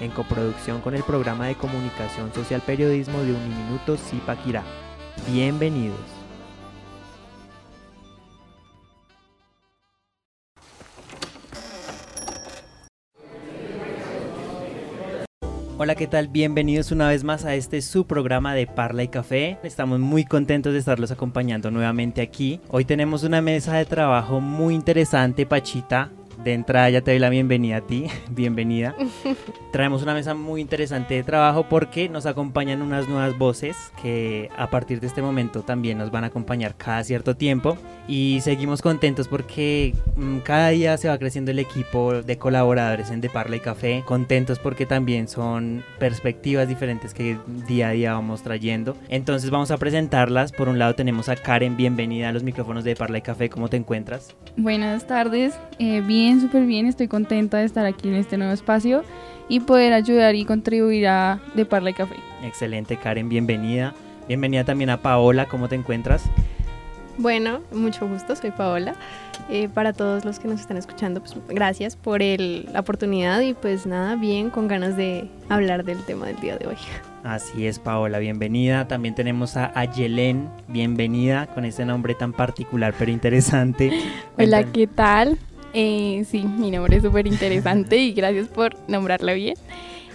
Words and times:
en 0.00 0.10
coproducción 0.10 0.80
con 0.80 0.94
el 0.94 1.02
programa 1.02 1.46
de 1.46 1.54
comunicación 1.54 2.32
social 2.34 2.60
periodismo 2.60 3.20
de 3.20 3.32
Uniminuto 3.32 3.96
Zipaquirá. 3.96 4.62
Bienvenidos. 5.28 5.98
Hola, 15.76 15.96
¿qué 15.96 16.06
tal? 16.06 16.28
Bienvenidos 16.28 16.92
una 16.92 17.08
vez 17.08 17.24
más 17.24 17.44
a 17.44 17.56
este 17.56 17.82
su 17.82 18.06
programa 18.06 18.54
de 18.54 18.66
Parla 18.68 19.02
y 19.02 19.08
Café. 19.08 19.58
Estamos 19.64 19.98
muy 19.98 20.24
contentos 20.24 20.72
de 20.72 20.78
estarlos 20.78 21.10
acompañando 21.10 21.72
nuevamente 21.72 22.22
aquí. 22.22 22.60
Hoy 22.68 22.84
tenemos 22.84 23.24
una 23.24 23.42
mesa 23.42 23.76
de 23.76 23.84
trabajo 23.84 24.40
muy 24.40 24.74
interesante, 24.74 25.46
Pachita 25.46 26.10
de 26.42 26.52
entrada 26.52 26.90
ya 26.90 27.00
te 27.00 27.10
doy 27.10 27.20
la 27.20 27.28
bienvenida 27.28 27.76
a 27.76 27.80
ti, 27.80 28.06
bienvenida. 28.30 28.94
Traemos 29.72 30.02
una 30.02 30.14
mesa 30.14 30.34
muy 30.34 30.60
interesante 30.60 31.14
de 31.14 31.22
trabajo 31.22 31.66
porque 31.68 32.08
nos 32.08 32.26
acompañan 32.26 32.82
unas 32.82 33.08
nuevas 33.08 33.36
voces 33.36 33.76
que 34.02 34.50
a 34.56 34.70
partir 34.70 35.00
de 35.00 35.06
este 35.06 35.22
momento 35.22 35.62
también 35.62 35.98
nos 35.98 36.10
van 36.10 36.24
a 36.24 36.28
acompañar 36.28 36.76
cada 36.76 37.04
cierto 37.04 37.36
tiempo 37.36 37.76
y 38.08 38.40
seguimos 38.42 38.82
contentos 38.82 39.28
porque 39.28 39.94
mm, 40.16 40.38
cada 40.38 40.68
día 40.70 40.96
se 40.96 41.08
va 41.08 41.18
creciendo 41.18 41.50
el 41.50 41.58
equipo 41.58 42.22
de 42.22 42.38
colaboradores 42.38 43.10
en 43.10 43.20
De 43.20 43.28
Parla 43.28 43.56
y 43.56 43.60
Café, 43.60 44.02
contentos 44.06 44.58
porque 44.58 44.86
también 44.86 45.28
son 45.28 45.82
perspectivas 45.98 46.68
diferentes 46.68 47.14
que 47.14 47.38
día 47.66 47.88
a 47.88 47.92
día 47.92 48.12
vamos 48.14 48.42
trayendo. 48.42 48.96
Entonces 49.08 49.50
vamos 49.50 49.70
a 49.70 49.76
presentarlas. 49.76 50.52
Por 50.52 50.68
un 50.68 50.78
lado 50.78 50.94
tenemos 50.94 51.28
a 51.28 51.36
Karen, 51.36 51.76
bienvenida 51.76 52.28
a 52.28 52.32
los 52.32 52.42
micrófonos 52.42 52.84
de 52.84 52.96
Parla 52.96 53.18
y 53.18 53.22
Café, 53.22 53.48
¿cómo 53.50 53.68
te 53.68 53.76
encuentras? 53.76 54.34
Buenas 54.56 55.06
tardes, 55.06 55.58
eh, 55.78 56.00
bien 56.00 56.23
súper 56.32 56.64
bien, 56.64 56.86
estoy 56.86 57.08
contenta 57.08 57.58
de 57.58 57.64
estar 57.64 57.84
aquí 57.86 58.08
en 58.08 58.14
este 58.14 58.36
nuevo 58.36 58.52
espacio 58.52 59.02
y 59.48 59.60
poder 59.60 59.92
ayudar 59.92 60.34
y 60.34 60.44
contribuir 60.44 61.06
a 61.06 61.40
De 61.54 61.64
Parla 61.66 61.90
y 61.90 61.94
Café. 61.94 62.16
Excelente, 62.42 62.96
Karen, 62.96 63.28
bienvenida. 63.28 63.94
Bienvenida 64.26 64.64
también 64.64 64.90
a 64.90 65.02
Paola, 65.02 65.46
¿cómo 65.46 65.68
te 65.68 65.74
encuentras? 65.74 66.24
Bueno, 67.18 67.60
mucho 67.72 68.08
gusto, 68.08 68.34
soy 68.34 68.50
Paola. 68.50 68.94
Eh, 69.50 69.68
para 69.68 69.92
todos 69.92 70.24
los 70.24 70.38
que 70.38 70.48
nos 70.48 70.60
están 70.60 70.76
escuchando, 70.76 71.20
pues 71.20 71.36
gracias 71.48 71.96
por 71.96 72.22
el, 72.22 72.68
la 72.72 72.80
oportunidad 72.80 73.40
y 73.40 73.54
pues 73.54 73.86
nada, 73.86 74.16
bien, 74.16 74.50
con 74.50 74.66
ganas 74.66 74.96
de 74.96 75.28
hablar 75.48 75.84
del 75.84 76.02
tema 76.04 76.26
del 76.26 76.40
día 76.40 76.56
de 76.56 76.66
hoy. 76.66 76.76
Así 77.24 77.66
es, 77.66 77.78
Paola, 77.78 78.18
bienvenida. 78.18 78.88
También 78.88 79.14
tenemos 79.14 79.56
a 79.56 79.72
Ayelen, 79.78 80.48
bienvenida 80.68 81.46
con 81.46 81.64
este 81.64 81.84
nombre 81.84 82.14
tan 82.14 82.32
particular 82.32 82.94
pero 82.98 83.10
interesante. 83.10 83.92
Hola, 84.36 84.64
¿qué 84.64 84.86
tal? 84.86 85.38
Eh, 85.74 86.24
sí, 86.30 86.44
mi 86.44 86.70
nombre 86.70 86.96
es 86.96 87.02
súper 87.02 87.26
interesante 87.26 87.98
y 87.98 88.12
gracias 88.12 88.48
por 88.48 88.76
nombrarla 88.88 89.32
bien. 89.32 89.56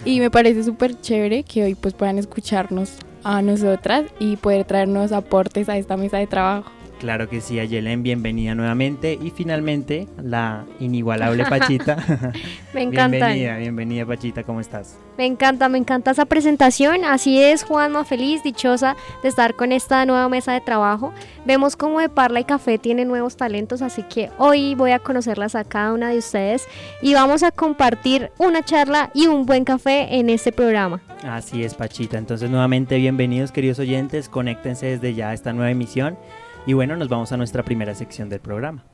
Y 0.04 0.18
me 0.20 0.30
parece 0.30 0.64
súper 0.64 0.98
chévere 0.98 1.42
que 1.42 1.62
hoy 1.62 1.74
pues 1.74 1.92
puedan 1.92 2.18
escucharnos 2.18 2.96
a 3.22 3.42
nosotras 3.42 4.04
y 4.18 4.36
poder 4.36 4.64
traernos 4.64 5.12
aportes 5.12 5.68
a 5.68 5.76
esta 5.76 5.98
mesa 5.98 6.16
de 6.16 6.26
trabajo. 6.26 6.70
Claro 7.00 7.30
que 7.30 7.40
sí, 7.40 7.58
Ayelen, 7.58 8.02
bienvenida 8.02 8.54
nuevamente. 8.54 9.18
Y 9.22 9.30
finalmente, 9.30 10.06
la 10.22 10.66
inigualable 10.80 11.46
Pachita. 11.46 11.96
me 12.74 12.82
encanta. 12.82 13.16
Bienvenida, 13.16 13.56
bienvenida 13.56 14.04
Pachita, 14.04 14.42
¿cómo 14.44 14.60
estás? 14.60 14.98
Me 15.16 15.24
encanta, 15.24 15.70
me 15.70 15.78
encanta 15.78 16.10
esa 16.10 16.26
presentación. 16.26 17.06
Así 17.06 17.42
es, 17.42 17.64
Juanma, 17.64 18.04
feliz, 18.04 18.42
dichosa 18.42 18.96
de 19.22 19.30
estar 19.30 19.56
con 19.56 19.72
esta 19.72 20.04
nueva 20.04 20.28
mesa 20.28 20.52
de 20.52 20.60
trabajo. 20.60 21.14
Vemos 21.46 21.74
cómo 21.74 22.00
de 22.00 22.10
Parla 22.10 22.40
y 22.40 22.44
Café 22.44 22.76
tiene 22.76 23.06
nuevos 23.06 23.34
talentos, 23.38 23.80
así 23.80 24.02
que 24.02 24.28
hoy 24.36 24.74
voy 24.74 24.90
a 24.90 24.98
conocerlas 24.98 25.54
a 25.54 25.64
cada 25.64 25.94
una 25.94 26.10
de 26.10 26.18
ustedes 26.18 26.68
y 27.00 27.14
vamos 27.14 27.42
a 27.42 27.50
compartir 27.50 28.30
una 28.36 28.62
charla 28.62 29.10
y 29.14 29.26
un 29.26 29.46
buen 29.46 29.64
café 29.64 30.16
en 30.16 30.28
este 30.28 30.52
programa. 30.52 31.00
Así 31.22 31.64
es, 31.64 31.74
Pachita. 31.74 32.18
Entonces, 32.18 32.50
nuevamente, 32.50 32.96
bienvenidos, 32.98 33.52
queridos 33.52 33.78
oyentes. 33.78 34.28
Conéctense 34.28 34.84
desde 34.84 35.14
ya 35.14 35.30
a 35.30 35.34
esta 35.34 35.54
nueva 35.54 35.70
emisión. 35.70 36.18
Y 36.66 36.74
bueno, 36.74 36.96
nos 36.96 37.08
vamos 37.08 37.32
a 37.32 37.36
nuestra 37.36 37.62
primera 37.62 37.94
sección 37.94 38.28
del 38.28 38.40
programa. 38.40 38.84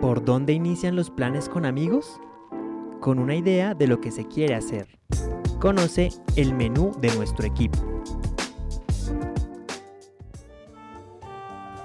¿Por 0.00 0.24
dónde 0.24 0.52
inician 0.52 0.96
los 0.96 1.10
planes 1.10 1.48
con 1.48 1.64
amigos? 1.64 2.20
Con 3.00 3.18
una 3.18 3.34
idea 3.34 3.74
de 3.74 3.88
lo 3.88 4.00
que 4.00 4.12
se 4.12 4.26
quiere 4.26 4.54
hacer. 4.54 4.86
Conoce 5.60 6.10
el 6.36 6.54
menú 6.54 6.92
de 7.00 7.14
nuestro 7.16 7.46
equipo. 7.46 7.78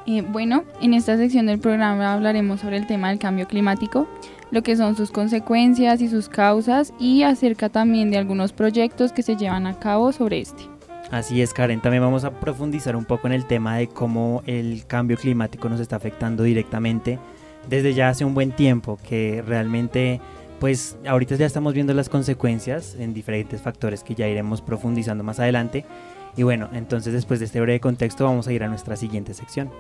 Eh, 0.05 0.21
bueno, 0.21 0.63
en 0.81 0.93
esta 0.93 1.17
sección 1.17 1.47
del 1.47 1.59
programa 1.59 2.13
hablaremos 2.13 2.61
sobre 2.61 2.77
el 2.77 2.87
tema 2.87 3.09
del 3.09 3.19
cambio 3.19 3.47
climático, 3.47 4.07
lo 4.51 4.63
que 4.63 4.77
son 4.77 4.95
sus 4.95 5.11
consecuencias 5.11 5.99
y 6.01 6.07
sus 6.07 6.29
causas 6.29 6.93
y 6.99 7.23
acerca 7.23 7.69
también 7.69 8.09
de 8.09 8.17
algunos 8.17 8.53
proyectos 8.53 9.11
que 9.11 9.23
se 9.23 9.35
llevan 9.35 9.67
a 9.67 9.77
cabo 9.79 10.11
sobre 10.11 10.39
este. 10.39 10.76
Así 11.11 11.41
es, 11.41 11.53
Karen. 11.53 11.81
También 11.81 12.03
vamos 12.03 12.25
a 12.25 12.31
profundizar 12.31 12.95
un 12.95 13.05
poco 13.05 13.27
en 13.27 13.33
el 13.33 13.45
tema 13.45 13.77
de 13.77 13.87
cómo 13.87 14.43
el 14.45 14.85
cambio 14.87 15.17
climático 15.17 15.69
nos 15.69 15.79
está 15.79 15.95
afectando 15.95 16.43
directamente 16.43 17.17
desde 17.69 17.93
ya 17.93 18.09
hace 18.09 18.25
un 18.25 18.33
buen 18.33 18.51
tiempo, 18.51 18.97
que 19.07 19.43
realmente, 19.45 20.21
pues 20.59 20.97
ahorita 21.05 21.35
ya 21.35 21.45
estamos 21.45 21.73
viendo 21.73 21.93
las 21.93 22.09
consecuencias 22.09 22.95
en 22.99 23.13
diferentes 23.13 23.61
factores 23.61 24.03
que 24.03 24.15
ya 24.15 24.27
iremos 24.27 24.61
profundizando 24.61 25.23
más 25.23 25.39
adelante. 25.39 25.85
Y 26.35 26.43
bueno, 26.43 26.69
entonces 26.73 27.13
después 27.13 27.39
de 27.39 27.45
este 27.45 27.61
breve 27.61 27.79
contexto 27.79 28.25
vamos 28.25 28.47
a 28.47 28.53
ir 28.53 28.63
a 28.63 28.67
nuestra 28.67 28.95
siguiente 28.95 29.33
sección. 29.33 29.71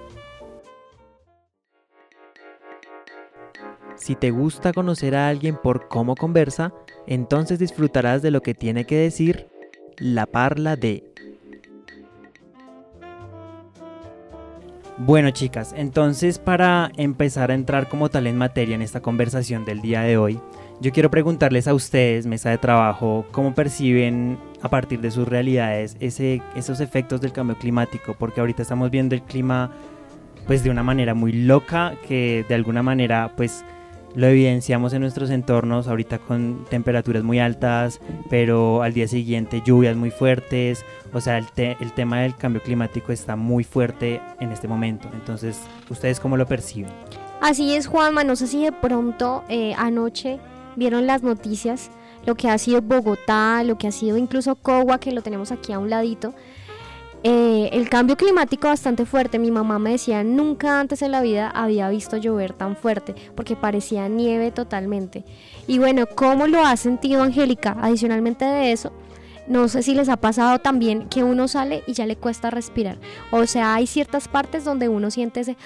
Si 3.95 4.15
te 4.15 4.31
gusta 4.31 4.73
conocer 4.73 5.15
a 5.15 5.27
alguien 5.27 5.57
por 5.57 5.87
cómo 5.87 6.15
conversa, 6.15 6.73
entonces 7.07 7.59
disfrutarás 7.59 8.21
de 8.21 8.31
lo 8.31 8.41
que 8.41 8.53
tiene 8.53 8.85
que 8.85 8.95
decir 8.95 9.47
la 9.99 10.25
parla 10.25 10.75
de. 10.75 11.03
Bueno 14.99 15.29
chicas, 15.29 15.75
entonces 15.77 16.39
para 16.39 16.91
empezar 16.97 17.51
a 17.51 17.53
entrar 17.53 17.87
como 17.87 18.09
tal 18.09 18.25
en 18.25 18.35
materia 18.35 18.73
en 18.73 18.81
esta 18.81 18.99
conversación 18.99 19.63
del 19.63 19.79
día 19.79 20.01
de 20.01 20.17
hoy, 20.17 20.39
yo 20.81 20.91
quiero 20.91 21.11
preguntarles 21.11 21.67
a 21.67 21.75
ustedes, 21.75 22.25
mesa 22.25 22.49
de 22.49 22.57
trabajo, 22.57 23.23
cómo 23.31 23.53
perciben 23.53 24.39
a 24.61 24.69
partir 24.69 24.99
de 24.99 25.11
sus 25.11 25.27
realidades 25.27 25.97
ese, 25.99 26.41
esos 26.55 26.79
efectos 26.79 27.21
del 27.21 27.31
cambio 27.31 27.57
climático, 27.57 28.15
porque 28.17 28.39
ahorita 28.39 28.63
estamos 28.63 28.89
viendo 28.89 29.13
el 29.13 29.21
clima 29.21 29.69
pues 30.47 30.63
de 30.63 30.71
una 30.71 30.81
manera 30.81 31.13
muy 31.13 31.31
loca, 31.31 31.93
que 32.07 32.43
de 32.49 32.55
alguna 32.55 32.81
manera 32.81 33.33
pues 33.37 33.63
lo 34.17 34.25
evidenciamos 34.25 34.93
en 34.93 35.01
nuestros 35.01 35.29
entornos, 35.29 35.87
ahorita 35.87 36.17
con 36.17 36.65
temperaturas 36.71 37.23
muy 37.23 37.37
altas, 37.37 38.01
pero 38.31 38.81
al 38.81 38.91
día 38.91 39.07
siguiente 39.07 39.61
lluvias 39.63 39.95
muy 39.95 40.09
fuertes, 40.09 40.83
o 41.13 41.21
sea, 41.21 41.37
el, 41.37 41.45
el 41.55 41.93
tema 41.93 42.21
del 42.21 42.35
cambio 42.35 42.63
climático 42.63 43.11
está 43.11 43.35
muy 43.35 43.63
fuerte 43.63 44.19
en 44.39 44.51
este 44.51 44.67
momento. 44.67 45.07
Entonces, 45.13 45.61
¿ustedes 45.91 46.19
cómo 46.19 46.35
lo 46.35 46.47
perciben? 46.47 46.91
Así 47.41 47.75
es, 47.75 47.85
Juanma, 47.85 48.23
no 48.23 48.35
sé 48.35 48.47
si 48.47 48.63
de 48.63 48.71
pronto 48.71 49.43
eh, 49.49 49.75
anoche 49.77 50.39
vieron 50.75 51.05
las 51.05 51.21
noticias, 51.21 51.91
lo 52.25 52.33
que 52.33 52.49
ha 52.49 52.57
sido 52.57 52.81
Bogotá, 52.81 53.63
lo 53.63 53.77
que 53.77 53.87
ha 53.87 53.91
sido 53.91 54.17
incluso 54.17 54.55
Cogua, 54.55 54.99
que 54.99 55.11
lo 55.11 55.21
tenemos 55.21 55.51
aquí 55.51 55.73
a 55.73 55.79
un 55.79 55.91
ladito. 55.91 56.33
Eh, 57.23 57.69
el 57.73 57.89
cambio 57.89 58.15
climático 58.15 58.67
bastante 58.67 59.05
fuerte. 59.05 59.39
Mi 59.39 59.51
mamá 59.51 59.79
me 59.79 59.91
decía, 59.91 60.23
nunca 60.23 60.79
antes 60.79 61.01
en 61.01 61.11
la 61.11 61.21
vida 61.21 61.49
había 61.49 61.89
visto 61.89 62.17
llover 62.17 62.53
tan 62.53 62.75
fuerte, 62.75 63.15
porque 63.35 63.55
parecía 63.55 64.07
nieve 64.07 64.51
totalmente. 64.51 65.25
Y 65.67 65.79
bueno, 65.79 66.05
¿cómo 66.07 66.47
lo 66.47 66.65
ha 66.65 66.77
sentido 66.77 67.23
Angélica? 67.23 67.75
Adicionalmente 67.81 68.45
de 68.45 68.71
eso, 68.71 68.93
no 69.47 69.69
sé 69.69 69.81
si 69.81 69.95
les 69.95 70.09
ha 70.09 70.17
pasado 70.17 70.59
también 70.59 71.07
que 71.07 71.23
uno 71.23 71.47
sale 71.47 71.83
y 71.87 71.93
ya 71.93 72.05
le 72.05 72.17
cuesta 72.17 72.49
respirar. 72.49 72.97
O 73.31 73.45
sea, 73.45 73.75
hay 73.75 73.87
ciertas 73.87 74.27
partes 74.27 74.65
donde 74.65 74.89
uno 74.89 75.09
siente 75.09 75.39
ese 75.39 75.57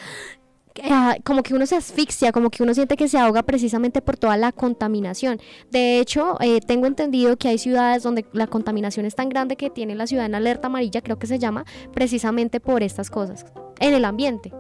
Ah, 0.90 1.18
como 1.24 1.44
que 1.44 1.54
uno 1.54 1.66
se 1.66 1.76
asfixia, 1.76 2.32
como 2.32 2.50
que 2.50 2.64
uno 2.64 2.74
siente 2.74 2.96
que 2.96 3.08
se 3.08 3.18
ahoga 3.18 3.44
precisamente 3.44 4.02
por 4.02 4.18
toda 4.18 4.38
la 4.38 4.52
contaminación. 4.52 5.40
De 5.70 6.00
hecho, 6.00 6.38
eh, 6.40 6.62
tengo 6.62 6.88
entendido 6.88 7.38
que 7.38 7.50
hay 7.50 7.58
ciudades 7.58 8.04
donde 8.04 8.26
la 8.34 8.48
contaminación 8.48 9.06
es 9.06 9.16
tan 9.16 9.30
grande 9.30 9.56
que 9.56 9.70
tiene 9.70 9.96
la 9.96 10.08
ciudad 10.08 10.26
en 10.26 10.36
alerta 10.36 10.68
amarilla, 10.68 11.02
creo 11.02 11.20
que 11.20 11.28
se 11.28 11.40
llama, 11.40 11.66
precisamente 11.94 12.60
por 12.60 12.84
estas 12.84 13.10
cosas, 13.10 13.46
en 13.80 13.94
el 13.94 14.06
ambiente. 14.06 14.52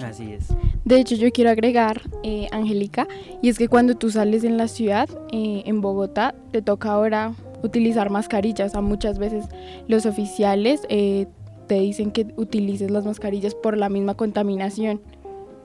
Así 0.00 0.32
es. 0.32 0.48
De 0.84 0.98
hecho, 0.98 1.14
yo 1.14 1.30
quiero 1.30 1.50
agregar, 1.50 2.02
eh, 2.22 2.48
Angélica, 2.50 3.06
y 3.40 3.48
es 3.48 3.58
que 3.58 3.68
cuando 3.68 3.94
tú 3.94 4.10
sales 4.10 4.44
en 4.44 4.56
la 4.56 4.68
ciudad, 4.68 5.08
eh, 5.30 5.62
en 5.66 5.80
Bogotá, 5.80 6.34
te 6.50 6.62
toca 6.62 6.92
ahora 6.92 7.34
utilizar 7.62 8.10
mascarillas. 8.10 8.74
A 8.74 8.80
muchas 8.80 9.18
veces 9.18 9.46
los 9.86 10.06
oficiales 10.06 10.82
eh, 10.88 11.26
te 11.68 11.78
dicen 11.78 12.10
que 12.10 12.26
utilices 12.36 12.90
las 12.90 13.04
mascarillas 13.04 13.54
por 13.54 13.76
la 13.76 13.88
misma 13.88 14.14
contaminación. 14.14 15.00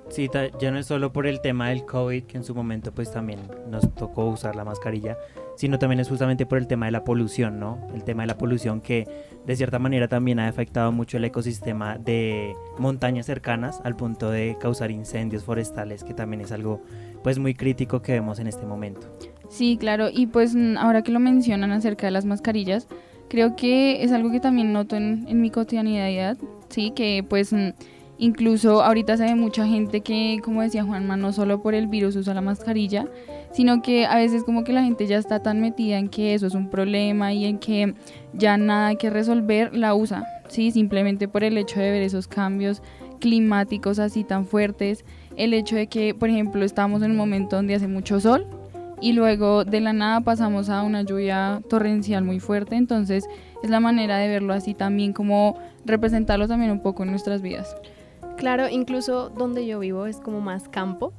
Sí, 0.09 0.30
ya 0.59 0.71
no 0.71 0.80
es 0.80 0.86
solo 0.86 1.12
por 1.12 1.27
el 1.27 1.42
tema 1.42 1.69
del 1.69 1.86
COVID, 1.86 2.24
que 2.24 2.38
en 2.38 2.44
su 2.44 2.56
momento 2.56 2.94
pues 2.94 3.12
también 3.12 3.39
nos 3.69 3.94
tocó 3.94 4.25
usar 4.25 4.56
la 4.56 4.63
mascarilla, 4.63 5.18
sino 5.57 5.80
también 5.80 6.00
es 6.00 6.07
justamente 6.07 6.45
por 6.45 6.57
el 6.57 6.68
tema 6.68 6.86
de 6.86 6.94
la 6.94 7.04
polución, 7.04 7.59
¿no? 7.59 7.86
El 7.94 8.04
tema 8.04 8.24
de 8.24 8.27
la 8.27 8.38
polución 8.38 8.80
que 8.80 9.07
de 9.45 9.56
cierta 9.56 9.80
manera 9.80 10.07
también 10.07 10.39
ha 10.39 10.48
afectado 10.48 10.92
mucho 10.92 11.18
el 11.18 11.25
ecosistema 11.25 11.98
de 11.98 12.54
montañas 12.77 13.25
cercanas 13.25 13.81
al 13.83 13.95
punto 13.95 14.31
de 14.31 14.57
causar 14.59 14.92
incendios 14.92 15.44
forestales, 15.44 16.04
que 16.04 16.13
también 16.13 16.42
es 16.42 16.51
algo 16.51 16.81
pues 17.21 17.38
muy 17.38 17.54
crítico 17.54 18.01
que 18.01 18.13
vemos 18.13 18.39
en 18.39 18.48
este 18.48 18.65
momento. 18.65 19.07
Sí, 19.50 19.77
claro, 19.77 20.09
y 20.12 20.27
pues 20.27 20.56
ahora 20.77 21.01
que 21.01 21.12
lo 21.12 21.19
mencionan 21.19 21.71
acerca 21.71 22.07
de 22.07 22.12
las 22.12 22.25
mascarillas, 22.25 22.88
creo 23.30 23.56
que 23.56 24.04
es 24.04 24.12
algo 24.12 24.31
que 24.31 24.39
también 24.39 24.71
noto 24.71 24.95
en, 24.95 25.25
en 25.27 25.42
mi 25.42 25.50
cotidianidad, 25.50 26.38
sí, 26.69 26.92
que 26.92 27.25
pues 27.27 27.54
incluso 28.17 28.83
ahorita 28.83 29.17
se 29.17 29.25
ve 29.25 29.35
mucha 29.35 29.65
gente 29.67 30.01
que, 30.01 30.39
como 30.43 30.61
decía 30.61 30.83
Juanma, 30.83 31.17
no 31.17 31.31
solo 31.33 31.61
por 31.61 31.73
el 31.73 31.87
virus 31.87 32.15
usa 32.15 32.33
la 32.33 32.41
mascarilla, 32.41 33.07
sino 33.51 33.81
que 33.81 34.05
a 34.05 34.15
veces 34.15 34.43
como 34.43 34.63
que 34.63 34.73
la 34.73 34.83
gente 34.83 35.07
ya 35.07 35.17
está 35.17 35.41
tan 35.41 35.61
metida 35.61 35.97
en 35.97 36.09
que 36.09 36.33
eso 36.33 36.47
es 36.47 36.53
un 36.53 36.69
problema 36.69 37.33
y 37.33 37.45
en 37.45 37.59
que 37.59 37.93
ya 38.33 38.57
nada 38.57 38.95
que 38.95 39.09
resolver, 39.09 39.75
la 39.75 39.95
usa, 39.95 40.25
sí, 40.47 40.71
simplemente 40.71 41.27
por 41.27 41.43
el 41.43 41.57
hecho 41.57 41.79
de 41.79 41.91
ver 41.91 42.01
esos 42.01 42.27
cambios 42.27 42.81
climáticos 43.19 43.99
así 43.99 44.23
tan 44.23 44.45
fuertes, 44.45 45.05
el 45.35 45.53
hecho 45.53 45.75
de 45.75 45.87
que, 45.87 46.13
por 46.13 46.29
ejemplo, 46.29 46.63
estamos 46.63 47.01
en 47.01 47.11
un 47.11 47.17
momento 47.17 47.55
donde 47.55 47.75
hace 47.75 47.87
mucho 47.87 48.19
sol, 48.19 48.47
y 48.99 49.13
luego 49.13 49.63
de 49.63 49.79
la 49.79 49.93
nada 49.93 50.21
pasamos 50.21 50.69
a 50.69 50.81
una 50.81 51.03
lluvia 51.03 51.61
torrencial 51.69 52.23
muy 52.23 52.39
fuerte, 52.39 52.75
entonces 52.75 53.25
es 53.63 53.69
la 53.69 53.79
manera 53.79 54.17
de 54.17 54.27
verlo 54.27 54.53
así 54.53 54.73
también 54.73 55.13
como 55.13 55.57
representarlo 55.85 56.47
también 56.47 56.71
un 56.71 56.81
poco 56.81 57.03
en 57.03 57.11
nuestras 57.11 57.41
vidas. 57.41 57.75
Claro, 58.37 58.69
incluso 58.69 59.29
donde 59.29 59.65
yo 59.65 59.79
vivo 59.79 60.05
es 60.05 60.17
como 60.17 60.41
más 60.41 60.69
campo. 60.69 61.11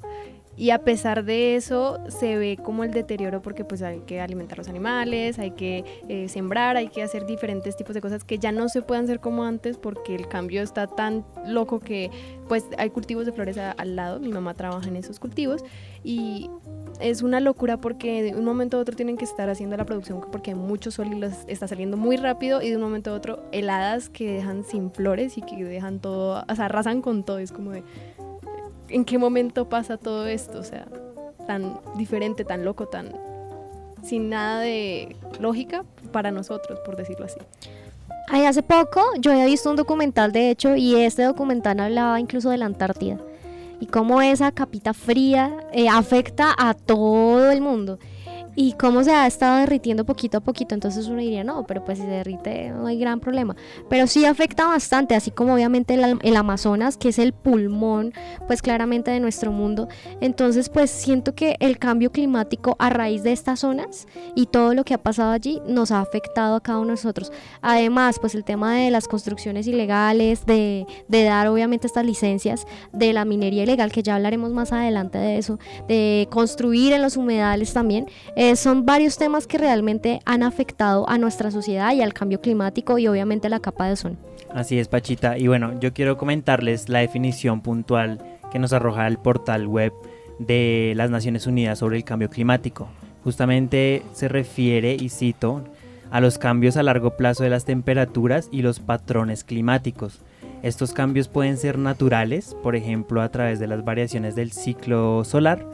Y 0.56 0.70
a 0.70 0.80
pesar 0.80 1.24
de 1.24 1.54
eso 1.54 2.00
se 2.08 2.36
ve 2.36 2.58
como 2.60 2.82
el 2.82 2.90
deterioro 2.90 3.40
porque 3.42 3.64
pues 3.64 3.80
hay 3.80 4.00
que 4.00 4.20
alimentar 4.20 4.58
los 4.58 4.66
animales, 4.66 5.38
hay 5.38 5.52
que 5.52 5.84
eh, 6.08 6.28
sembrar, 6.28 6.76
hay 6.76 6.88
que 6.88 7.00
hacer 7.00 7.26
diferentes 7.26 7.76
tipos 7.76 7.94
de 7.94 8.00
cosas 8.00 8.24
que 8.24 8.40
ya 8.40 8.50
no 8.50 8.68
se 8.68 8.82
pueden 8.82 9.04
hacer 9.04 9.20
como 9.20 9.44
antes 9.44 9.78
porque 9.78 10.16
el 10.16 10.26
cambio 10.26 10.60
está 10.60 10.88
tan 10.88 11.24
loco 11.46 11.78
que 11.78 12.10
pues 12.48 12.64
hay 12.76 12.90
cultivos 12.90 13.24
de 13.24 13.30
flores 13.30 13.56
al 13.56 13.94
lado, 13.94 14.18
mi 14.18 14.30
mamá 14.30 14.52
trabaja 14.54 14.88
en 14.88 14.96
esos 14.96 15.20
cultivos 15.20 15.62
y 16.02 16.50
es 17.00 17.22
una 17.22 17.40
locura 17.40 17.76
porque 17.76 18.22
de 18.22 18.34
un 18.34 18.44
momento 18.44 18.76
a 18.76 18.80
otro 18.80 18.96
tienen 18.96 19.16
que 19.16 19.24
estar 19.24 19.48
haciendo 19.48 19.76
la 19.76 19.84
producción 19.84 20.20
porque 20.32 20.54
mucho 20.54 20.90
sol 20.90 21.08
y 21.12 21.18
los 21.18 21.32
está 21.46 21.68
saliendo 21.68 21.96
muy 21.96 22.16
rápido 22.16 22.60
y 22.60 22.70
de 22.70 22.76
un 22.76 22.82
momento 22.82 23.10
a 23.10 23.14
otro 23.14 23.44
heladas 23.52 24.08
que 24.08 24.32
dejan 24.32 24.64
sin 24.64 24.90
flores 24.90 25.38
y 25.38 25.42
que 25.42 25.62
dejan 25.64 26.00
todo, 26.00 26.44
o 26.48 26.54
sea, 26.54 26.66
arrasan 26.66 27.02
con 27.02 27.24
todo, 27.24 27.38
es 27.38 27.52
como 27.52 27.70
de 27.70 27.82
en 28.88 29.04
qué 29.04 29.18
momento 29.18 29.68
pasa 29.68 29.96
todo 29.96 30.26
esto, 30.26 30.58
o 30.58 30.64
sea, 30.64 30.86
tan 31.46 31.78
diferente, 31.96 32.44
tan 32.44 32.64
loco, 32.64 32.86
tan 32.86 33.12
sin 34.02 34.28
nada 34.28 34.60
de 34.60 35.16
lógica 35.40 35.84
para 36.12 36.30
nosotros, 36.30 36.78
por 36.84 36.96
decirlo 36.96 37.26
así. 37.26 37.38
Ay, 38.28 38.44
hace 38.44 38.62
poco 38.62 39.02
yo 39.18 39.32
había 39.32 39.46
visto 39.46 39.70
un 39.70 39.76
documental, 39.76 40.32
de 40.32 40.50
hecho, 40.50 40.76
y 40.76 40.96
este 40.96 41.22
documental 41.22 41.80
hablaba 41.80 42.20
incluso 42.20 42.50
de 42.50 42.58
la 42.58 42.66
Antártida 42.66 43.18
y 43.80 43.86
cómo 43.86 44.20
esa 44.22 44.52
capita 44.52 44.94
fría 44.94 45.56
eh, 45.72 45.88
afecta 45.88 46.54
a 46.56 46.74
todo 46.74 47.50
el 47.50 47.60
mundo 47.60 47.98
y 48.60 48.72
cómo 48.72 49.04
se 49.04 49.12
ha 49.12 49.24
estado 49.24 49.58
derritiendo 49.58 50.04
poquito 50.04 50.38
a 50.38 50.40
poquito. 50.40 50.74
Entonces 50.74 51.06
uno 51.06 51.20
diría, 51.20 51.44
no, 51.44 51.64
pero 51.64 51.84
pues 51.84 51.98
si 51.98 52.04
se 52.04 52.10
derrite 52.10 52.70
no 52.70 52.88
hay 52.88 52.98
gran 52.98 53.20
problema. 53.20 53.54
Pero 53.88 54.08
sí 54.08 54.24
afecta 54.24 54.66
bastante, 54.66 55.14
así 55.14 55.30
como 55.30 55.54
obviamente 55.54 55.94
el, 55.94 56.18
el, 56.20 56.36
Amazonas, 56.36 56.96
que 56.96 57.10
es 57.10 57.20
el 57.20 57.32
pulmón, 57.32 58.12
pues 58.48 58.60
claramente 58.60 59.12
de 59.12 59.20
nuestro 59.20 59.52
mundo. 59.52 59.86
Entonces 60.20 60.70
pues 60.70 60.90
siento 60.90 61.36
que 61.36 61.54
el 61.60 61.78
cambio 61.78 62.10
climático 62.10 62.74
a 62.80 62.90
raíz 62.90 63.22
de 63.22 63.30
estas 63.30 63.60
zonas 63.60 64.08
y 64.34 64.46
todo 64.46 64.74
lo 64.74 64.84
que 64.84 64.94
ha 64.94 65.02
pasado 65.04 65.30
allí 65.30 65.62
nos 65.68 65.92
ha 65.92 66.00
afectado 66.00 66.56
a 66.56 66.60
cada 66.60 66.78
uno 66.78 66.88
de 66.88 66.92
nosotros. 66.94 67.30
Además, 67.62 68.18
pues 68.18 68.34
el 68.34 68.42
tema 68.42 68.74
de 68.74 68.90
las 68.90 69.06
construcciones 69.06 69.68
ilegales, 69.68 70.46
de, 70.46 70.84
de 71.06 71.22
dar 71.22 71.46
obviamente 71.46 71.86
estas 71.86 72.04
licencias, 72.04 72.66
de 72.92 73.12
la 73.12 73.24
minería 73.24 73.62
ilegal, 73.62 73.92
que 73.92 74.02
ya 74.02 74.16
hablaremos 74.16 74.50
más 74.50 74.72
adelante 74.72 75.16
de 75.18 75.38
eso, 75.38 75.60
de 75.86 76.26
construir 76.28 76.92
en 76.92 77.02
los 77.02 77.16
humedales 77.16 77.72
también. 77.72 78.08
Eh, 78.34 78.47
son 78.56 78.86
varios 78.86 79.18
temas 79.18 79.46
que 79.46 79.58
realmente 79.58 80.20
han 80.24 80.42
afectado 80.42 81.08
a 81.08 81.18
nuestra 81.18 81.50
sociedad 81.50 81.92
y 81.92 82.02
al 82.02 82.14
cambio 82.14 82.40
climático 82.40 82.98
y 82.98 83.08
obviamente 83.08 83.48
la 83.48 83.60
capa 83.60 83.86
de 83.86 83.92
ozono. 83.92 84.16
Así 84.54 84.78
es, 84.78 84.88
Pachita. 84.88 85.38
Y 85.38 85.48
bueno, 85.48 85.78
yo 85.80 85.92
quiero 85.92 86.16
comentarles 86.16 86.88
la 86.88 87.00
definición 87.00 87.60
puntual 87.60 88.18
que 88.50 88.58
nos 88.58 88.72
arroja 88.72 89.06
el 89.06 89.18
portal 89.18 89.66
web 89.66 89.92
de 90.38 90.92
las 90.96 91.10
Naciones 91.10 91.46
Unidas 91.46 91.78
sobre 91.78 91.96
el 91.96 92.04
cambio 92.04 92.30
climático. 92.30 92.88
Justamente 93.24 94.02
se 94.12 94.28
refiere, 94.28 94.94
y 94.94 95.08
cito, 95.08 95.64
a 96.10 96.20
los 96.20 96.38
cambios 96.38 96.76
a 96.76 96.82
largo 96.82 97.16
plazo 97.16 97.42
de 97.42 97.50
las 97.50 97.64
temperaturas 97.64 98.48
y 98.50 98.62
los 98.62 98.80
patrones 98.80 99.44
climáticos. 99.44 100.20
Estos 100.62 100.92
cambios 100.92 101.28
pueden 101.28 101.56
ser 101.56 101.78
naturales, 101.78 102.56
por 102.62 102.74
ejemplo 102.74 103.20
a 103.22 103.28
través 103.28 103.60
de 103.60 103.66
las 103.66 103.84
variaciones 103.84 104.34
del 104.34 104.52
ciclo 104.52 105.24
solar, 105.24 105.64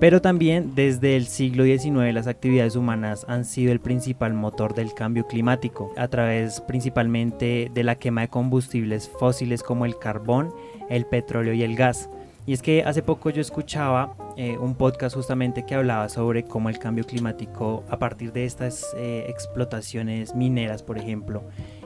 pero 0.00 0.22
también 0.22 0.74
desde 0.74 1.14
el 1.14 1.26
siglo 1.26 1.64
XIX 1.64 2.14
las 2.14 2.26
actividades 2.26 2.74
humanas 2.74 3.26
han 3.28 3.44
sido 3.44 3.70
el 3.70 3.80
principal 3.80 4.32
motor 4.32 4.74
del 4.74 4.94
cambio 4.94 5.26
climático, 5.26 5.92
a 5.96 6.08
través 6.08 6.62
principalmente 6.62 7.70
de 7.72 7.84
la 7.84 7.96
quema 7.96 8.22
de 8.22 8.28
combustibles 8.28 9.10
fósiles 9.10 9.62
como 9.62 9.84
el 9.84 9.98
carbón, 9.98 10.54
el 10.88 11.04
petróleo 11.04 11.52
y 11.52 11.62
el 11.62 11.76
gas. 11.76 12.08
Y 12.46 12.54
es 12.54 12.62
que 12.62 12.82
hace 12.82 13.02
poco 13.02 13.28
yo 13.28 13.42
escuchaba 13.42 14.16
eh, 14.38 14.56
un 14.56 14.74
podcast 14.74 15.14
justamente 15.14 15.66
que 15.66 15.74
hablaba 15.74 16.08
sobre 16.08 16.44
cómo 16.44 16.70
el 16.70 16.78
cambio 16.78 17.04
climático, 17.04 17.84
a 17.90 17.98
partir 17.98 18.32
de 18.32 18.46
estas 18.46 18.86
eh, 18.96 19.26
explotaciones 19.28 20.34
mineras, 20.34 20.82
por 20.82 20.96
ejemplo, 20.96 21.42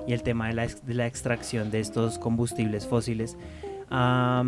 y 0.06 0.12
el 0.12 0.22
tema 0.22 0.46
de 0.46 0.54
la, 0.54 0.66
de 0.68 0.94
la 0.94 1.08
extracción 1.08 1.72
de 1.72 1.80
estos 1.80 2.20
combustibles 2.20 2.86
fósiles, 2.86 3.36
ha, 3.90 4.44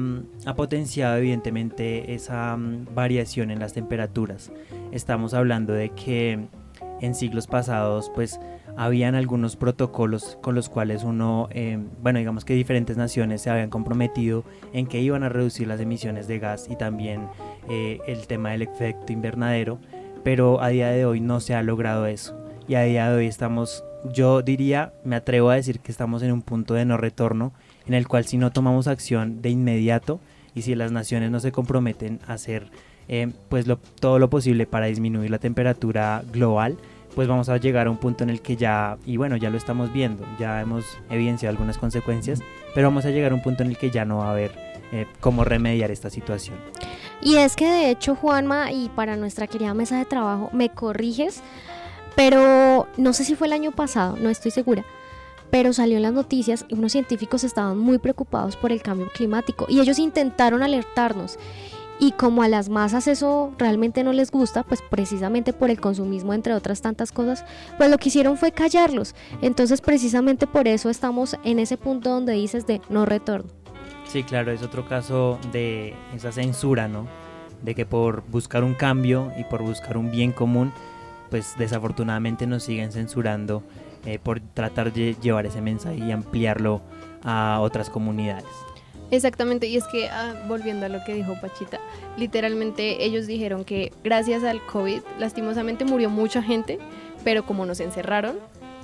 potenciado 0.57 1.17
evidentemente 1.17 2.15
esa 2.15 2.57
mm, 2.57 2.95
variación 2.95 3.51
en 3.51 3.59
las 3.59 3.73
temperaturas. 3.73 4.53
Estamos 4.93 5.35
hablando 5.35 5.73
de 5.73 5.91
que 5.91 6.49
en 7.01 7.15
siglos 7.15 7.47
pasados 7.47 8.11
pues 8.15 8.41
habían 8.77 9.15
algunos 9.15 9.57
protocolos 9.57 10.39
con 10.43 10.55
los 10.55 10.69
cuales 10.69 11.03
uno, 11.05 11.49
em, 11.51 11.89
bueno 12.03 12.19
digamos 12.19 12.45
que 12.45 12.55
diferentes 12.55 12.97
naciones 12.97 13.43
se 13.43 13.51
habían 13.51 13.71
comprometido 13.71 14.45
en 14.73 14.87
que 14.87 15.01
iban 15.01 15.23
a 15.23 15.29
reducir 15.29 15.67
las 15.67 15.81
emisiones 15.81 16.29
de 16.29 16.39
gas 16.39 16.67
y 16.71 16.77
también 16.77 17.29
eh, 17.69 18.01
el 18.07 18.27
tema 18.27 18.51
del 18.51 18.63
efecto 18.63 19.13
invernadero, 19.13 19.79
pero 20.25 20.63
a 20.63 20.69
día 20.69 20.89
de 20.89 21.07
hoy 21.07 21.21
no 21.21 21.41
se 21.41 21.55
ha 21.55 21.63
logrado 21.63 22.07
eso 22.07 22.37
y 22.69 22.75
a 22.75 22.83
día 22.83 23.11
de 23.11 23.17
hoy 23.17 23.27
estamos, 23.27 23.85
yo 24.13 24.43
diría, 24.43 24.93
me 25.05 25.17
atrevo 25.17 25.51
a 25.51 25.55
decir 25.55 25.81
que 25.81 25.93
estamos 25.93 26.23
en 26.23 26.33
un 26.33 26.43
punto 26.43 26.75
de 26.75 26.85
no 26.85 26.97
retorno 26.97 27.53
en 27.87 27.95
el 27.95 28.09
cual 28.09 28.25
si 28.25 28.37
no 28.37 28.51
tomamos 28.53 28.87
acción 28.87 29.43
de 29.43 29.51
inmediato 29.51 30.21
y 30.55 30.63
si 30.63 30.75
las 30.75 30.93
naciones 30.93 31.31
no 31.31 31.41
se 31.41 31.53
comprometen 31.53 32.21
a 32.27 32.35
hacer 32.35 32.71
eh, 33.09 33.33
pues 33.49 33.67
todo 34.01 34.19
lo 34.19 34.31
posible 34.31 34.67
para 34.67 34.87
disminuir 34.87 35.31
la 35.31 35.39
temperatura 35.39 36.23
global, 36.33 36.77
pues 37.15 37.29
vamos 37.29 37.49
a 37.49 37.57
llegar 37.57 37.87
a 37.87 37.91
un 37.91 37.97
punto 37.97 38.25
en 38.25 38.31
el 38.31 38.43
que 38.43 38.57
ya, 38.57 38.99
y 39.07 39.17
bueno, 39.17 39.37
ya 39.37 39.49
lo 39.49 39.57
estamos 39.57 39.93
viendo, 39.93 40.27
ya 40.39 40.61
hemos 40.61 40.85
evidenciado 41.09 41.51
algunas 41.51 41.79
consecuencias, 41.79 42.41
pero 42.75 42.89
vamos 42.89 43.07
a 43.07 43.11
llegar 43.11 43.33
a 43.33 43.35
un 43.35 43.43
punto 43.43 43.63
en 43.63 43.71
el 43.71 43.79
que 43.79 43.91
ya 43.91 44.05
no 44.05 44.19
va 44.19 44.29
a 44.29 44.31
haber 44.33 44.53
eh, 44.93 45.07
cómo 45.21 45.43
remediar 45.43 45.91
esta 45.91 46.11
situación. 46.11 46.59
Y 47.23 47.37
es 47.37 47.57
que 47.57 47.67
de 47.67 47.91
hecho, 47.91 48.15
Juanma, 48.15 48.71
y 48.71 48.91
para 48.91 49.17
nuestra 49.17 49.47
querida 49.47 49.73
mesa 49.73 49.97
de 49.99 50.05
trabajo, 50.05 50.51
me 50.53 50.69
corriges, 50.69 51.43
pero 52.15 52.87
no 52.99 53.13
sé 53.15 53.25
si 53.25 53.35
fue 53.35 53.47
el 53.47 53.55
año 53.55 53.73
pasado, 53.73 54.17
no 54.21 54.29
estoy 54.29 54.51
segura, 54.51 54.85
pero 55.51 55.73
salió 55.73 55.97
en 55.97 56.03
las 56.03 56.13
noticias 56.13 56.65
y 56.69 56.75
unos 56.75 56.93
científicos 56.93 57.45
estaban 57.45 57.79
muy 57.79 57.99
preocupados 57.99 58.57
por 58.57 58.73
el 58.73 58.83
cambio 58.83 59.09
climático 59.15 59.67
y 59.69 59.81
ellos 59.81 59.99
intentaron 59.99 60.63
alertarnos. 60.63 61.39
Y 61.99 62.13
como 62.13 62.43
a 62.43 62.49
las 62.49 62.69
masas 62.69 63.09
eso 63.09 63.53
realmente 63.57 64.05
no 64.05 64.13
les 64.13 64.31
gusta, 64.31 64.63
pues 64.65 64.83
precisamente 64.83 65.55
por 65.55 65.71
el 65.71 65.81
consumismo, 65.81 66.35
entre 66.35 66.53
otras 66.53 66.83
tantas 66.83 67.11
cosas, 67.11 67.45
pues 67.79 67.91
lo 67.91 67.97
que 67.97 68.11
hicieron 68.11 68.37
fue 68.37 68.53
callarlos. 68.53 69.15
Entonces 69.41 69.81
precisamente 69.81 70.47
por 70.47 70.69
eso 70.69 70.91
estamos 70.91 71.37
en 71.43 71.59
ese 71.59 71.79
punto 71.79 72.11
donde 72.11 72.35
dices 72.35 72.67
de 72.67 72.83
no 72.91 73.07
retorno. 73.07 73.51
Sí, 74.09 74.23
claro, 74.23 74.53
es 74.53 74.63
otro 74.63 74.87
caso 74.87 75.39
de 75.53 75.95
esa 76.15 76.33
censura, 76.33 76.87
¿no? 76.87 77.07
De 77.63 77.75
que 77.75 77.87
por 77.87 78.23
buscar 78.29 78.63
un 78.63 78.75
cambio 78.75 79.33
y 79.39 79.45
por 79.45 79.63
buscar 79.63 79.97
un 79.97 80.11
bien 80.11 80.33
común, 80.33 80.73
pues 81.31 81.55
desafortunadamente 81.59 82.47
nos 82.47 82.63
siguen 82.63 82.93
censurando 82.93 83.63
eh, 84.07 84.19
por 84.19 84.41
tratar 84.41 84.93
de 84.93 85.17
llevar 85.21 85.47
ese 85.47 85.61
mensaje 85.61 85.99
y 85.99 86.11
ampliarlo 86.13 86.81
a 87.23 87.59
otras 87.61 87.91
comunidades. 87.91 88.47
Exactamente, 89.11 89.69
y 89.69 89.77
es 89.77 89.85
que 89.85 90.09
ah, 90.09 90.35
volviendo 90.49 90.87
a 90.87 90.89
lo 90.89 91.05
que 91.05 91.15
dijo 91.15 91.35
Pachita, 91.41 91.79
literalmente 92.17 93.05
ellos 93.05 93.27
dijeron 93.27 93.65
que 93.65 93.93
gracias 94.03 94.43
al 94.43 94.65
COVID 94.67 95.01
lastimosamente 95.19 95.85
murió 95.85 96.11
mucha 96.11 96.43
gente, 96.43 96.79
pero 97.23 97.47
como 97.47 97.67
nos 97.67 97.79
encerraron, 97.81 98.37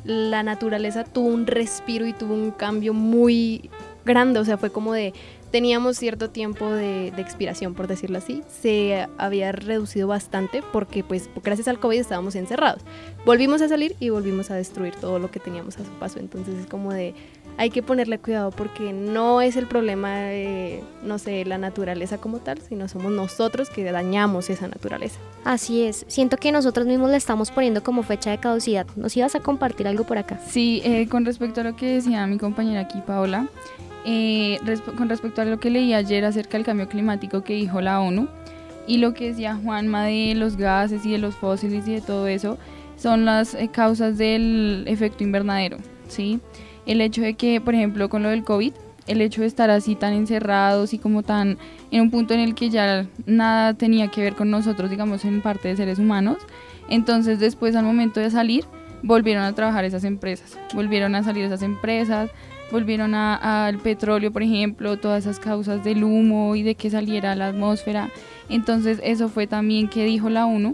la 0.04 0.42
naturaleza 0.42 1.04
tuvo 1.04 1.28
un 1.28 1.46
respiro 1.46 2.06
y 2.06 2.12
tuvo 2.12 2.34
un 2.34 2.50
cambio 2.52 2.94
muy 2.94 3.70
grande, 4.04 4.38
o 4.38 4.44
sea, 4.44 4.58
fue 4.58 4.70
como 4.70 4.92
de, 4.92 5.12
teníamos 5.52 5.98
cierto 5.98 6.30
tiempo 6.30 6.70
de, 6.70 7.12
de, 7.12 7.22
expiración, 7.22 7.74
por 7.74 7.86
decirlo 7.86 8.18
así, 8.18 8.42
se 8.60 9.06
había 9.18 9.52
reducido 9.52 10.08
bastante 10.08 10.62
porque 10.72 11.04
pues 11.04 11.30
gracias 11.44 11.68
al 11.68 11.78
COVID 11.78 12.00
estábamos 12.00 12.34
encerrados. 12.34 12.82
Volvimos 13.24 13.62
a 13.62 13.68
salir 13.68 13.94
y 14.00 14.08
volvimos 14.08 14.50
a 14.50 14.56
destruir 14.56 14.96
todo 14.96 15.20
lo 15.20 15.30
que 15.30 15.38
teníamos 15.38 15.76
a 15.76 15.84
su 15.84 15.90
paso, 15.92 16.18
entonces 16.18 16.56
es 16.56 16.66
como 16.66 16.92
de 16.92 17.14
hay 17.58 17.70
que 17.70 17.82
ponerle 17.82 18.18
cuidado 18.18 18.50
porque 18.50 18.92
no 18.92 19.40
es 19.40 19.56
el 19.56 19.66
problema 19.66 20.16
de, 20.16 20.82
no 21.04 21.18
sé, 21.18 21.44
la 21.44 21.58
naturaleza 21.58 22.18
como 22.18 22.38
tal, 22.38 22.60
sino 22.60 22.88
somos 22.88 23.12
nosotros 23.12 23.68
que 23.68 23.84
dañamos 23.84 24.48
esa 24.50 24.68
naturaleza. 24.68 25.18
Así 25.44 25.82
es, 25.82 26.04
siento 26.08 26.38
que 26.38 26.50
nosotros 26.50 26.86
mismos 26.86 27.10
le 27.10 27.16
estamos 27.16 27.50
poniendo 27.50 27.82
como 27.82 28.02
fecha 28.02 28.30
de 28.30 28.38
caducidad. 28.38 28.86
¿Nos 28.96 29.16
ibas 29.16 29.34
a 29.34 29.40
compartir 29.40 29.86
algo 29.86 30.04
por 30.04 30.18
acá? 30.18 30.40
Sí, 30.48 30.80
eh, 30.84 31.06
con 31.08 31.24
respecto 31.24 31.60
a 31.60 31.64
lo 31.64 31.76
que 31.76 31.86
decía 31.86 32.26
mi 32.26 32.38
compañera 32.38 32.80
aquí, 32.80 33.00
Paola, 33.06 33.48
eh, 34.04 34.58
con 34.96 35.08
respecto 35.08 35.42
a 35.42 35.44
lo 35.44 35.58
que 35.58 35.70
leí 35.70 35.94
ayer 35.94 36.24
acerca 36.24 36.58
del 36.58 36.66
cambio 36.66 36.88
climático 36.88 37.42
que 37.42 37.54
dijo 37.54 37.80
la 37.80 38.00
ONU 38.00 38.28
y 38.86 38.98
lo 38.98 39.14
que 39.14 39.28
decía 39.28 39.56
Juanma 39.62 40.04
de 40.04 40.34
los 40.34 40.56
gases 40.56 41.06
y 41.06 41.12
de 41.12 41.18
los 41.18 41.36
fósiles 41.36 41.86
y 41.86 41.94
de 41.94 42.00
todo 42.00 42.26
eso, 42.26 42.58
son 42.96 43.24
las 43.24 43.54
eh, 43.54 43.68
causas 43.72 44.18
del 44.18 44.84
efecto 44.86 45.24
invernadero, 45.24 45.78
sí 46.08 46.40
el 46.86 47.00
hecho 47.00 47.22
de 47.22 47.34
que, 47.34 47.60
por 47.60 47.74
ejemplo, 47.74 48.08
con 48.08 48.22
lo 48.22 48.30
del 48.30 48.44
COVID, 48.44 48.72
el 49.06 49.20
hecho 49.20 49.40
de 49.40 49.46
estar 49.46 49.70
así 49.70 49.94
tan 49.94 50.12
encerrados 50.12 50.94
y 50.94 50.98
como 50.98 51.22
tan 51.22 51.58
en 51.90 52.00
un 52.00 52.10
punto 52.10 52.34
en 52.34 52.40
el 52.40 52.54
que 52.54 52.70
ya 52.70 53.06
nada 53.26 53.74
tenía 53.74 54.08
que 54.08 54.22
ver 54.22 54.34
con 54.34 54.50
nosotros, 54.50 54.90
digamos, 54.90 55.24
en 55.24 55.42
parte 55.42 55.68
de 55.68 55.76
seres 55.76 55.98
humanos, 55.98 56.38
entonces 56.88 57.40
después 57.40 57.74
al 57.76 57.84
momento 57.84 58.20
de 58.20 58.30
salir, 58.30 58.64
volvieron 59.02 59.42
a 59.42 59.54
trabajar 59.54 59.84
esas 59.84 60.04
empresas, 60.04 60.58
volvieron 60.74 61.14
a 61.14 61.22
salir 61.22 61.44
esas 61.44 61.62
empresas, 61.62 62.30
volvieron 62.72 63.14
al 63.14 63.78
petróleo, 63.78 64.32
por 64.32 64.42
ejemplo, 64.42 64.96
todas 64.96 65.24
esas 65.24 65.38
causas 65.38 65.84
del 65.84 66.02
humo 66.02 66.56
y 66.56 66.62
de 66.62 66.74
que 66.74 66.90
saliera 66.90 67.32
a 67.32 67.36
la 67.36 67.48
atmósfera. 67.48 68.10
Entonces 68.48 68.98
eso 69.04 69.28
fue 69.28 69.46
también 69.46 69.88
que 69.88 70.04
dijo 70.04 70.30
la 70.30 70.46
ONU, 70.46 70.72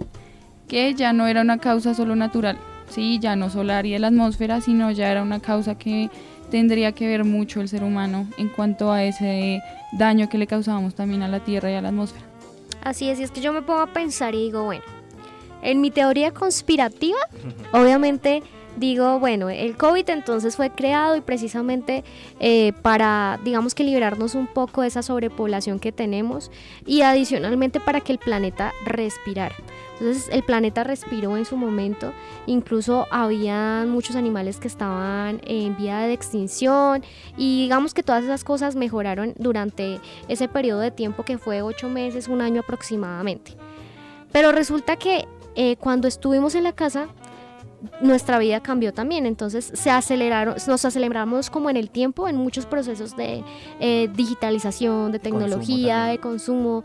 que 0.68 0.94
ya 0.94 1.12
no 1.12 1.26
era 1.26 1.42
una 1.42 1.58
causa 1.58 1.94
solo 1.94 2.16
natural, 2.16 2.56
¿sí? 2.88 3.18
ya 3.20 3.36
no 3.36 3.50
solar 3.50 3.84
y 3.84 3.92
de 3.92 3.98
la 3.98 4.08
atmósfera, 4.08 4.60
sino 4.60 4.90
ya 4.92 5.10
era 5.10 5.22
una 5.22 5.40
causa 5.40 5.76
que 5.76 6.08
tendría 6.50 6.92
que 6.92 7.06
ver 7.06 7.24
mucho 7.24 7.60
el 7.60 7.68
ser 7.68 7.82
humano 7.82 8.26
en 8.38 8.48
cuanto 8.48 8.92
a 8.92 9.02
ese 9.04 9.60
daño 9.92 10.28
que 10.28 10.38
le 10.38 10.46
causábamos 10.46 10.94
también 10.94 11.22
a 11.22 11.28
la 11.28 11.40
Tierra 11.40 11.70
y 11.70 11.74
a 11.74 11.82
la 11.82 11.88
atmósfera. 11.88 12.24
Así 12.82 13.10
es, 13.10 13.18
y 13.18 13.24
es 13.24 13.30
que 13.32 13.40
yo 13.40 13.52
me 13.52 13.62
pongo 13.62 13.80
a 13.80 13.92
pensar 13.92 14.34
y 14.34 14.44
digo, 14.44 14.64
bueno, 14.64 14.84
en 15.62 15.80
mi 15.80 15.90
teoría 15.90 16.32
conspirativa, 16.32 17.18
obviamente 17.72 18.42
digo, 18.78 19.18
bueno, 19.18 19.50
el 19.50 19.76
COVID 19.76 20.08
entonces 20.10 20.56
fue 20.56 20.70
creado 20.70 21.16
y 21.16 21.20
precisamente 21.20 22.04
eh, 22.40 22.72
para, 22.82 23.38
digamos 23.44 23.74
que 23.74 23.84
liberarnos 23.84 24.34
un 24.34 24.46
poco 24.46 24.82
de 24.82 24.88
esa 24.88 25.02
sobrepoblación 25.02 25.78
que 25.78 25.92
tenemos 25.92 26.50
y 26.86 27.02
adicionalmente 27.02 27.80
para 27.80 28.00
que 28.00 28.12
el 28.12 28.18
planeta 28.18 28.72
respirara. 28.84 29.54
Entonces 29.92 30.28
el 30.30 30.44
planeta 30.44 30.84
respiró 30.84 31.36
en 31.36 31.44
su 31.44 31.56
momento, 31.56 32.12
incluso 32.46 33.08
había 33.10 33.84
muchos 33.86 34.14
animales 34.14 34.58
que 34.58 34.68
estaban 34.68 35.40
en 35.44 35.76
vía 35.76 35.98
de 36.00 36.12
extinción 36.12 37.02
y 37.36 37.62
digamos 37.62 37.94
que 37.94 38.04
todas 38.04 38.22
esas 38.22 38.44
cosas 38.44 38.76
mejoraron 38.76 39.34
durante 39.38 40.00
ese 40.28 40.46
periodo 40.46 40.80
de 40.80 40.92
tiempo 40.92 41.24
que 41.24 41.36
fue 41.36 41.62
ocho 41.62 41.88
meses, 41.88 42.28
un 42.28 42.40
año 42.40 42.60
aproximadamente. 42.60 43.54
Pero 44.30 44.52
resulta 44.52 44.96
que 44.96 45.26
eh, 45.56 45.76
cuando 45.76 46.06
estuvimos 46.06 46.54
en 46.54 46.62
la 46.62 46.72
casa, 46.72 47.08
nuestra 48.00 48.38
vida 48.38 48.60
cambió 48.60 48.92
también, 48.92 49.26
entonces 49.26 49.70
se 49.72 49.90
aceleraron, 49.90 50.56
nos 50.66 50.84
aceleramos 50.84 51.50
como 51.50 51.70
en 51.70 51.76
el 51.76 51.90
tiempo 51.90 52.28
en 52.28 52.36
muchos 52.36 52.66
procesos 52.66 53.16
de 53.16 53.44
eh, 53.80 54.08
digitalización, 54.14 55.12
de 55.12 55.18
tecnología, 55.18 56.04
de 56.04 56.18
consumo. 56.18 56.82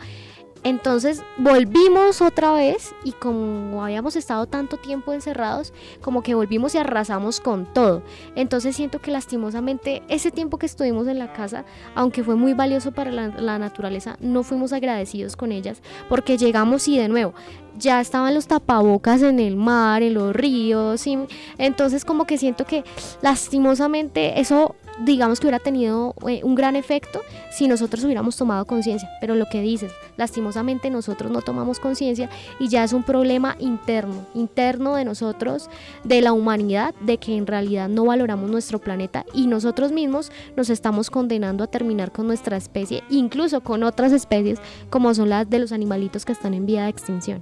Entonces 0.64 1.22
volvimos 1.38 2.22
otra 2.22 2.54
vez 2.54 2.96
y 3.04 3.12
como 3.12 3.84
habíamos 3.84 4.16
estado 4.16 4.46
tanto 4.46 4.78
tiempo 4.78 5.12
encerrados, 5.12 5.74
como 6.02 6.24
que 6.24 6.36
volvimos 6.36 6.74
y 6.74 6.78
arrasamos 6.78 7.42
con 7.42 7.66
todo. 7.74 8.02
Entonces 8.36 8.74
siento 8.74 9.00
que 9.00 9.12
lastimosamente 9.12 10.04
ese 10.08 10.32
tiempo 10.32 10.58
que 10.58 10.66
estuvimos 10.66 11.08
en 11.08 11.20
la 11.20 11.34
casa, 11.34 11.66
aunque 11.96 12.24
fue 12.24 12.36
muy 12.36 12.54
valioso 12.54 12.94
para 12.94 13.12
la, 13.12 13.60
naturaleza, 13.60 14.16
no 14.22 14.44
fuimos 14.44 14.72
agradecidos 14.72 15.36
con 15.36 15.52
ellas 15.52 15.82
porque 16.08 16.38
llegamos 16.38 16.88
y 16.88 16.98
de 16.98 17.10
nuevo 17.10 17.34
ya 17.78 18.02
estaban 18.02 18.34
los 18.34 18.48
tapabocas 18.48 19.22
en 19.22 19.40
el 19.40 19.56
mar, 19.56 20.04
en 20.04 20.14
los 20.14 20.36
ríos, 20.36 21.06
y 21.08 21.18
entonces 21.58 22.06
como 22.06 22.26
que 22.26 22.38
siento 22.38 22.66
que 22.66 22.84
lastimosamente 23.22 24.40
eso 24.40 24.76
digamos 25.00 25.40
que 25.40 25.48
hubiera 25.48 25.60
tenido 25.60 26.16
eh, 26.28 26.42
un 26.44 26.56
gran 26.56 26.76
efecto 26.76 27.22
si 27.52 27.68
nosotros 27.68 28.04
hubiéramos 28.04 28.38
tomado 28.38 28.66
conciencia, 28.66 29.10
pero 29.20 29.36
lo 29.36 29.48
que 29.48 29.62
dices, 29.62 29.92
lastimosamente 30.18 30.90
nosotros 30.90 31.32
no 31.32 31.42
tomamos 31.42 31.80
conciencia 31.80 32.30
y 32.60 32.68
ya 32.68 32.84
es 32.84 32.94
un 32.94 33.04
problema 33.04 33.56
interno, 33.60 34.26
interno 34.34 34.96
de 34.96 35.06
nosotros, 35.06 35.70
de 36.04 36.22
la 36.22 36.34
humanidad, 36.34 36.94
de 37.02 37.18
que 37.18 37.36
en 37.36 37.48
realidad 37.48 37.90
no 37.90 38.06
valoramos 38.06 38.50
nuestro 38.50 38.80
planeta 38.80 39.26
y 39.34 39.48
nosotros 39.48 39.92
mismos 39.92 40.32
nos 40.56 40.70
estamos 40.70 41.10
condenando 41.10 41.64
a 41.64 41.68
terminar 41.68 42.12
con 42.12 42.28
nuestra 42.28 42.58
especie, 42.58 43.04
incluso 43.10 43.62
con 43.62 43.84
otras 43.84 44.12
especies 44.12 44.60
como 44.90 45.14
son 45.14 45.30
las 45.30 45.50
de 45.50 45.60
los 45.60 45.72
animalitos 45.72 46.26
que 46.26 46.32
están 46.32 46.54
en 46.54 46.66
vía 46.66 46.84
de 46.84 46.90
extinción. 46.90 47.42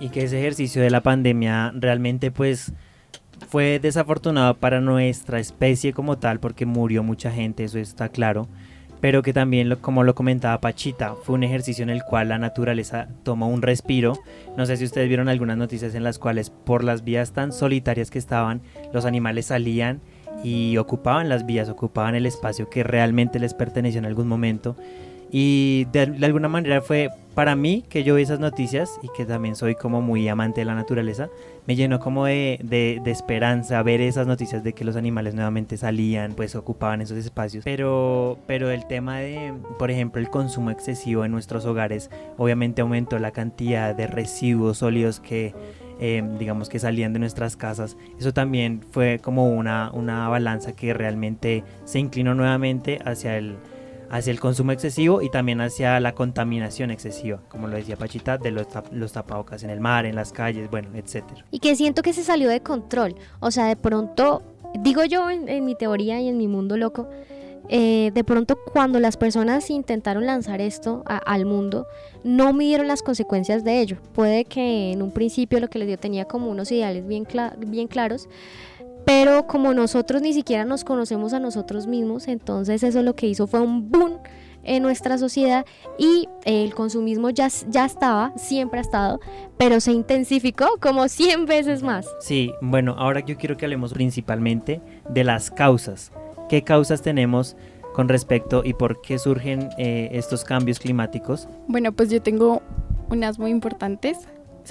Y 0.00 0.08
que 0.08 0.24
ese 0.24 0.38
ejercicio 0.38 0.80
de 0.80 0.90
la 0.90 1.02
pandemia 1.02 1.72
realmente 1.74 2.30
pues 2.30 2.72
fue 3.48 3.78
desafortunado 3.80 4.54
para 4.54 4.80
nuestra 4.80 5.40
especie 5.40 5.92
como 5.92 6.18
tal 6.18 6.40
porque 6.40 6.66
murió 6.66 7.02
mucha 7.02 7.30
gente, 7.30 7.64
eso 7.64 7.78
está 7.78 8.08
claro, 8.08 8.48
pero 9.00 9.22
que 9.22 9.32
también, 9.32 9.74
como 9.80 10.04
lo 10.04 10.14
comentaba 10.14 10.60
Pachita, 10.60 11.14
fue 11.14 11.34
un 11.34 11.42
ejercicio 11.42 11.82
en 11.82 11.90
el 11.90 12.02
cual 12.04 12.28
la 12.28 12.38
naturaleza 12.38 13.08
tomó 13.22 13.48
un 13.48 13.62
respiro. 13.62 14.18
No 14.56 14.66
sé 14.66 14.76
si 14.76 14.84
ustedes 14.84 15.08
vieron 15.08 15.28
algunas 15.28 15.56
noticias 15.56 15.94
en 15.94 16.04
las 16.04 16.18
cuales 16.18 16.50
por 16.50 16.84
las 16.84 17.02
vías 17.02 17.32
tan 17.32 17.52
solitarias 17.52 18.10
que 18.10 18.18
estaban, 18.18 18.60
los 18.92 19.06
animales 19.06 19.46
salían 19.46 20.00
y 20.44 20.76
ocupaban 20.76 21.28
las 21.28 21.46
vías, 21.46 21.68
ocupaban 21.68 22.14
el 22.14 22.26
espacio 22.26 22.68
que 22.68 22.82
realmente 22.82 23.38
les 23.38 23.54
perteneció 23.54 23.98
en 23.98 24.06
algún 24.06 24.28
momento 24.28 24.76
y 25.32 25.86
de, 25.92 26.00
alguna 26.22 26.48
manera 26.48 26.80
fue 26.80 27.08
para 27.34 27.54
mí 27.54 27.84
que 27.88 28.02
yo 28.02 28.16
vi 28.16 28.22
esas 28.22 28.40
noticias 28.40 28.98
y 29.02 29.08
que 29.16 29.24
también 29.24 29.54
soy 29.54 29.76
como 29.76 30.02
muy 30.02 30.28
amante 30.28 30.62
de 30.62 30.64
la 30.64 30.74
naturaleza, 30.74 31.28
me 31.66 31.76
llenó 31.76 32.00
como 32.00 32.26
de, 32.26 32.58
de, 32.64 33.00
de, 33.04 33.10
esperanza 33.12 33.80
ver 33.84 34.00
esas 34.00 34.26
noticias 34.26 34.64
de 34.64 34.72
que 34.72 34.84
los 34.84 34.96
animales 34.96 35.34
nuevamente 35.34 35.76
salían, 35.76 36.32
pues 36.34 36.56
ocupaban 36.56 37.00
esos 37.00 37.16
espacios. 37.16 37.64
Pero, 37.64 38.38
pero 38.46 38.70
el 38.70 38.86
tema 38.88 39.20
de, 39.20 39.54
por 39.78 39.92
ejemplo, 39.92 40.20
el 40.20 40.28
consumo 40.28 40.72
excesivo 40.72 41.24
en 41.24 41.30
nuestros 41.30 41.64
hogares, 41.64 42.10
obviamente 42.36 42.82
aumentó 42.82 43.18
la 43.20 43.30
cantidad 43.30 43.94
de 43.94 44.06
residuos 44.06 44.78
sólidos 44.78 45.20
que... 45.20 45.54
Eh, 46.02 46.24
digamos 46.38 46.70
que 46.70 46.78
salían 46.78 47.12
de 47.12 47.18
nuestras 47.18 47.58
casas. 47.58 47.98
Eso 48.18 48.32
también 48.32 48.80
fue 48.90 49.20
como 49.22 49.50
una, 49.50 49.90
una 49.92 50.30
balanza 50.30 50.74
que 50.74 50.94
realmente 50.94 51.62
se 51.84 51.98
inclinó 51.98 52.34
nuevamente 52.34 53.00
hacia 53.04 53.36
el, 53.36 53.58
hacia 54.10 54.32
el 54.32 54.40
consumo 54.40 54.72
excesivo 54.72 55.22
y 55.22 55.30
también 55.30 55.60
hacia 55.60 56.00
la 56.00 56.14
contaminación 56.14 56.90
excesiva, 56.90 57.40
como 57.48 57.68
lo 57.68 57.76
decía 57.76 57.96
Pachita, 57.96 58.38
de 58.38 58.50
los, 58.50 58.66
los 58.90 59.12
tapabocas 59.12 59.62
en 59.62 59.70
el 59.70 59.80
mar, 59.80 60.04
en 60.04 60.16
las 60.16 60.32
calles, 60.32 60.68
bueno, 60.70 60.88
etcétera. 60.94 61.44
Y 61.50 61.60
que 61.60 61.76
siento 61.76 62.02
que 62.02 62.12
se 62.12 62.24
salió 62.24 62.48
de 62.48 62.60
control, 62.60 63.14
o 63.38 63.50
sea, 63.50 63.66
de 63.66 63.76
pronto, 63.76 64.42
digo 64.80 65.04
yo 65.04 65.30
en, 65.30 65.64
mi 65.64 65.74
teoría 65.76 66.20
y 66.20 66.28
en 66.28 66.36
mi 66.36 66.48
mundo 66.48 66.76
loco, 66.76 67.08
eh, 67.68 68.10
de 68.12 68.24
pronto 68.24 68.58
cuando 68.72 68.98
las 68.98 69.16
personas 69.16 69.70
intentaron 69.70 70.26
lanzar 70.26 70.60
esto 70.60 71.04
al 71.06 71.46
mundo, 71.46 71.86
no 72.24 72.52
midieron 72.52 72.88
las 72.88 73.02
consecuencias 73.02 73.62
de 73.62 73.80
ello. 73.80 73.98
Puede 74.12 74.44
que 74.44 74.90
en 74.90 75.02
un 75.02 75.12
principio 75.12 75.60
lo 75.60 75.68
que 75.68 75.78
les 75.78 75.86
dio 75.86 75.98
tenía 75.98 76.24
como 76.24 76.48
unos 76.48 76.72
ideales 76.72 77.06
bien, 77.06 77.28
bien 77.68 77.86
claros, 77.86 78.28
pero 79.04 79.46
como 79.46 79.74
nosotros 79.74 80.22
ni 80.22 80.32
siquiera 80.32 80.64
nos 80.64 80.84
conocemos 80.84 81.32
a 81.32 81.40
nosotros 81.40 81.86
mismos, 81.86 82.28
entonces 82.28 82.82
eso 82.82 83.02
lo 83.02 83.14
que 83.14 83.26
hizo 83.26 83.46
fue 83.46 83.60
un 83.60 83.90
boom 83.90 84.18
en 84.62 84.82
nuestra 84.82 85.18
sociedad 85.18 85.64
y 85.98 86.28
el 86.44 86.74
consumismo 86.74 87.30
ya, 87.30 87.48
ya 87.68 87.84
estaba, 87.84 88.32
siempre 88.36 88.78
ha 88.78 88.82
estado, 88.82 89.20
pero 89.56 89.80
se 89.80 89.92
intensificó 89.92 90.66
como 90.80 91.08
100 91.08 91.46
veces 91.46 91.82
más. 91.82 92.06
Sí, 92.20 92.52
bueno, 92.60 92.94
ahora 92.98 93.20
yo 93.20 93.36
quiero 93.36 93.56
que 93.56 93.64
hablemos 93.64 93.92
principalmente 93.92 94.80
de 95.08 95.24
las 95.24 95.50
causas. 95.50 96.12
¿Qué 96.48 96.62
causas 96.62 97.02
tenemos 97.02 97.56
con 97.94 98.08
respecto 98.08 98.62
y 98.64 98.74
por 98.74 99.00
qué 99.00 99.18
surgen 99.18 99.70
eh, 99.78 100.10
estos 100.12 100.44
cambios 100.44 100.78
climáticos? 100.78 101.48
Bueno, 101.66 101.92
pues 101.92 102.10
yo 102.10 102.20
tengo 102.20 102.62
unas 103.08 103.38
muy 103.38 103.50
importantes, 103.50 104.18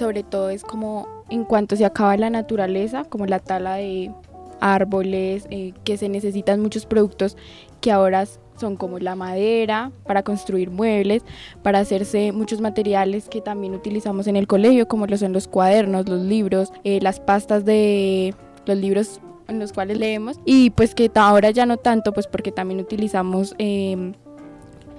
sobre 0.00 0.22
todo 0.22 0.48
es 0.48 0.64
como 0.64 1.06
en 1.28 1.44
cuanto 1.44 1.76
se 1.76 1.84
acaba 1.84 2.16
la 2.16 2.30
naturaleza, 2.30 3.04
como 3.04 3.26
la 3.26 3.38
tala 3.38 3.74
de 3.74 4.10
árboles, 4.58 5.46
eh, 5.50 5.74
que 5.84 5.98
se 5.98 6.08
necesitan 6.08 6.58
muchos 6.58 6.86
productos 6.86 7.36
que 7.82 7.92
ahora 7.92 8.24
son 8.56 8.76
como 8.76 8.98
la 8.98 9.14
madera 9.14 9.92
para 10.06 10.22
construir 10.22 10.70
muebles, 10.70 11.22
para 11.62 11.80
hacerse 11.80 12.32
muchos 12.32 12.62
materiales 12.62 13.28
que 13.28 13.42
también 13.42 13.74
utilizamos 13.74 14.26
en 14.26 14.36
el 14.36 14.46
colegio, 14.46 14.88
como 14.88 15.06
lo 15.06 15.18
son 15.18 15.34
los 15.34 15.48
cuadernos, 15.48 16.08
los 16.08 16.22
libros, 16.22 16.72
eh, 16.82 16.98
las 17.02 17.20
pastas 17.20 17.66
de 17.66 18.34
los 18.64 18.78
libros 18.78 19.20
en 19.48 19.58
los 19.58 19.74
cuales 19.74 19.98
leemos. 19.98 20.38
Y 20.46 20.70
pues 20.70 20.94
que 20.94 21.10
ahora 21.14 21.50
ya 21.50 21.66
no 21.66 21.76
tanto, 21.76 22.14
pues 22.14 22.26
porque 22.26 22.52
también 22.52 22.80
utilizamos 22.80 23.54
em, 23.58 24.14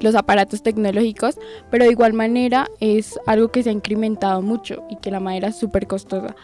los 0.02 0.16
aparatos 0.16 0.64
tecnológicos, 0.64 1.38
pero 1.70 1.86
de 1.86 1.92
igual 1.92 2.14
manera 2.14 2.68
es 2.80 3.20
algo 3.26 3.50
que 3.50 3.64
se 3.64 3.70
ha 3.70 3.74
incrementado 3.74 4.42
mucho 4.42 4.84
y 4.90 4.98
que 4.98 5.12
la 5.12 5.20
madera 5.20 5.50
es 5.50 5.56
súper 5.56 5.88
costosa. 5.88 6.36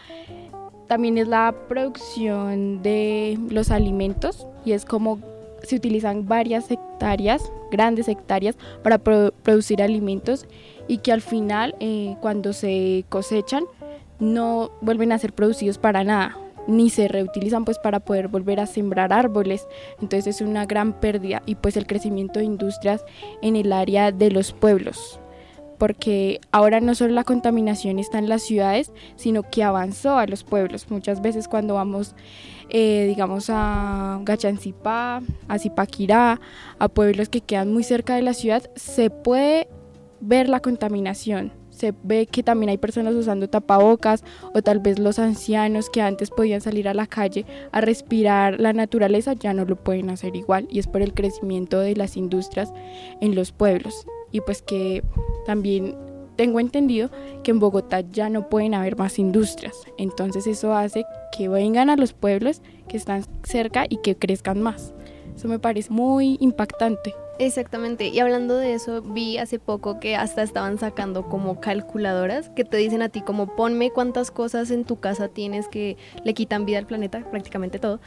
También 0.86 1.18
es 1.18 1.28
la 1.28 1.54
producción 1.68 2.82
de 2.82 3.38
los 3.50 3.70
alimentos 3.70 4.46
y 4.64 4.72
es 4.72 4.84
como 4.84 5.18
se 5.62 5.76
utilizan 5.76 6.26
varias 6.26 6.70
hectáreas, 6.70 7.52
grandes 7.70 8.08
hectáreas, 8.08 8.56
para 8.82 8.98
producir 8.98 9.82
alimentos 9.82 10.46
y 10.86 10.98
que 10.98 11.12
al 11.12 11.20
final 11.20 11.74
eh, 11.80 12.16
cuando 12.20 12.52
se 12.52 13.04
cosechan 13.08 13.64
no 14.20 14.70
vuelven 14.80 15.12
a 15.12 15.18
ser 15.18 15.32
producidos 15.32 15.78
para 15.78 16.04
nada 16.04 16.38
ni 16.68 16.90
se 16.90 17.08
reutilizan 17.08 17.64
pues 17.64 17.78
para 17.80 17.98
poder 17.98 18.28
volver 18.28 18.60
a 18.60 18.66
sembrar 18.66 19.12
árboles. 19.12 19.66
Entonces 20.00 20.36
es 20.36 20.40
una 20.40 20.66
gran 20.66 20.92
pérdida 21.00 21.42
y 21.46 21.56
pues 21.56 21.76
el 21.76 21.86
crecimiento 21.86 22.38
de 22.38 22.44
industrias 22.44 23.04
en 23.42 23.56
el 23.56 23.72
área 23.72 24.12
de 24.12 24.30
los 24.30 24.52
pueblos 24.52 25.18
porque 25.78 26.40
ahora 26.50 26.80
no 26.80 26.94
solo 26.94 27.14
la 27.14 27.24
contaminación 27.24 27.98
está 27.98 28.18
en 28.18 28.28
las 28.28 28.42
ciudades, 28.42 28.92
sino 29.16 29.44
que 29.44 29.62
avanzó 29.62 30.18
a 30.18 30.26
los 30.26 30.44
pueblos. 30.44 30.90
Muchas 30.90 31.22
veces 31.22 31.46
cuando 31.46 31.74
vamos, 31.74 32.16
eh, 32.68 33.04
digamos, 33.06 33.48
a 33.48 34.20
Gachancipá, 34.24 35.22
a 35.46 35.58
Zipaquirá, 35.58 36.40
a 36.78 36.88
pueblos 36.88 37.28
que 37.28 37.40
quedan 37.40 37.72
muy 37.72 37.84
cerca 37.84 38.16
de 38.16 38.22
la 38.22 38.34
ciudad, 38.34 38.68
se 38.74 39.10
puede 39.10 39.68
ver 40.20 40.48
la 40.48 40.60
contaminación 40.60 41.52
se 41.78 41.94
ve 42.02 42.26
que 42.26 42.42
también 42.42 42.70
hay 42.70 42.78
personas 42.78 43.14
usando 43.14 43.48
tapabocas 43.48 44.24
o 44.52 44.62
tal 44.62 44.80
vez 44.80 44.98
los 44.98 45.18
ancianos 45.18 45.88
que 45.90 46.02
antes 46.02 46.30
podían 46.30 46.60
salir 46.60 46.88
a 46.88 46.94
la 46.94 47.06
calle 47.06 47.46
a 47.72 47.80
respirar 47.80 48.60
la 48.60 48.72
naturaleza 48.72 49.32
ya 49.32 49.54
no 49.54 49.64
lo 49.64 49.76
pueden 49.76 50.10
hacer 50.10 50.36
igual 50.36 50.66
y 50.70 50.80
es 50.80 50.86
por 50.86 51.02
el 51.02 51.14
crecimiento 51.14 51.80
de 51.80 51.96
las 51.96 52.16
industrias 52.16 52.72
en 53.20 53.34
los 53.34 53.52
pueblos. 53.52 54.06
Y 54.30 54.40
pues 54.40 54.60
que 54.60 55.02
también 55.46 55.96
tengo 56.36 56.60
entendido 56.60 57.10
que 57.42 57.50
en 57.50 57.60
Bogotá 57.60 58.00
ya 58.00 58.28
no 58.28 58.48
pueden 58.48 58.74
haber 58.74 58.96
más 58.96 59.18
industrias. 59.18 59.76
Entonces 59.96 60.46
eso 60.46 60.74
hace 60.74 61.04
que 61.36 61.48
vengan 61.48 61.90
a 61.90 61.96
los 61.96 62.12
pueblos 62.12 62.60
que 62.88 62.96
están 62.96 63.24
cerca 63.44 63.86
y 63.88 63.98
que 63.98 64.16
crezcan 64.16 64.60
más. 64.60 64.92
Eso 65.34 65.48
me 65.48 65.58
parece 65.58 65.90
muy 65.90 66.36
impactante 66.40 67.14
Exactamente, 67.40 68.08
y 68.08 68.18
hablando 68.18 68.56
de 68.56 68.74
eso, 68.74 69.00
vi 69.00 69.38
hace 69.38 69.60
poco 69.60 70.00
que 70.00 70.16
hasta 70.16 70.42
estaban 70.42 70.76
sacando 70.76 71.28
como 71.28 71.60
calculadoras 71.60 72.50
que 72.50 72.64
te 72.64 72.76
dicen 72.78 73.00
a 73.00 73.10
ti 73.10 73.20
como 73.20 73.54
ponme 73.54 73.90
cuántas 73.92 74.32
cosas 74.32 74.72
en 74.72 74.84
tu 74.84 74.98
casa 74.98 75.28
tienes 75.28 75.68
que 75.68 75.96
le 76.24 76.34
quitan 76.34 76.66
vida 76.66 76.78
al 76.78 76.86
planeta, 76.86 77.24
prácticamente 77.30 77.78
todo, 77.78 78.00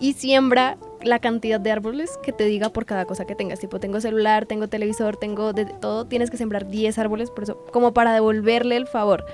y 0.00 0.14
siembra 0.14 0.78
la 1.00 1.20
cantidad 1.20 1.60
de 1.60 1.70
árboles 1.70 2.18
que 2.24 2.32
te 2.32 2.44
diga 2.44 2.70
por 2.70 2.84
cada 2.84 3.04
cosa 3.04 3.24
que 3.24 3.36
tengas, 3.36 3.60
tipo 3.60 3.78
tengo 3.78 4.00
celular, 4.00 4.46
tengo 4.46 4.66
televisor, 4.66 5.16
tengo 5.16 5.52
de 5.52 5.66
todo, 5.66 6.06
tienes 6.06 6.30
que 6.30 6.36
sembrar 6.36 6.66
10 6.66 6.98
árboles, 6.98 7.30
por 7.30 7.44
eso, 7.44 7.64
como 7.72 7.94
para 7.94 8.12
devolverle 8.12 8.76
el 8.76 8.88
favor. 8.88 9.24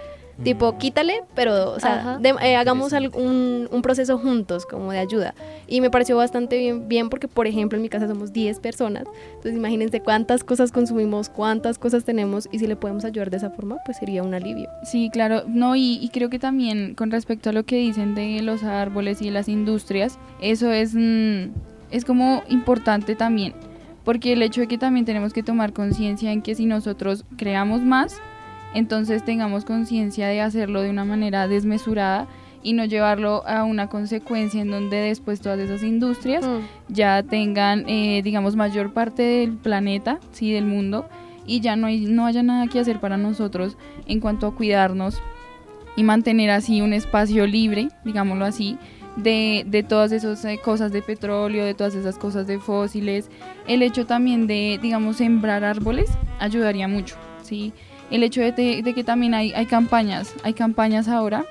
Tipo, 0.42 0.72
mm. 0.72 0.78
quítale, 0.78 1.22
pero, 1.34 1.72
o 1.72 1.80
sea, 1.80 2.20
eh, 2.22 2.54
hagamos 2.54 2.92
un, 2.92 3.68
un, 3.70 3.82
proceso 3.82 4.18
juntos, 4.18 4.66
como 4.66 4.92
de 4.92 4.98
ayuda. 4.98 5.34
Y 5.66 5.80
me 5.80 5.90
pareció 5.90 6.16
bastante 6.16 6.58
bien, 6.58 6.88
bien 6.88 7.10
porque, 7.10 7.26
por 7.26 7.48
ejemplo, 7.48 7.76
en 7.76 7.82
mi 7.82 7.88
casa 7.88 8.06
somos 8.06 8.32
10 8.32 8.60
personas. 8.60 9.04
Entonces, 9.30 9.54
imagínense 9.54 10.00
cuántas 10.00 10.44
cosas 10.44 10.70
consumimos, 10.70 11.28
cuántas 11.28 11.78
cosas 11.78 12.04
tenemos 12.04 12.48
y 12.52 12.60
si 12.60 12.68
le 12.68 12.76
podemos 12.76 13.04
ayudar 13.04 13.30
de 13.30 13.38
esa 13.38 13.50
forma, 13.50 13.78
pues 13.84 13.96
sería 13.96 14.22
un 14.22 14.32
alivio. 14.32 14.68
Sí, 14.84 15.10
claro. 15.12 15.42
No, 15.48 15.74
y, 15.74 16.08
creo 16.12 16.30
que 16.30 16.38
también 16.38 16.94
con 16.94 17.10
respecto 17.10 17.50
a 17.50 17.52
lo 17.52 17.64
que 17.64 17.76
dicen 17.76 18.14
de 18.14 18.40
los 18.42 18.62
árboles 18.62 19.20
y 19.20 19.30
las 19.30 19.48
industrias, 19.48 20.18
eso 20.40 20.70
es, 20.70 20.94
mm, 20.94 21.50
es 21.90 22.04
como 22.04 22.42
importante 22.48 23.16
también. 23.16 23.54
Porque 24.04 24.32
el 24.32 24.42
hecho 24.42 24.60
de 24.60 24.68
que 24.68 24.78
también 24.78 25.04
tenemos 25.04 25.32
que 25.32 25.42
tomar 25.42 25.72
conciencia 25.72 26.32
en 26.32 26.42
que 26.42 26.54
si 26.54 26.64
nosotros 26.64 27.24
creamos 27.36 27.82
más, 27.82 28.20
entonces 28.74 29.24
tengamos 29.24 29.64
conciencia 29.64 30.28
de 30.28 30.40
hacerlo 30.40 30.82
de 30.82 30.90
una 30.90 31.04
manera 31.04 31.48
desmesurada 31.48 32.28
y 32.62 32.72
no 32.72 32.84
llevarlo 32.84 33.46
a 33.46 33.64
una 33.64 33.88
consecuencia 33.88 34.60
en 34.60 34.70
donde 34.70 34.96
después 34.96 35.40
todas 35.40 35.58
esas 35.58 35.82
industrias 35.82 36.46
mm. 36.46 36.92
ya 36.92 37.22
tengan, 37.22 37.88
eh, 37.88 38.20
digamos, 38.22 38.56
mayor 38.56 38.92
parte 38.92 39.22
del 39.22 39.52
planeta, 39.52 40.18
sí, 40.32 40.52
del 40.52 40.66
mundo, 40.66 41.08
y 41.46 41.60
ya 41.60 41.76
no, 41.76 41.86
hay, 41.86 42.00
no 42.06 42.26
haya 42.26 42.42
nada 42.42 42.66
que 42.66 42.78
hacer 42.78 43.00
para 43.00 43.16
nosotros 43.16 43.76
en 44.06 44.20
cuanto 44.20 44.46
a 44.46 44.54
cuidarnos 44.54 45.20
y 45.96 46.02
mantener 46.02 46.50
así 46.50 46.80
un 46.80 46.92
espacio 46.92 47.46
libre, 47.46 47.88
digámoslo 48.04 48.44
así, 48.44 48.76
de, 49.16 49.64
de, 49.66 49.82
todas 49.82 50.12
esas 50.12 50.44
eh, 50.44 50.60
cosas 50.62 50.92
de 50.92 51.02
petróleo, 51.02 51.64
de 51.64 51.74
todas 51.74 51.94
esas 51.94 52.18
cosas 52.18 52.46
de 52.46 52.60
fósiles. 52.60 53.30
El 53.66 53.82
hecho 53.82 54.06
también 54.06 54.46
de, 54.46 54.78
digamos, 54.80 55.16
sembrar 55.16 55.64
árboles 55.64 56.10
ayudaría 56.38 56.86
mucho, 56.86 57.16
¿sí? 57.42 57.72
El 58.10 58.22
hecho 58.22 58.40
de, 58.40 58.52
que 58.94 59.04
también 59.04 59.34
hay, 59.34 59.52
hay, 59.52 59.66
campañas, 59.66 60.34
hay 60.42 60.54
campañas 60.54 61.08
ahora 61.08 61.44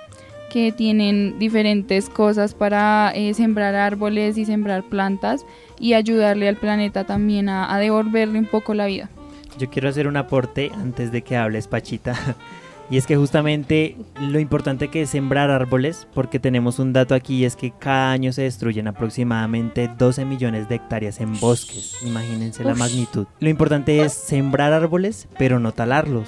que 0.50 0.72
tienen 0.72 1.40
diferentes 1.40 2.10
cosas 2.10 2.54
para 2.54 3.12
eh, 3.14 3.34
sembrar 3.34 3.76
árboles 3.76 4.38
y 4.38 4.46
sembrar 4.46 4.84
plantas 4.84 5.46
y 5.80 5.94
ayudarle 5.94 6.48
al 6.48 6.56
planeta 6.56 7.04
también 7.04 7.50
a, 7.50 7.74
a 7.74 7.80
devolverle 7.80 8.40
un 8.40 8.46
poco 8.46 8.74
la 8.74 8.86
vida. 8.86 9.10
Yo 9.58 9.70
quiero 9.70 9.90
hacer 9.90 10.08
un 10.08 10.18
aporte 10.18 10.72
antes 10.74 11.12
de 11.12 11.24
que 11.24 11.36
hables, 11.36 11.68
Pachita. 11.68 12.16
Y 12.90 12.98
es 12.98 13.06
que 13.06 13.18
justamente 13.18 13.98
lo 14.20 14.40
importante 14.40 14.88
que 14.88 15.02
es 15.02 15.10
sembrar 15.10 15.50
árboles, 15.50 16.08
porque 16.14 16.40
tenemos 16.40 16.80
un 16.80 16.94
dato 16.94 17.16
aquí, 17.16 17.44
es 17.44 17.58
que 17.58 17.72
cada 17.72 18.12
año 18.12 18.32
se 18.32 18.44
destruyen 18.44 18.88
aproximadamente 18.88 19.90
12 19.98 20.24
millones 20.24 20.70
de 20.70 20.76
hectáreas 20.76 21.20
en 21.20 21.38
bosques. 21.40 21.98
Imagínense 22.06 22.64
la 22.64 22.76
magnitud. 22.76 23.28
Lo 23.40 23.50
importante 23.50 24.04
es 24.04 24.14
sembrar 24.14 24.72
árboles, 24.72 25.28
pero 25.38 25.60
no 25.60 25.74
talarlos. 25.74 26.28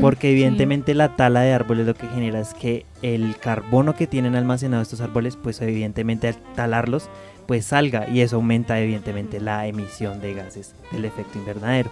Porque 0.00 0.32
evidentemente 0.32 0.94
la 0.94 1.14
tala 1.14 1.42
de 1.42 1.52
árboles 1.52 1.86
lo 1.86 1.94
que 1.94 2.08
genera 2.08 2.40
es 2.40 2.52
que 2.54 2.84
el 3.02 3.36
carbono 3.36 3.94
que 3.94 4.06
tienen 4.06 4.34
almacenado 4.34 4.82
estos 4.82 5.00
árboles, 5.00 5.36
pues 5.36 5.60
evidentemente 5.60 6.26
al 6.26 6.36
talarlos, 6.54 7.10
pues 7.46 7.66
salga 7.66 8.08
y 8.08 8.20
eso 8.20 8.36
aumenta 8.36 8.80
evidentemente 8.80 9.40
la 9.40 9.66
emisión 9.66 10.20
de 10.20 10.34
gases 10.34 10.74
del 10.90 11.04
efecto 11.04 11.38
invernadero. 11.38 11.90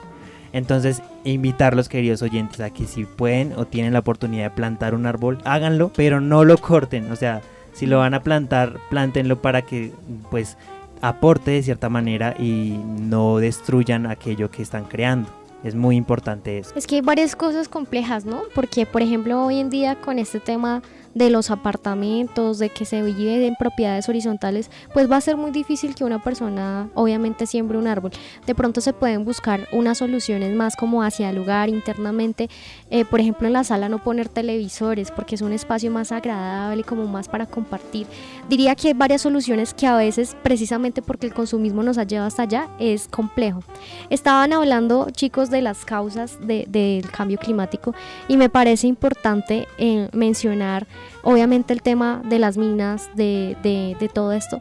Entonces, 0.52 1.02
invitarlos, 1.24 1.88
queridos 1.88 2.22
oyentes, 2.22 2.60
a 2.60 2.70
que 2.70 2.86
si 2.86 3.04
pueden 3.04 3.52
o 3.56 3.66
tienen 3.66 3.92
la 3.92 4.00
oportunidad 4.00 4.44
de 4.44 4.50
plantar 4.50 4.94
un 4.94 5.06
árbol, 5.06 5.38
háganlo, 5.44 5.92
pero 5.94 6.20
no 6.20 6.44
lo 6.44 6.58
corten. 6.58 7.10
O 7.12 7.16
sea, 7.16 7.40
si 7.72 7.86
lo 7.86 7.98
van 7.98 8.14
a 8.14 8.22
plantar, 8.22 8.78
plántenlo 8.90 9.40
para 9.40 9.62
que, 9.62 9.92
pues, 10.30 10.56
aporte 11.02 11.52
de 11.52 11.62
cierta 11.62 11.88
manera 11.88 12.34
y 12.38 12.78
no 12.98 13.38
destruyan 13.38 14.06
aquello 14.06 14.50
que 14.50 14.62
están 14.62 14.84
creando. 14.84 15.28
Es 15.62 15.74
muy 15.74 15.96
importante 15.96 16.58
eso. 16.58 16.72
Es 16.74 16.86
que 16.86 16.96
hay 16.96 17.00
varias 17.02 17.36
cosas 17.36 17.68
complejas, 17.68 18.24
¿no? 18.24 18.42
Porque, 18.54 18.86
por 18.86 19.02
ejemplo, 19.02 19.44
hoy 19.44 19.60
en 19.60 19.68
día 19.68 19.94
con 19.96 20.18
este 20.18 20.40
tema 20.40 20.82
de 21.14 21.30
los 21.30 21.50
apartamentos, 21.50 22.58
de 22.58 22.70
que 22.70 22.84
se 22.84 23.02
vive 23.02 23.46
en 23.46 23.56
propiedades 23.56 24.08
horizontales, 24.08 24.70
pues 24.92 25.10
va 25.10 25.16
a 25.16 25.20
ser 25.20 25.36
muy 25.36 25.50
difícil 25.50 25.94
que 25.94 26.04
una 26.04 26.22
persona 26.22 26.88
obviamente 26.94 27.46
siembre 27.46 27.78
un 27.78 27.86
árbol. 27.86 28.12
De 28.46 28.54
pronto 28.54 28.80
se 28.80 28.92
pueden 28.92 29.24
buscar 29.24 29.68
unas 29.72 29.98
soluciones 29.98 30.54
más 30.54 30.76
como 30.76 31.02
hacia 31.02 31.30
el 31.30 31.36
lugar 31.36 31.68
internamente, 31.68 32.48
eh, 32.90 33.04
por 33.04 33.20
ejemplo 33.20 33.46
en 33.46 33.54
la 33.54 33.64
sala 33.64 33.88
no 33.88 34.02
poner 34.02 34.28
televisores 34.28 35.10
porque 35.10 35.34
es 35.34 35.42
un 35.42 35.52
espacio 35.52 35.90
más 35.90 36.12
agradable, 36.12 36.84
como 36.84 37.06
más 37.06 37.28
para 37.28 37.46
compartir. 37.46 38.06
Diría 38.48 38.74
que 38.74 38.88
hay 38.88 38.94
varias 38.94 39.22
soluciones 39.22 39.74
que 39.74 39.86
a 39.86 39.96
veces 39.96 40.36
precisamente 40.42 41.02
porque 41.02 41.26
el 41.26 41.34
consumismo 41.34 41.82
nos 41.82 41.98
ha 41.98 42.04
llevado 42.04 42.28
hasta 42.28 42.42
allá 42.42 42.68
es 42.78 43.08
complejo. 43.08 43.62
Estaban 44.10 44.52
hablando 44.52 45.08
chicos 45.10 45.50
de 45.50 45.62
las 45.62 45.84
causas 45.84 46.38
del 46.40 47.10
cambio 47.10 47.38
climático 47.38 47.94
y 48.28 48.36
me 48.36 48.48
parece 48.48 48.86
importante 48.86 49.66
eh, 49.78 50.08
mencionar 50.12 50.86
obviamente 51.22 51.72
el 51.72 51.82
tema 51.82 52.22
de 52.24 52.38
las 52.38 52.56
minas, 52.56 53.10
de, 53.14 53.56
de, 53.62 54.08
todo 54.08 54.32
esto, 54.32 54.60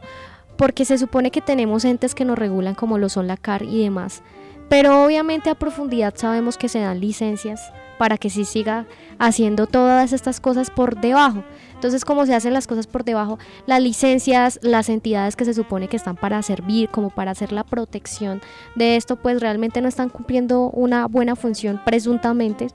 porque 0.56 0.84
se 0.84 0.98
supone 0.98 1.30
que 1.30 1.40
tenemos 1.40 1.84
entes 1.84 2.14
que 2.14 2.24
nos 2.24 2.38
regulan 2.38 2.74
como 2.74 2.98
lo 2.98 3.08
son 3.08 3.26
la 3.26 3.36
CAR 3.36 3.62
y 3.62 3.82
demás, 3.82 4.22
pero 4.68 5.04
obviamente 5.04 5.50
a 5.50 5.54
profundidad 5.54 6.14
sabemos 6.16 6.56
que 6.56 6.68
se 6.68 6.80
dan 6.80 7.00
licencias 7.00 7.72
para 8.00 8.16
que 8.16 8.30
se 8.30 8.46
siga 8.46 8.86
haciendo 9.18 9.66
todas 9.66 10.14
estas 10.14 10.40
cosas 10.40 10.70
por 10.70 11.02
debajo. 11.02 11.44
Entonces, 11.74 12.06
como 12.06 12.24
se 12.24 12.34
hacen 12.34 12.54
las 12.54 12.66
cosas 12.66 12.86
por 12.86 13.04
debajo, 13.04 13.38
las 13.66 13.82
licencias, 13.82 14.58
las 14.62 14.88
entidades 14.88 15.36
que 15.36 15.44
se 15.44 15.52
supone 15.52 15.86
que 15.86 15.98
están 15.98 16.16
para 16.16 16.40
servir, 16.40 16.88
como 16.88 17.10
para 17.10 17.32
hacer 17.32 17.52
la 17.52 17.62
protección 17.62 18.40
de 18.74 18.96
esto, 18.96 19.16
pues 19.16 19.38
realmente 19.42 19.82
no 19.82 19.88
están 19.88 20.08
cumpliendo 20.08 20.70
una 20.70 21.08
buena 21.08 21.36
función, 21.36 21.82
presuntamente. 21.84 22.68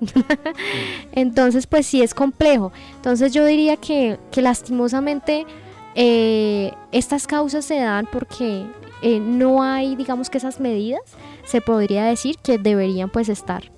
Entonces, 1.12 1.66
pues 1.66 1.88
sí 1.88 2.04
es 2.04 2.14
complejo. 2.14 2.72
Entonces, 2.98 3.34
yo 3.34 3.44
diría 3.46 3.78
que, 3.78 4.20
que 4.32 4.44
lastimosamente 4.44 5.48
eh, 5.96 6.72
estas 6.92 7.26
causas 7.26 7.66
se 7.66 7.80
dan 7.80 8.08
porque 8.12 8.68
eh, 9.02 9.20
no 9.20 9.64
hay, 9.64 9.96
digamos 9.96 10.30
que 10.30 10.38
esas 10.38 10.60
medidas, 10.60 11.02
se 11.46 11.62
podría 11.62 12.06
decir 12.06 12.38
que 12.44 12.60
deberían 12.60 13.10
pues 13.10 13.28
estar. 13.30 13.75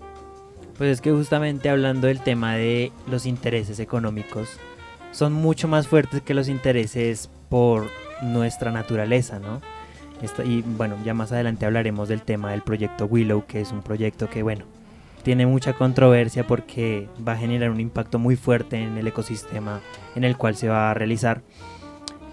Pues 0.78 0.92
es 0.92 1.02
que 1.02 1.12
justamente 1.12 1.70
hablando 1.70 2.08
del 2.08 2.22
tema 2.22 2.56
de 2.56 2.92
los 3.10 3.26
intereses 3.26 3.80
económicos, 3.80 4.50
son 5.12 5.34
mucho 5.34 5.68
más 5.68 5.88
fuertes 5.88 6.22
que 6.22 6.34
los 6.34 6.50
intereses 6.50 7.30
por 7.50 7.88
nuestra 8.22 8.72
naturaleza, 8.72 9.40
¿no? 9.40 9.62
y 10.44 10.62
bueno, 10.62 10.96
ya 11.06 11.14
más 11.14 11.32
adelante 11.32 11.66
hablaremos 11.66 12.10
del 12.10 12.24
tema 12.24 12.52
del 12.52 12.64
proyecto 12.64 13.06
Willow, 13.06 13.46
que 13.46 13.62
es 13.62 13.72
un 13.72 13.84
proyecto 13.84 14.28
que, 14.30 14.42
bueno, 14.42 14.66
tiene 15.24 15.46
mucha 15.46 15.74
controversia 15.74 16.48
porque 16.48 17.08
va 17.28 17.34
a 17.34 17.38
generar 17.38 17.70
un 17.70 17.80
impacto 17.80 18.18
muy 18.18 18.36
fuerte 18.36 18.82
en 18.82 18.98
el 18.98 19.08
ecosistema 19.08 19.82
en 20.16 20.24
el 20.24 20.38
cual 20.38 20.56
se 20.56 20.70
va 20.70 20.90
a 20.90 20.94
realizar. 20.94 21.42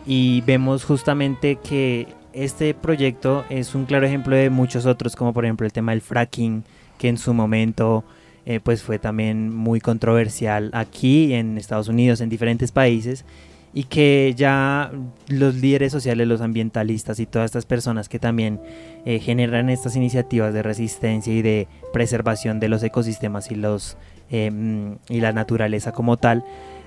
Y 0.07 0.43
vemos 0.43 0.85
justamente 0.85 1.57
que 1.57 2.09
este 2.33 2.73
proyecto 2.75 3.45
es 3.49 3.75
un 3.75 3.85
claro 3.85 4.07
ejemplo 4.07 4.37
de 4.37 4.49
muchos 4.49 4.87
otros, 4.87 5.17
como 5.17 5.33
por 5.33 5.45
ejemplo 5.45 5.67
el 5.67 5.73
tema 5.73 5.93
del 5.93 6.01
fracking, 6.01 6.65
que 6.99 7.09
en 7.09 7.19
su 7.19 7.35
momento 7.35 8.05
eh, 8.47 8.61
pues 8.63 8.83
fue 8.83 8.99
también 8.99 9.55
muy 9.55 9.81
controversial 9.81 10.71
aquí 10.73 11.33
en 11.35 11.59
Estados 11.59 11.89
Unidos, 11.89 12.21
en 12.21 12.29
diferentes 12.29 12.73
países, 12.73 13.25
y 13.73 13.85
que 13.85 14.35
ya 14.37 14.93
los 15.29 15.57
líderes 15.57 15.91
sociales, 15.91 16.29
los 16.29 16.41
ambientalistas 16.41 17.19
y 17.19 17.27
todas 17.27 17.47
estas 17.47 17.67
personas 17.67 18.09
que 18.09 18.19
también 18.19 18.61
eh, 19.05 19.19
generan 19.19 19.69
estas 19.69 19.97
iniciativas 19.97 20.55
de 20.55 20.63
resistencia 20.63 21.33
y 21.33 21.43
de 21.43 21.67
preservación 21.93 22.61
de 22.61 22.69
los 22.69 22.83
ecosistemas 22.85 23.51
y, 23.51 23.57
los, 23.57 23.97
eh, 24.31 24.97
y 25.09 25.21
la 25.21 25.33
naturaleza 25.33 25.93
como 25.93 26.17
tal, 26.17 26.45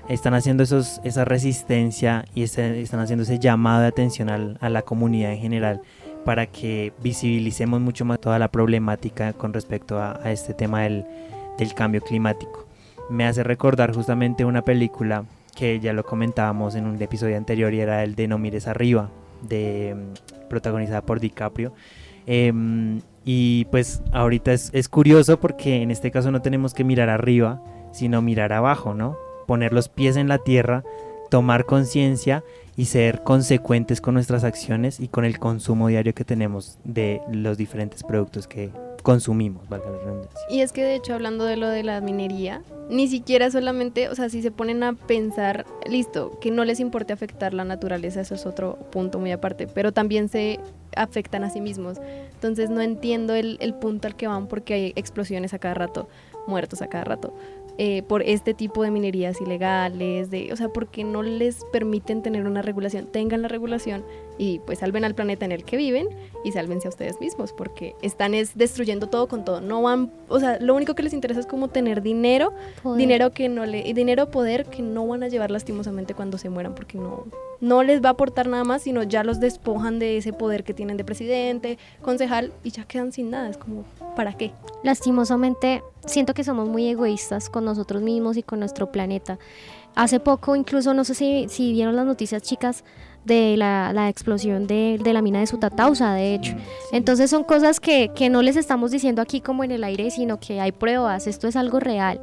están 0.08 0.32
haciendo 0.32 0.62
esos, 0.62 1.00
esa 1.04 1.26
resistencia 1.26 2.24
y 2.34 2.42
están 2.42 3.00
haciendo 3.00 3.24
ese 3.24 3.38
llamado 3.38 3.82
de 3.82 3.88
atención 3.88 4.30
a 4.30 4.68
la 4.70 4.82
comunidad 4.82 5.32
en 5.32 5.40
general 5.40 5.82
para 6.24 6.46
que 6.46 6.92
visibilicemos 7.02 7.80
mucho 7.80 8.04
más 8.04 8.20
toda 8.20 8.38
la 8.38 8.48
problemática 8.48 9.32
con 9.34 9.52
respecto 9.52 10.00
a, 10.00 10.20
este 10.30 10.54
tema 10.54 10.82
del, 10.82 11.04
del 11.58 11.74
cambio 11.74 12.00
climático. 12.00 12.66
Me 13.10 13.26
hace 13.26 13.42
recordar 13.42 13.94
justamente 13.94 14.44
una 14.44 14.62
película 14.62 15.24
que 15.54 15.80
ya 15.80 15.92
lo 15.92 16.04
comentábamos 16.04 16.76
en 16.76 16.86
un 16.86 17.02
episodio 17.02 17.36
anterior 17.36 17.74
y 17.74 17.80
era 17.80 18.04
el 18.04 18.14
de 18.14 18.28
No 18.28 18.38
mires 18.38 18.68
arriba, 18.68 19.10
de, 19.42 19.96
mm, 19.96 20.48
protagonizada 20.48 21.02
por 21.02 21.20
DiCaprio. 21.20 21.72
Em, 22.26 23.00
y 23.24 23.64
pues 23.66 24.02
ahorita 24.12 24.52
es, 24.52 24.70
es, 24.72 24.88
curioso 24.88 25.40
porque 25.40 25.82
en 25.82 25.90
este 25.90 26.10
caso 26.10 26.30
no 26.30 26.42
tenemos 26.42 26.74
que 26.74 26.84
mirar 26.84 27.08
arriba, 27.08 27.62
sino 27.92 28.22
mirar 28.22 28.52
abajo, 28.52 28.94
¿no? 28.94 29.16
Poner 29.46 29.72
los 29.72 29.88
pies 29.88 30.16
en 30.16 30.28
la 30.28 30.38
tierra, 30.38 30.84
tomar 31.30 31.64
conciencia 31.64 32.44
y 32.76 32.84
ser 32.84 33.22
consecuentes 33.24 34.00
con 34.00 34.14
nuestras 34.14 34.44
acciones 34.44 35.00
y 35.00 35.08
con 35.08 35.24
el 35.24 35.38
consumo 35.38 35.88
diario 35.88 36.14
que 36.14 36.24
tenemos 36.24 36.78
de 36.84 37.20
los 37.32 37.58
diferentes 37.58 38.04
productos 38.04 38.46
que 38.46 38.70
consumimos, 39.02 39.68
valga 39.68 39.90
la 39.90 39.98
redundancia. 39.98 40.40
Y 40.50 40.60
es 40.60 40.72
que 40.72 40.82
de 40.82 40.94
hecho 40.94 41.14
hablando 41.14 41.44
de 41.44 41.56
lo 41.56 41.68
de 41.68 41.82
la 41.82 42.00
minería, 42.00 42.62
ni 42.90 43.08
siquiera 43.08 43.50
solamente, 43.50 44.08
o 44.08 44.14
sea, 44.14 44.28
si 44.28 44.42
se 44.42 44.50
ponen 44.50 44.82
a 44.82 44.94
pensar, 44.94 45.66
listo, 45.88 46.38
que 46.40 46.50
no 46.50 46.64
les 46.64 46.80
importe 46.80 47.12
afectar 47.12 47.54
la 47.54 47.64
naturaleza, 47.64 48.20
eso 48.20 48.34
es 48.34 48.46
otro 48.46 48.78
punto 48.90 49.18
muy 49.18 49.32
aparte, 49.32 49.66
pero 49.66 49.92
también 49.92 50.28
se 50.28 50.60
afectan 50.96 51.44
a 51.44 51.50
sí 51.50 51.60
mismos. 51.60 51.98
Entonces 52.34 52.70
no 52.70 52.80
entiendo 52.80 53.34
el, 53.34 53.58
el 53.60 53.74
punto 53.74 54.08
al 54.08 54.16
que 54.16 54.26
van 54.26 54.46
porque 54.46 54.74
hay 54.74 54.92
explosiones 54.96 55.54
a 55.54 55.58
cada 55.58 55.74
rato, 55.74 56.08
muertos 56.46 56.82
a 56.82 56.88
cada 56.88 57.04
rato. 57.04 57.34
Eh, 57.80 58.02
por 58.02 58.22
este 58.22 58.54
tipo 58.54 58.82
de 58.82 58.90
minerías 58.90 59.40
ilegales, 59.40 60.32
de, 60.32 60.52
o 60.52 60.56
sea, 60.56 60.68
porque 60.68 61.04
no 61.04 61.22
les 61.22 61.64
permiten 61.72 62.22
tener 62.22 62.44
una 62.44 62.60
regulación, 62.60 63.06
tengan 63.06 63.40
la 63.40 63.46
regulación 63.46 64.04
y 64.38 64.60
pues 64.60 64.78
salven 64.78 65.04
al 65.04 65.14
planeta 65.14 65.44
en 65.44 65.52
el 65.52 65.64
que 65.64 65.76
viven 65.76 66.08
y 66.44 66.52
sálvense 66.52 66.86
a 66.86 66.90
ustedes 66.90 67.20
mismos, 67.20 67.52
porque 67.52 67.94
están 68.00 68.32
es 68.32 68.56
destruyendo 68.56 69.08
todo 69.08 69.28
con 69.28 69.44
todo, 69.44 69.60
no 69.60 69.82
van, 69.82 70.12
o 70.28 70.38
sea, 70.38 70.58
lo 70.60 70.74
único 70.74 70.94
que 70.94 71.02
les 71.02 71.12
interesa 71.12 71.40
es 71.40 71.46
como 71.46 71.68
tener 71.68 72.00
dinero, 72.00 72.54
dinero 72.96 73.32
que 73.32 73.48
no 73.48 73.66
le, 73.66 73.92
dinero 73.92 74.30
poder 74.30 74.66
que 74.66 74.80
no 74.80 75.06
van 75.06 75.24
a 75.24 75.28
llevar 75.28 75.50
lastimosamente 75.50 76.14
cuando 76.14 76.38
se 76.38 76.48
mueran, 76.48 76.74
porque 76.74 76.96
no, 76.96 77.24
no 77.60 77.82
les 77.82 78.02
va 78.02 78.10
a 78.10 78.12
aportar 78.12 78.46
nada 78.46 78.64
más, 78.64 78.82
sino 78.82 79.02
ya 79.02 79.24
los 79.24 79.40
despojan 79.40 79.98
de 79.98 80.16
ese 80.16 80.32
poder 80.32 80.62
que 80.62 80.72
tienen 80.72 80.96
de 80.96 81.04
presidente, 81.04 81.78
concejal 82.00 82.52
y 82.62 82.70
ya 82.70 82.84
quedan 82.84 83.12
sin 83.12 83.30
nada, 83.30 83.48
es 83.48 83.56
como, 83.56 83.84
¿para 84.14 84.34
qué? 84.34 84.52
Lastimosamente 84.84 85.82
siento 86.06 86.34
que 86.34 86.44
somos 86.44 86.68
muy 86.68 86.86
egoístas 86.88 87.50
con 87.50 87.64
nosotros 87.64 88.02
mismos 88.02 88.36
y 88.36 88.44
con 88.44 88.60
nuestro 88.60 88.92
planeta. 88.92 89.38
Hace 89.96 90.20
poco, 90.20 90.54
incluso, 90.54 90.94
no 90.94 91.02
sé 91.02 91.14
si, 91.14 91.46
si 91.48 91.72
vieron 91.72 91.96
las 91.96 92.06
noticias 92.06 92.42
chicas 92.42 92.84
de 93.24 93.56
la, 93.56 93.92
la 93.92 94.08
explosión 94.08 94.66
de, 94.66 94.98
de, 95.02 95.12
la 95.12 95.22
mina 95.22 95.40
de 95.40 95.46
Sutatausa, 95.46 96.14
de 96.14 96.34
hecho. 96.34 96.54
Entonces 96.92 97.30
son 97.30 97.44
cosas 97.44 97.80
que, 97.80 98.10
que 98.14 98.28
no 98.28 98.42
les 98.42 98.56
estamos 98.56 98.90
diciendo 98.90 99.20
aquí 99.22 99.40
como 99.40 99.64
en 99.64 99.70
el 99.70 99.84
aire, 99.84 100.10
sino 100.10 100.40
que 100.40 100.60
hay 100.60 100.72
pruebas, 100.72 101.26
esto 101.26 101.48
es 101.48 101.56
algo 101.56 101.80
real. 101.80 102.20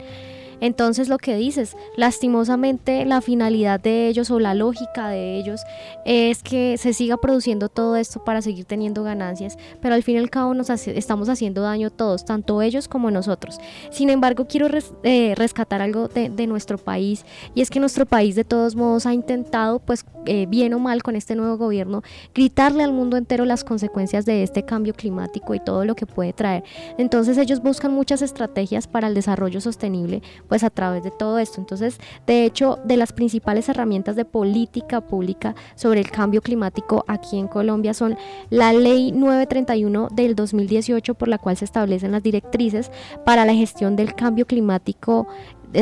Entonces 0.62 1.10
lo 1.10 1.18
que 1.18 1.36
dices, 1.36 1.76
lastimosamente 1.98 3.06
la 3.06 3.22
finalidad 3.22 3.80
de 3.80 4.08
ellos 4.08 4.32
o 4.32 4.40
la 4.40 4.54
lógica 4.54 5.10
de 5.10 5.38
ellos 5.38 5.62
es 6.06 6.44
que 6.44 6.78
se 6.78 6.94
siga 6.94 7.18
produciendo 7.18 7.70
todo 7.70 7.96
esto 7.96 8.24
para 8.24 8.42
seguir 8.42 8.66
teniendo 8.66 9.04
ganancias, 9.04 9.58
pero 9.82 9.96
al 9.96 10.04
fin 10.04 10.16
y 10.16 10.20
al 10.20 10.30
cabo 10.30 10.54
nos 10.54 10.70
estamos 10.70 11.30
haciendo 11.30 11.62
daño 11.62 11.90
todos, 11.90 12.26
tanto 12.26 12.62
ellos 12.62 12.88
como 12.88 13.12
nosotros. 13.12 13.60
Sin 13.92 14.10
embargo, 14.10 14.46
quiero 14.48 14.68
eh, 15.04 15.34
rescatar 15.36 15.82
algo 15.82 16.08
de, 16.08 16.46
nuestro 16.46 16.78
país 16.78 17.26
y 17.56 17.62
es 17.62 17.72
que 17.72 17.80
nuestro 17.80 18.06
país 18.06 18.36
de 18.36 18.44
todos 18.44 18.76
modos 18.76 19.08
ha 19.08 19.14
intentado, 19.14 19.80
pues 19.80 20.06
eh, 20.28 20.46
bien 20.48 20.76
o 20.76 20.80
mal 20.80 21.02
con 21.02 21.16
este 21.16 21.36
nuevo 21.36 21.58
gobierno, 21.58 22.04
gritarle 22.36 22.84
al 22.84 22.94
mundo 22.94 23.18
entero 23.18 23.46
las 23.46 23.64
consecuencias 23.64 24.26
de 24.26 24.44
este 24.44 24.64
cambio 24.64 24.94
climático 24.94 25.56
y 25.56 25.60
todo 25.60 25.86
lo 25.86 25.96
que 25.96 26.06
puede 26.06 26.34
traer. 26.34 26.64
Entonces 27.00 27.38
ellos 27.40 27.62
buscan 27.62 27.94
muchas 27.94 28.22
estrategias 28.22 28.88
para 28.88 29.08
el 29.08 29.16
desarrollo 29.16 29.60
sostenible, 29.60 30.22
pues 30.48 30.64
a 30.64 30.70
través 30.70 31.04
de 31.04 31.12
todo 31.12 31.40
esto. 31.40 31.60
Entonces, 31.60 32.00
de 32.28 32.46
hecho, 32.46 32.80
de 32.84 32.98
las 32.98 33.14
principales 33.14 33.70
herramientas 33.70 34.16
de 34.16 34.26
política 34.26 35.02
pública 35.02 35.56
sobre 35.76 36.00
el 36.00 36.12
cambio 36.12 36.42
climático 36.42 37.06
aquí 37.08 37.38
en 37.38 37.48
Colombia 37.48 37.94
son 37.94 38.18
la 38.50 38.74
Ley 38.74 39.12
931 39.12 40.10
del 40.12 40.36
2018 40.36 41.14
por 41.16 41.28
la 41.28 41.38
cual 41.38 41.58
se 41.58 41.66
establecen 41.66 42.12
las 42.12 42.24
directrices 42.24 42.92
para 43.26 43.46
la 43.46 43.54
gestión 43.54 43.96
del 43.96 44.16
cambio 44.16 44.46
climático 44.46 45.28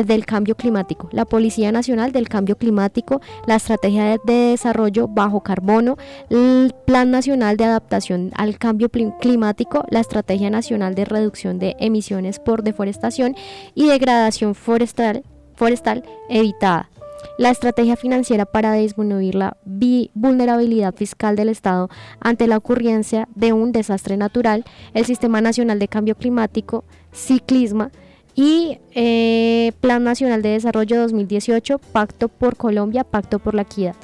del 0.02 0.26
cambio 0.26 0.56
climático, 0.56 1.08
la 1.12 1.24
Policía 1.24 1.70
Nacional 1.70 2.12
del 2.12 2.28
Cambio 2.28 2.56
Climático, 2.56 3.20
la 3.46 3.56
Estrategia 3.56 4.18
de 4.24 4.32
Desarrollo 4.50 5.06
Bajo 5.08 5.42
Carbono, 5.42 5.96
el 6.30 6.74
Plan 6.86 7.10
Nacional 7.10 7.56
de 7.56 7.64
Adaptación 7.64 8.32
al 8.34 8.58
Cambio 8.58 8.90
Climático, 8.90 9.84
la 9.90 10.00
Estrategia 10.00 10.50
Nacional 10.50 10.94
de 10.94 11.04
Reducción 11.04 11.58
de 11.58 11.76
Emisiones 11.78 12.38
por 12.40 12.62
Deforestación 12.62 13.36
y 13.74 13.86
Degradación 13.86 14.54
Forestal, 14.54 15.22
forestal 15.54 16.04
Evitada. 16.28 16.90
La 17.36 17.50
estrategia 17.50 17.96
financiera 17.96 18.44
para 18.44 18.74
disminuir 18.74 19.34
la 19.34 19.56
vulnerabilidad 19.64 20.94
fiscal 20.94 21.34
del 21.34 21.48
Estado 21.48 21.88
ante 22.20 22.46
la 22.46 22.56
ocurrencia 22.56 23.28
de 23.34 23.52
un 23.52 23.72
desastre 23.72 24.16
natural, 24.16 24.64
el 24.92 25.04
Sistema 25.04 25.40
Nacional 25.40 25.80
de 25.80 25.88
Cambio 25.88 26.14
Climático, 26.14 26.84
Ciclisma, 27.12 27.90
y 28.34 28.78
eh, 28.94 29.72
Plan 29.80 30.04
Nacional 30.04 30.42
de 30.42 30.50
Desarrollo 30.50 31.00
2018, 31.00 31.78
Pacto 31.78 32.28
por 32.28 32.56
Colombia, 32.56 33.04
Pacto 33.04 33.38
por 33.38 33.54
la 33.54 33.62
Equidad. 33.62 33.94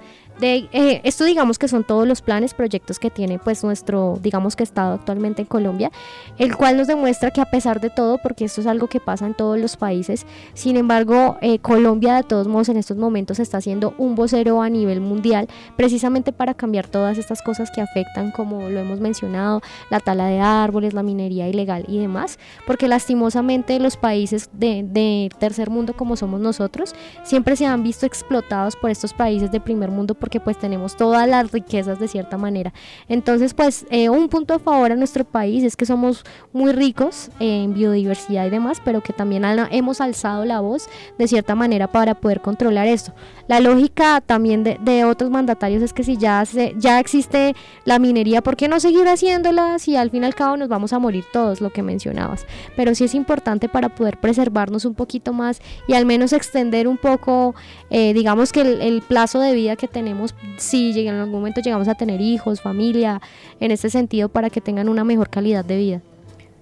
Eh, 0.43 1.01
esto 1.05 1.25
digamos 1.25 1.59
que 1.59 1.69
son 1.69 1.85
todos 1.85 2.07
los 2.07 2.23
planes, 2.23 2.55
proyectos 2.55 2.99
que 2.99 3.11
tiene 3.11 3.39
pues 3.39 3.63
nuestro, 3.65 4.19
digamos 4.23 4.57
que 4.57 4.63
Estado 4.63 4.95
actualmente 4.95 5.43
en 5.43 5.47
Colombia, 5.47 5.91
el 6.39 6.57
cual 6.57 6.77
nos 6.77 6.87
demuestra 6.87 7.31
que 7.31 7.41
a 7.41 7.47
pesar 7.47 7.81
de 7.81 7.91
todo, 7.91 8.19
porque 8.19 8.45
esto 8.45 8.61
es 8.61 8.67
algo 8.67 8.89
que 8.89 9.01
pasa 9.01 9.27
en 9.27 9.35
todos 9.35 9.59
los 9.59 9.77
países, 9.77 10.27
sin 10.55 10.77
embargo 10.77 11.37
eh, 11.41 11.59
Colombia 11.59 12.17
de 12.17 12.23
todos 12.23 12.49
modos 12.49 12.69
en 12.69 12.77
estos 12.77 12.97
momentos 12.97 13.39
está 13.39 13.59
haciendo 13.59 13.95
un 13.99 14.15
vocero 14.15 14.63
a 14.63 14.69
nivel 14.69 15.01
mundial 15.01 15.49
precisamente 15.77 16.33
para 16.33 16.55
cambiar 16.55 16.87
todas 16.87 17.19
estas 17.19 17.43
cosas 17.43 17.71
que 17.71 17.81
afectan, 17.81 18.31
como 18.31 18.69
lo 18.69 18.81
hemos 18.81 19.01
mencionado, 19.01 19.61
la 19.91 20.01
tala 20.01 20.27
de 20.27 20.41
árboles, 20.41 20.95
la 20.95 21.03
minería 21.03 21.49
ilegal 21.49 21.85
y 21.89 21.99
demás, 21.99 22.39
porque 22.67 22.89
lastimosamente 22.89 23.79
los 23.79 23.97
países 23.97 24.51
de, 24.53 25.31
tercer 25.39 25.71
mundo 25.71 25.95
como 25.95 26.17
somos 26.17 26.41
nosotros 26.41 26.95
siempre 27.25 27.57
se 27.57 27.67
han 27.67 27.83
visto 27.83 28.07
explotados 28.07 28.77
por 28.77 28.91
estos 28.91 29.13
países 29.13 29.51
de 29.51 29.61
primer 29.61 29.91
mundo 29.91 30.15
que 30.31 30.41
pues 30.41 30.59
tenemos 30.59 30.97
todas 30.97 31.29
las 31.29 31.53
riquezas 31.53 31.99
de 31.99 32.09
cierta 32.09 32.39
manera. 32.39 32.73
Entonces 33.09 33.55
pues 33.55 33.87
eh, 33.91 34.09
un 34.09 34.29
punto 34.29 34.55
a 34.55 34.59
favor 34.59 34.93
a 34.93 34.97
nuestro 34.97 35.25
país 35.25 35.65
es 35.65 35.77
que 35.77 35.85
somos 35.85 36.25
muy 36.53 36.73
ricos 36.73 37.31
en 37.41 37.75
biodiversidad 37.75 38.47
y 38.47 38.51
demás, 38.51 38.81
pero 38.85 39.03
que 39.03 39.13
también 39.13 39.45
hemos 39.71 40.01
alzado 40.01 40.45
la 40.45 40.61
voz 40.61 40.89
de 41.19 41.29
cierta 41.29 41.55
manera 41.55 41.89
para 41.89 42.15
poder 42.15 42.41
controlar 42.41 42.87
esto. 42.87 43.13
La 43.49 43.61
lógica 43.61 44.21
también 44.21 44.63
de, 44.63 45.05
otros 45.05 45.31
mandatarios 45.31 45.83
es 45.83 45.93
que 45.93 46.05
si 46.05 46.17
ya, 46.17 46.45
se, 46.45 46.75
ya 46.77 47.01
existe 47.01 47.55
la 47.85 47.99
minería, 47.99 48.43
¿por 48.43 48.57
qué 48.57 48.69
no 48.69 48.79
seguir 48.79 49.09
haciéndola 49.09 49.79
si 49.79 49.97
al 49.97 50.11
fin 50.11 50.23
y 50.23 50.27
al 50.27 50.35
cabo 50.35 50.57
nos 50.57 50.69
vamos 50.69 50.93
a 50.93 50.99
morir 50.99 51.25
todos, 51.33 51.61
lo 51.61 51.71
que 51.71 51.83
mencionabas? 51.83 52.47
Pero 52.77 52.95
sí 52.95 53.05
es 53.05 53.15
importante 53.15 53.69
para 53.69 53.89
poder 53.89 54.19
preservarnos 54.19 54.85
un 54.85 54.95
poquito 54.95 55.33
más 55.33 55.61
y 55.89 55.95
al 55.95 56.07
menos 56.07 56.33
extender 56.33 56.87
un 56.87 56.97
poco, 56.97 57.55
eh, 57.91 58.13
digamos 58.15 58.53
que 58.53 58.61
el 58.61 59.03
plazo 59.03 59.41
de 59.41 59.55
vida 59.55 59.75
que 59.75 59.89
tenemos 59.89 60.20
pensamos 60.29 60.59
si 60.59 61.07
en 61.07 61.15
algún 61.15 61.33
momento 61.33 61.61
llegamos 61.61 61.89
a 61.89 61.95
tener 61.95 62.21
hijos, 62.21 62.61
familia, 62.61 63.21
en 63.61 63.71
este 63.71 63.91
sentido, 63.91 64.29
para 64.29 64.51
que 64.51 64.61
tengan 64.61 64.89
una 64.89 65.05
mejor 65.05 65.31
calidad 65.31 65.65
de 65.65 65.77
vida. 65.77 66.03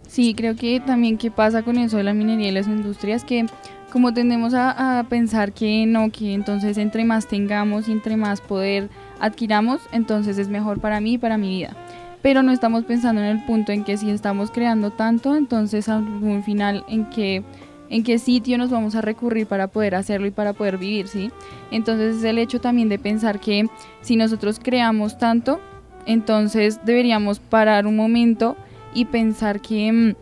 Sí, 0.07 0.35
creo 0.35 0.57
que 0.57 0.81
también 0.81 1.19
qué 1.19 1.31
pasa 1.31 1.63
con 1.63 1.77
eso 1.77 1.99
de 1.99 2.05
la 2.05 2.15
minería 2.15 2.49
y 2.49 2.53
las 2.53 2.67
industrias, 2.67 3.25
que 3.25 3.47
como 3.93 4.13
tendemos 4.13 4.55
a, 4.55 4.99
a, 4.99 5.05
pensar 5.05 5.53
que 5.53 5.85
no, 5.87 6.11
que 6.11 6.35
entonces 6.35 6.79
entre 6.79 7.05
más 7.05 7.27
tengamos 7.27 7.89
y 7.89 7.93
entre 7.93 8.17
más 8.17 8.41
poder 8.41 8.89
adquiramos, 9.21 9.81
entonces 9.93 10.39
es 10.39 10.49
mejor 10.49 10.81
para 10.81 11.01
mí 11.01 11.15
y 11.15 11.19
para 11.19 11.39
mi 11.39 11.49
vida. 11.49 11.77
Pero 12.23 12.43
no 12.43 12.53
estamos 12.53 12.85
pensando 12.85 13.21
en 13.21 13.29
el 13.29 13.45
punto 13.45 13.73
en 13.73 13.85
que 13.85 13.97
si 13.97 14.11
estamos 14.11 14.51
creando 14.51 14.91
tanto, 14.91 15.37
entonces 15.37 15.89
al 15.89 16.43
final 16.43 16.85
en 16.89 17.09
que 17.11 17.45
en 17.91 18.03
qué 18.03 18.19
sitio 18.19 18.59
nos 18.59 18.71
vamos 18.71 18.95
a 18.95 19.01
recurrir 19.01 19.47
para 19.47 19.69
poder 19.69 19.95
hacerlo 19.95 20.27
y 20.27 20.31
para 20.31 20.53
poder 20.53 20.79
vivir, 20.79 21.09
¿sí? 21.09 21.31
Entonces 21.71 22.17
es 22.17 22.25
el 22.25 22.39
hecho 22.39 22.61
también 22.61 22.89
de 22.89 22.99
pensar 22.99 23.41
que 23.41 23.67
si 24.01 24.17
nosotros 24.17 24.61
creamos 24.63 25.19
tanto, 25.19 25.61
entonces 26.07 26.81
deberíamos 26.85 27.39
parar 27.39 27.87
un 27.87 27.97
momento 27.97 28.57
y 28.95 29.07
pensar 29.07 29.61
que 29.61 29.93
mm, 29.93 30.15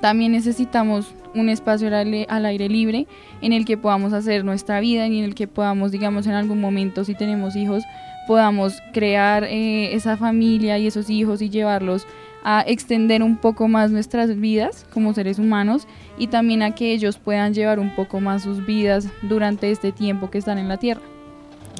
también 0.00 0.32
necesitamos 0.32 1.14
un 1.34 1.48
espacio 1.48 1.88
al, 1.88 2.44
aire 2.46 2.68
libre 2.68 3.06
en 3.40 3.52
el 3.52 3.64
que 3.64 3.76
podamos 3.76 4.12
hacer 4.12 4.44
nuestra 4.44 4.80
vida 4.80 5.06
y 5.06 5.18
en 5.18 5.24
el 5.24 5.34
que 5.34 5.48
podamos, 5.48 5.92
digamos, 5.92 6.26
en 6.26 6.34
algún 6.34 6.60
momento, 6.60 7.04
si 7.04 7.14
tenemos 7.14 7.56
hijos, 7.56 7.82
podamos 8.26 8.80
crear 8.92 9.44
eh, 9.44 9.94
esa 9.94 10.16
familia 10.16 10.78
y 10.78 10.86
esos 10.86 11.10
hijos 11.10 11.42
y 11.42 11.50
llevarlos 11.50 12.06
a 12.44 12.62
extender 12.66 13.22
un 13.22 13.36
poco 13.36 13.68
más 13.68 13.90
nuestras 13.90 14.38
vidas 14.38 14.86
como 14.92 15.14
seres 15.14 15.38
humanos 15.38 15.88
y 16.16 16.28
también 16.28 16.62
a 16.62 16.74
que 16.74 16.92
ellos 16.92 17.18
puedan 17.18 17.54
llevar 17.54 17.78
un 17.78 17.94
poco 17.94 18.20
más 18.20 18.42
sus 18.42 18.64
vidas 18.64 19.08
durante 19.22 19.70
este 19.70 19.92
tiempo 19.92 20.30
que 20.30 20.38
están 20.38 20.58
en 20.58 20.68
la 20.68 20.76
Tierra. 20.76 21.02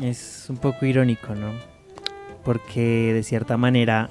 Es 0.03 0.47
un 0.49 0.57
poco 0.57 0.87
irónico, 0.87 1.35
¿no? 1.35 1.53
Porque 2.45 3.13
de 3.15 3.23
cierta 3.23 3.57
manera, 3.57 4.09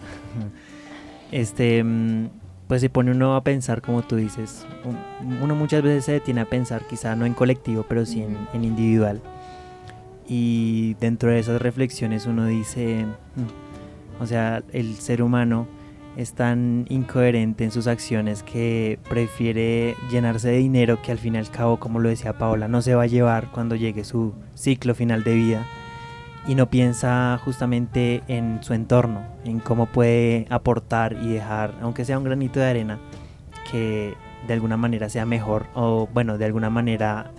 este, 1.31 1.83
mm, 1.83 2.29
pues 2.67 2.81
se 2.81 2.89
pone 2.89 3.11
uno 3.11 3.35
a 3.35 3.43
pensar, 3.43 3.81
como 3.81 4.01
tú 4.01 4.15
dices, 4.15 4.65
uno 5.41 5.55
muchas 5.55 5.83
veces 5.83 6.05
se 6.05 6.13
detiene 6.13 6.41
a 6.41 6.45
pensar, 6.45 6.83
quizá 6.87 7.15
no 7.15 7.25
en 7.25 7.33
colectivo, 7.33 7.85
pero 7.87 8.05
sí 8.05 8.21
en, 8.23 8.37
en 8.53 8.63
individual. 8.63 9.21
Y 10.27 10.93
dentro 11.01 11.29
de 11.29 11.39
esas 11.39 11.61
reflexiones 11.61 12.25
uno 12.25 12.45
dice, 12.45 13.05
mm, 13.05 14.21
o 14.23 14.25
sea, 14.25 14.63
el 14.71 14.95
ser 14.95 15.21
humano 15.21 15.67
es 16.17 16.33
tan 16.33 16.85
incoherente 16.89 17.63
en 17.63 17.71
sus 17.71 17.87
acciones 17.87 18.43
que 18.43 18.99
prefiere 19.09 19.95
llenarse 20.11 20.49
de 20.49 20.57
dinero 20.57 21.01
que 21.01 21.11
al 21.11 21.17
fin 21.17 21.35
y 21.35 21.37
al 21.37 21.49
cabo, 21.49 21.79
como 21.79 21.99
lo 21.99 22.09
decía 22.09 22.37
Paola, 22.37 22.67
no 22.67 22.81
se 22.81 22.95
va 22.95 23.03
a 23.03 23.07
llevar 23.07 23.51
cuando 23.51 23.75
llegue 23.75 24.03
su 24.03 24.33
ciclo 24.53 24.93
final 24.95 25.23
de 25.23 25.33
vida 25.33 25.65
y 26.47 26.55
no 26.55 26.69
piensa 26.69 27.39
justamente 27.43 28.21
en 28.27 28.61
su 28.63 28.73
entorno, 28.73 29.21
en 29.45 29.59
cómo 29.59 29.85
puede 29.87 30.45
aportar 30.49 31.13
y 31.13 31.29
dejar, 31.29 31.73
aunque 31.81 32.05
sea 32.05 32.17
un 32.17 32.25
granito 32.25 32.59
de 32.59 32.65
arena, 32.67 32.99
que 33.71 34.13
de 34.47 34.53
alguna 34.53 34.77
manera 34.77 35.09
sea 35.09 35.25
mejor 35.25 35.67
o 35.73 36.07
bueno, 36.13 36.37
de 36.37 36.45
alguna 36.45 36.69
manera 36.69 37.31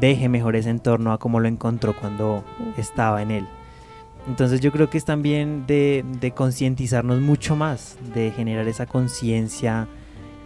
deje 0.00 0.28
mejor 0.28 0.56
ese 0.56 0.70
entorno 0.70 1.12
a 1.12 1.18
como 1.18 1.40
lo 1.40 1.48
encontró 1.48 1.94
cuando 1.94 2.44
estaba 2.76 3.20
en 3.20 3.30
él. 3.30 3.48
Entonces 4.28 4.60
yo 4.60 4.70
creo 4.70 4.88
que 4.88 4.98
es 4.98 5.04
también 5.04 5.66
de, 5.66 6.32
concientizarnos 6.34 7.20
mucho 7.20 7.56
más, 7.56 7.98
de 8.14 8.30
generar 8.30 8.68
esa 8.68 8.86
conciencia 8.86 9.88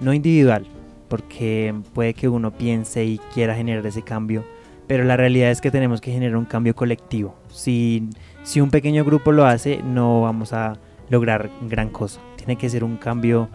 no 0.00 0.14
individual, 0.14 0.66
porque 1.08 1.74
puede 1.94 2.14
que 2.14 2.28
uno 2.28 2.52
piense 2.52 3.04
y 3.04 3.18
quiera 3.34 3.54
generar 3.54 3.86
ese 3.86 4.02
cambio, 4.02 4.44
pero 4.86 5.04
la 5.04 5.16
realidad 5.16 5.50
es 5.50 5.60
que 5.60 5.70
tenemos 5.70 6.00
que 6.00 6.12
generar 6.12 6.36
un 6.36 6.44
cambio 6.46 6.74
colectivo. 6.74 7.34
Si, 7.50 8.08
si 8.44 8.60
un 8.60 8.70
pequeño 8.70 9.04
grupo 9.04 9.32
lo 9.32 9.44
hace, 9.44 9.82
no 9.82 10.22
vamos 10.22 10.52
a 10.52 10.78
lograr 11.10 11.50
gran 11.68 11.90
cosa. 11.90 12.20
Tiene 12.36 12.56
que 12.56 12.70
ser 12.70 12.82
un 12.82 12.96
cambio 12.96 13.48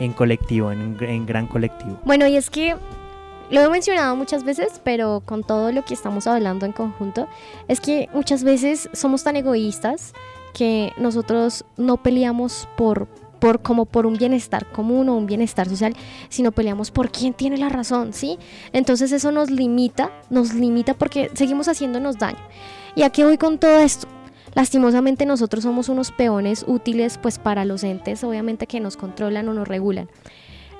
en 0.00 0.12
colectivo, 0.12 0.72
en, 0.72 0.96
en 1.00 1.26
gran 1.26 1.46
colectivo. 1.46 1.98
Bueno, 2.04 2.26
y 2.26 2.36
es 2.36 2.50
que 2.50 2.74
lo 3.52 3.60
he 3.60 3.68
mencionado 3.68 4.16
muchas 4.16 4.44
veces, 4.44 4.80
pero 4.82 5.22
con 5.26 5.44
todo 5.44 5.72
lo 5.72 5.84
que 5.84 5.92
estamos 5.92 6.26
hablando 6.26 6.64
en 6.64 6.72
conjunto, 6.72 7.28
es 7.68 7.82
que 7.82 8.08
muchas 8.14 8.44
veces 8.44 8.88
somos 8.94 9.24
tan 9.24 9.36
egoístas 9.36 10.14
que 10.54 10.92
nosotros 10.96 11.66
no 11.76 12.02
peleamos 12.02 12.66
por, 12.78 13.08
por 13.40 13.60
como 13.60 13.84
por 13.84 14.06
un 14.06 14.14
bienestar 14.14 14.72
común 14.72 15.10
o 15.10 15.16
un 15.16 15.26
bienestar 15.26 15.68
social, 15.68 15.94
sino 16.30 16.50
peleamos 16.52 16.90
por 16.90 17.10
quién 17.10 17.34
tiene 17.34 17.58
la 17.58 17.68
razón, 17.68 18.14
¿sí? 18.14 18.38
Entonces 18.72 19.12
eso 19.12 19.30
nos 19.32 19.50
limita, 19.50 20.10
nos 20.30 20.54
limita 20.54 20.94
porque 20.94 21.30
seguimos 21.34 21.68
haciéndonos 21.68 22.16
daño. 22.18 22.40
¿Y 22.94 23.02
a 23.02 23.10
qué 23.10 23.24
voy 23.24 23.36
con 23.36 23.58
todo 23.58 23.80
esto? 23.80 24.08
Lastimosamente 24.54 25.26
nosotros 25.26 25.62
somos 25.62 25.90
unos 25.90 26.10
peones 26.10 26.64
útiles 26.66 27.18
pues 27.18 27.38
para 27.38 27.64
los 27.66 27.84
entes 27.84 28.24
obviamente 28.24 28.66
que 28.66 28.80
nos 28.80 28.96
controlan 28.96 29.48
o 29.48 29.54
nos 29.54 29.68
regulan. 29.68 30.08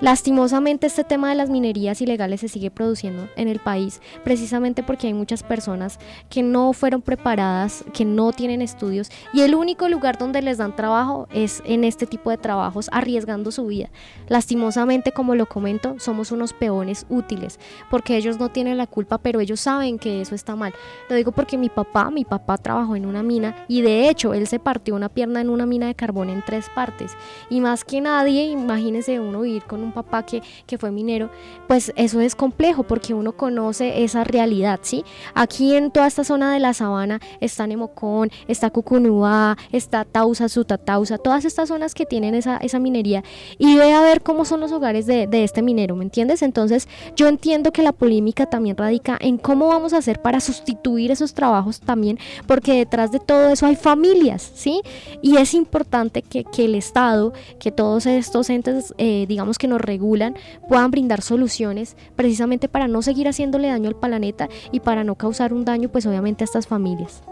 Lastimosamente 0.02 0.88
este 0.88 1.04
tema 1.04 1.28
de 1.28 1.36
las 1.36 1.48
minerías 1.48 2.00
ilegales 2.00 2.40
se 2.40 2.48
sigue 2.48 2.72
produciendo 2.72 3.28
en 3.36 3.46
el 3.46 3.60
país 3.60 4.00
precisamente 4.24 4.82
porque 4.82 5.06
hay 5.06 5.14
muchas 5.14 5.44
personas 5.44 6.00
que 6.28 6.42
no 6.42 6.72
fueron 6.72 7.02
preparadas, 7.02 7.84
que 7.94 8.04
no 8.04 8.32
tienen 8.32 8.62
estudios 8.62 9.10
y 9.32 9.42
el 9.42 9.54
único 9.54 9.88
lugar 9.88 10.18
donde 10.18 10.42
les 10.42 10.58
dan 10.58 10.74
trabajo 10.74 11.28
es 11.32 11.62
en 11.66 11.84
este 11.84 12.06
tipo 12.06 12.30
de 12.30 12.36
trabajos 12.36 12.88
arriesgando 12.90 13.52
su 13.52 13.66
vida. 13.66 13.90
Lastimosamente, 14.26 15.12
como 15.12 15.36
lo 15.36 15.46
comento, 15.46 15.94
somos 16.00 16.32
unos 16.32 16.52
peones 16.52 17.06
útiles 17.08 17.60
porque 17.88 18.16
ellos 18.16 18.40
no 18.40 18.48
tienen 18.48 18.78
la 18.78 18.88
culpa, 18.88 19.18
pero 19.18 19.38
ellos 19.38 19.60
saben 19.60 20.00
que 20.00 20.20
eso 20.20 20.34
está 20.34 20.56
mal. 20.56 20.74
Lo 21.08 21.14
digo 21.14 21.30
porque 21.30 21.56
mi 21.56 21.68
papá, 21.68 22.10
mi 22.10 22.24
papá 22.24 22.58
trabajó 22.58 22.96
en 22.96 23.06
una 23.06 23.22
mina 23.22 23.54
y 23.68 23.82
de 23.82 24.08
hecho 24.08 24.34
él 24.34 24.48
se 24.48 24.58
partió 24.58 24.96
una 24.96 25.10
pierna 25.10 25.40
en 25.40 25.48
una 25.48 25.64
mina 25.64 25.86
de 25.86 25.94
carbón 25.94 26.28
en 26.28 26.42
tres 26.42 26.68
partes 26.74 27.12
y 27.48 27.60
más 27.60 27.84
que 27.84 28.00
nadie, 28.00 28.46
imagínese 28.46 29.20
uno 29.20 29.42
vivir 29.42 29.62
con 29.62 29.80
un 29.84 29.91
papá 29.92 30.24
que, 30.24 30.42
que 30.66 30.78
fue 30.78 30.90
minero, 30.90 31.30
pues 31.68 31.92
eso 31.96 32.20
es 32.20 32.34
complejo 32.34 32.82
porque 32.82 33.14
uno 33.14 33.32
conoce 33.32 34.04
esa 34.04 34.24
realidad, 34.24 34.80
¿sí? 34.82 35.04
Aquí 35.34 35.74
en 35.74 35.90
toda 35.90 36.06
esta 36.06 36.24
zona 36.24 36.52
de 36.52 36.60
la 36.60 36.74
sabana 36.74 37.20
está 37.40 37.66
Nemocón, 37.66 38.30
está 38.48 38.70
Cucunúa, 38.70 39.56
está 39.70 40.04
Tausa, 40.04 40.48
Sutatausa, 40.48 41.18
todas 41.18 41.44
estas 41.44 41.68
zonas 41.68 41.94
que 41.94 42.06
tienen 42.06 42.34
esa, 42.34 42.56
esa 42.58 42.78
minería 42.78 43.22
y 43.58 43.76
ve 43.76 43.92
a 43.92 44.02
ver 44.02 44.22
cómo 44.22 44.44
son 44.44 44.60
los 44.60 44.72
hogares 44.72 45.06
de, 45.06 45.26
de 45.26 45.44
este 45.44 45.62
minero, 45.62 45.96
¿me 45.96 46.04
entiendes? 46.04 46.42
Entonces 46.42 46.88
yo 47.16 47.28
entiendo 47.28 47.72
que 47.72 47.82
la 47.82 47.92
polémica 47.92 48.46
también 48.46 48.76
radica 48.76 49.18
en 49.20 49.38
cómo 49.38 49.68
vamos 49.68 49.92
a 49.92 49.98
hacer 49.98 50.20
para 50.20 50.40
sustituir 50.40 51.10
esos 51.10 51.34
trabajos 51.34 51.80
también, 51.80 52.18
porque 52.46 52.74
detrás 52.74 53.12
de 53.12 53.20
todo 53.20 53.50
eso 53.50 53.66
hay 53.66 53.76
familias, 53.76 54.50
¿sí? 54.54 54.80
Y 55.20 55.36
es 55.36 55.54
importante 55.54 56.22
que, 56.22 56.44
que 56.44 56.64
el 56.64 56.74
Estado, 56.74 57.32
que 57.58 57.72
todos 57.72 58.06
estos 58.06 58.50
entes, 58.50 58.94
eh, 58.98 59.26
digamos 59.28 59.58
que 59.58 59.68
nos 59.72 59.80
regulan 59.80 60.34
puedan 60.68 60.90
brindar 60.90 61.22
soluciones 61.22 61.96
precisamente 62.16 62.68
para 62.68 62.88
no 62.88 63.02
seguir 63.02 63.28
haciéndole 63.28 63.68
daño 63.68 63.88
al 63.88 63.96
planeta 63.96 64.48
y 64.70 64.80
para 64.80 65.04
no 65.04 65.16
causar 65.16 65.52
un 65.52 65.64
daño 65.64 65.88
pues 65.88 66.06
obviamente 66.06 66.44
a 66.44 66.46
estas 66.46 66.66
familias. 66.66 67.22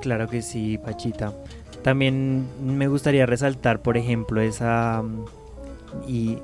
Claro 0.00 0.28
que 0.28 0.42
sí, 0.42 0.78
Pachita. 0.78 1.32
También 1.82 2.46
me 2.64 2.88
gustaría 2.88 3.26
resaltar, 3.26 3.80
por 3.80 3.96
ejemplo, 3.96 4.40
esa... 4.40 5.04
Y 6.06 6.38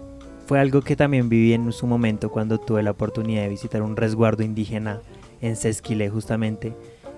fue 0.46 0.60
algo 0.60 0.82
que 0.82 0.96
también 0.96 1.28
viví 1.28 1.52
en 1.52 1.72
su 1.72 1.86
momento 1.86 2.30
cuando 2.30 2.58
tuve 2.58 2.82
la 2.82 2.92
oportunidad 2.92 3.42
de 3.42 3.48
visitar 3.48 3.82
un 3.82 3.96
resguardo 3.96 4.42
indígena 4.42 5.00
en 5.40 5.56
Sesquile 5.56 6.08
justamente. 6.10 6.74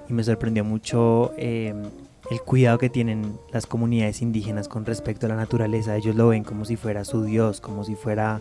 Y 0.09 0.13
me 0.13 0.25
sorprendió 0.25 0.65
mucho 0.65 1.33
eh, 1.37 1.75
el 2.31 2.41
cuidado 2.41 2.79
que 2.79 2.91
tienen 2.91 3.39
las 3.53 3.67
comunidades 3.67 4.23
indígenas 4.23 4.69
con 4.69 4.87
respecto 4.87 5.27
a 5.27 5.29
la 5.29 5.37
naturaleza. 5.37 5.97
Ellos 5.97 6.17
lo 6.17 6.29
ven 6.29 6.45
como 6.45 6.65
si 6.65 6.77
fuera 6.77 7.05
su 7.05 7.25
Dios, 7.25 7.61
como 7.61 7.85
si 7.85 7.95
fuera 7.95 8.41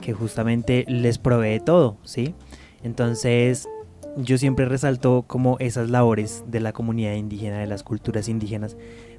que 0.00 0.12
justamente 0.12 0.84
les 0.88 1.18
provee 1.18 1.60
todo, 1.60 1.96
¿sí? 2.04 2.34
Entonces, 2.82 3.68
yo 4.16 4.38
siempre 4.38 4.66
resalto 4.66 5.24
como 5.26 5.58
esas 5.58 5.90
labores 5.90 6.44
de 6.46 6.60
la 6.60 6.72
comunidad 6.72 7.14
indígena, 7.14 7.58
de 7.58 7.66
las 7.66 7.82
culturas 7.82 8.28
indígenas, 8.28 8.76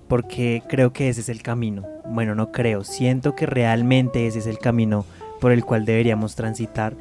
porque 0.07 0.63
creo 0.67 0.93
que 0.93 1.09
ese 1.09 1.21
es 1.21 1.29
el 1.29 1.41
camino. 1.41 1.85
Bueno, 2.05 2.35
no 2.35 2.51
creo, 2.51 2.83
siento 2.83 3.35
que 3.35 3.45
realmente 3.45 4.27
ese 4.27 4.39
es 4.39 4.47
el 4.47 4.57
camino 4.57 5.05
por 5.39 5.51
el 5.51 5.63
cual 5.65 5.85
deberíamos 5.85 6.35
transitar 6.35 6.95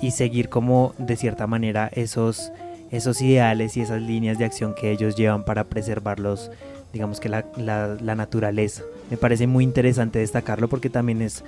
y 0.00 0.12
seguir 0.12 0.48
como 0.48 0.94
de 0.98 1.16
cierta 1.16 1.46
manera 1.46 1.88
esos 1.92 2.52
esos 2.94 3.20
ideales 3.20 3.76
y 3.76 3.80
esas 3.80 4.00
líneas 4.00 4.38
de 4.38 4.44
acción 4.44 4.74
que 4.74 4.90
ellos 4.90 5.16
llevan 5.16 5.44
para 5.44 5.64
preservarlos, 5.64 6.50
digamos 6.92 7.18
que 7.20 7.28
la, 7.28 7.44
la, 7.56 8.14
naturaleza. 8.14 8.82
Me 9.10 9.16
parece 9.16 9.46
muy 9.46 9.64
interesante 9.64 10.20
destacarlo 10.20 10.68
porque 10.68 10.90
también 10.90 11.20
es, 11.20 11.44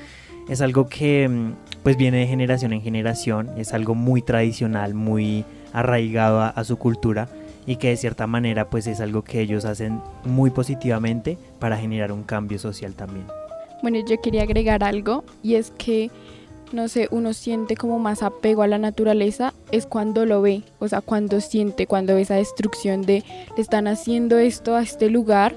es 0.48 0.60
algo 0.60 0.88
que 0.88 1.28
mm, 1.28 1.52
pues 1.82 1.96
viene 1.96 2.18
de 2.18 2.26
generación 2.26 2.72
en 2.72 2.82
generación, 2.82 3.50
es 3.56 3.72
algo 3.72 3.94
muy 3.94 4.22
tradicional, 4.22 4.94
muy 4.94 5.44
arraigado 5.72 6.40
a, 6.40 6.48
a 6.48 6.64
su 6.64 6.78
cultura 6.78 7.28
y 7.64 7.76
que 7.76 7.90
de 7.90 7.96
cierta 7.96 8.26
manera 8.26 8.68
pues 8.68 8.86
es 8.86 9.00
algo 9.00 9.22
que 9.22 9.40
ellos 9.40 9.64
hacen 9.64 10.00
muy 10.24 10.50
positivamente 10.50 11.38
para 11.60 11.76
generar 11.76 12.10
un 12.10 12.24
cambio 12.24 12.58
social 12.58 12.94
también. 12.94 13.26
Bueno, 13.82 13.98
yo 14.04 14.20
quería 14.20 14.42
agregar 14.42 14.82
algo 14.82 15.22
y 15.42 15.54
es 15.54 15.70
que 15.78 16.10
no 16.72 16.88
sé, 16.88 17.08
uno 17.10 17.32
siente 17.32 17.76
como 17.76 17.98
más 17.98 18.22
apego 18.22 18.62
a 18.62 18.66
la 18.66 18.78
naturaleza 18.78 19.54
es 19.70 19.86
cuando 19.86 20.26
lo 20.26 20.42
ve, 20.42 20.62
o 20.78 20.88
sea, 20.88 21.00
cuando 21.00 21.40
siente, 21.40 21.86
cuando 21.86 22.14
ve 22.14 22.22
esa 22.22 22.34
destrucción 22.34 23.02
de 23.02 23.24
le 23.56 23.62
están 23.62 23.86
haciendo 23.86 24.38
esto 24.38 24.74
a 24.74 24.82
este 24.82 25.10
lugar 25.10 25.54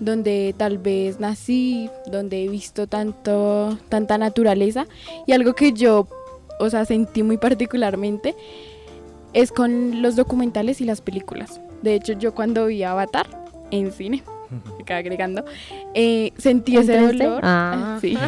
donde 0.00 0.54
tal 0.56 0.78
vez 0.78 1.20
nací, 1.20 1.90
donde 2.06 2.44
he 2.44 2.48
visto 2.48 2.86
tanto 2.86 3.78
tanta 3.88 4.18
naturaleza 4.18 4.86
y 5.26 5.32
algo 5.32 5.54
que 5.54 5.72
yo, 5.72 6.06
o 6.60 6.70
sea, 6.70 6.84
sentí 6.84 7.22
muy 7.22 7.38
particularmente 7.38 8.34
es 9.32 9.52
con 9.52 10.00
los 10.02 10.16
documentales 10.16 10.80
y 10.80 10.84
las 10.84 11.00
películas. 11.00 11.60
De 11.82 11.94
hecho, 11.94 12.14
yo 12.14 12.34
cuando 12.34 12.66
vi 12.66 12.82
Avatar 12.82 13.26
en 13.70 13.92
cine, 13.92 14.22
acá 14.80 14.96
agregando, 14.96 15.44
eh, 15.94 16.32
sentí 16.38 16.76
ese 16.76 16.98
dolor. 16.98 17.40
Ah. 17.42 17.98
Sí. 18.00 18.16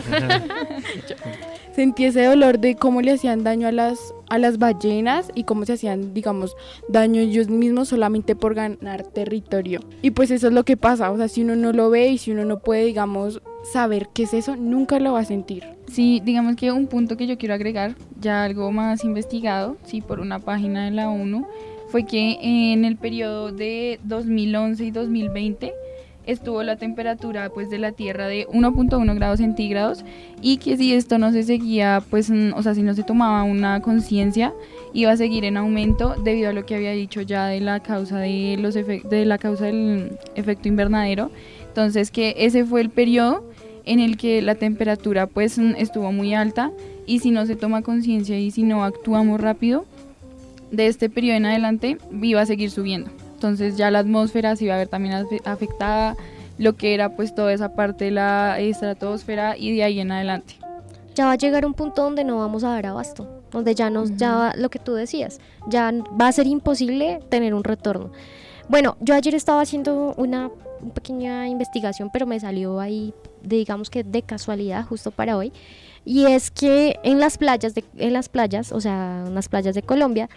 sentí 1.79 2.07
ese 2.07 2.25
dolor 2.25 2.59
de 2.59 2.75
cómo 2.75 3.03
le 3.03 3.12
hacían 3.12 3.45
daño 3.45 3.69
a 3.69 3.71
las, 3.71 4.12
a 4.29 4.38
las 4.38 4.59
ballenas 4.59 5.31
y 5.37 5.45
cómo 5.45 5.64
se 5.64 5.75
hacían, 5.75 6.12
digamos, 6.12 6.57
daño 6.88 7.21
ellos 7.21 7.49
mismos 7.49 7.87
solamente 7.87 8.35
por 8.35 8.57
ganar 8.57 9.05
territorio. 9.05 9.79
Y 10.03 10.11
pues 10.11 10.33
eso 10.33 10.49
es 10.49 10.53
lo 10.53 10.64
que 10.64 10.77
pasa, 10.77 11.12
o 11.12 11.17
sea, 11.17 11.29
si 11.29 11.43
uno 11.43 11.55
no 11.55 11.73
lo 11.73 11.88
ve 11.88 12.09
y 12.09 12.19
si 12.19 12.33
uno 12.33 12.45
no 12.45 12.59
puede, 12.59 12.85
digamos, 12.85 13.41
saber 13.62 14.09
qué 14.12 14.25
es 14.25 14.35
eso, 14.35 14.57
nunca 14.57 14.99
lo 14.99 15.12
va 15.12 15.21
a 15.21 15.25
sentir. 15.25 15.62
Sí, 15.87 16.21
digamos 16.25 16.57
que 16.57 16.73
un 16.73 16.88
punto 16.88 17.17
que 17.17 17.29
yo 17.29 17.38
quiero 17.38 17.55
agregar, 17.55 17.95
ya 18.21 18.43
algo 18.43 18.73
más 18.73 19.05
investigado, 19.05 19.77
sí, 19.85 20.01
por 20.01 20.19
una 20.19 20.41
página 20.41 20.87
de 20.87 20.91
la 20.91 21.09
ONU, 21.09 21.47
fue 21.87 22.05
que 22.05 22.38
en 22.43 22.85
el 22.85 22.97
periodo 22.97 23.53
de 23.53 24.01
2011 24.03 24.85
y 24.85 24.91
2020 24.91 25.73
estuvo 26.29 26.62
la 26.62 26.77
temperatura 26.77 27.49
pues 27.49 27.71
de 27.71 27.79
la 27.79 27.93
Tierra 27.93 28.29
de 28.29 28.47
1.1 28.49 29.14
grados 29.14 29.38
centígrados 29.38 30.05
y 30.43 30.59
que 30.59 30.77
si 30.77 30.93
esto 30.93 31.19
no 31.19 31.33
se 31.33 31.43
seguía, 31.43 32.03
pues, 32.11 32.31
o 32.55 32.62
sea, 32.62 32.75
si 32.75 32.83
no 32.83 32.95
se 32.95 33.03
tomaba 33.03 33.43
una 33.45 33.81
conciencia, 33.81 34.53
iba 34.93 35.11
a 35.11 35.17
seguir 35.17 35.45
en 35.45 35.57
aumento 35.57 36.14
debido 36.23 36.51
a 36.51 36.53
lo 36.53 36.67
que 36.67 36.75
había 36.75 36.93
dicho 36.93 37.23
ya 37.23 37.47
de 37.47 37.61
la 37.61 37.81
causa 37.81 38.19
de 38.19 38.57
los 38.59 38.75
de 38.75 39.25
la 39.25 39.38
causa 39.38 39.64
del 39.64 40.19
efecto 40.35 40.69
invernadero. 40.69 41.31
Entonces 41.67 42.11
que 42.11 42.35
ese 42.37 42.64
fue 42.64 42.83
el 42.83 42.91
periodo 42.91 43.43
en 43.87 43.99
el 44.01 44.19
que 44.19 44.43
la 44.43 44.55
temperatura 44.55 45.27
pues 45.27 45.59
estuvo 45.59 46.12
muy 46.12 46.35
alta 46.35 46.71
y 47.07 47.21
si 47.21 47.31
no 47.31 47.47
se 47.47 47.57
toma 47.57 47.81
conciencia 47.81 48.38
y 48.38 48.51
si 48.51 48.64
no 48.64 48.85
actuamos 48.85 49.41
rápido, 49.41 49.87
de 50.71 50.88
este 50.88 51.09
periodo 51.09 51.38
en 51.38 51.47
adelante 51.47 51.97
iba 52.21 52.43
a 52.43 52.47
seguir 52.47 52.71
subiendo. 52.71 53.11
Entonces 53.38 53.77
ya 53.77 53.88
la 53.92 54.01
atmósfera 54.01 54.57
se 54.57 54.64
iba 54.64 54.74
a 54.74 54.79
ver 54.79 54.88
también 54.88 55.14
afe- 55.14 55.40
afectada, 55.44 56.16
lo 56.59 56.72
que 56.77 56.92
era 56.92 57.14
pues 57.14 57.37
toda 57.37 57.53
esa 57.53 57.72
parte 57.72 58.07
de 58.07 58.11
la 58.11 58.59
estratosfera 58.59 59.57
y 59.57 59.77
de 59.77 59.85
ahí 59.85 60.01
en 60.01 60.11
adelante. 60.11 60.55
ya 61.14 61.27
va 61.27 61.33
a 61.33 61.37
llegar 61.37 61.64
un 61.64 61.72
punto 61.74 62.03
donde 62.03 62.24
no 62.24 62.38
vamos 62.38 62.64
a 62.64 62.70
dar 62.70 62.87
abasto, 62.87 63.29
donde 63.53 63.74
ya 63.77 63.90
nos, 63.90 64.16
ya 64.16 64.35
va- 64.35 64.55
lo 64.57 64.70
que 64.70 64.81
tú 64.81 64.94
decías, 64.94 65.38
ya 65.68 65.92
va 66.20 66.27
a 66.27 66.33
ser 66.33 66.48
imposible 66.48 67.20
tener 67.29 67.55
un 67.55 67.62
retorno. 67.62 68.11
Bueno, 68.68 68.96
yo 69.01 69.14
ayer 69.14 69.35
estaba 69.37 69.61
haciendo 69.61 70.14
una 70.16 70.51
pequeña 70.94 71.46
investigación, 71.48 72.11
pero 72.12 72.27
me 72.27 72.38
salió 72.40 72.81
ahí, 72.81 73.14
digamos 73.42 73.88
que 73.90 74.03
de 74.05 74.22
casualidad, 74.22 74.85
justo 74.85 75.11
para 75.12 75.37
hoy, 75.37 75.53
y 76.05 76.27
es 76.27 76.51
que 76.51 76.98
en 77.05 77.18
las 77.20 77.38
playas, 77.38 77.74
de, 77.74 77.85
en 77.98 78.12
las 78.12 78.29
playas, 78.29 78.72
o 78.72 78.81
sea, 78.81 79.24
en 79.27 79.35
las 79.35 79.48
playas 79.48 79.74
de 79.77 79.83
Colombia, 79.83 80.29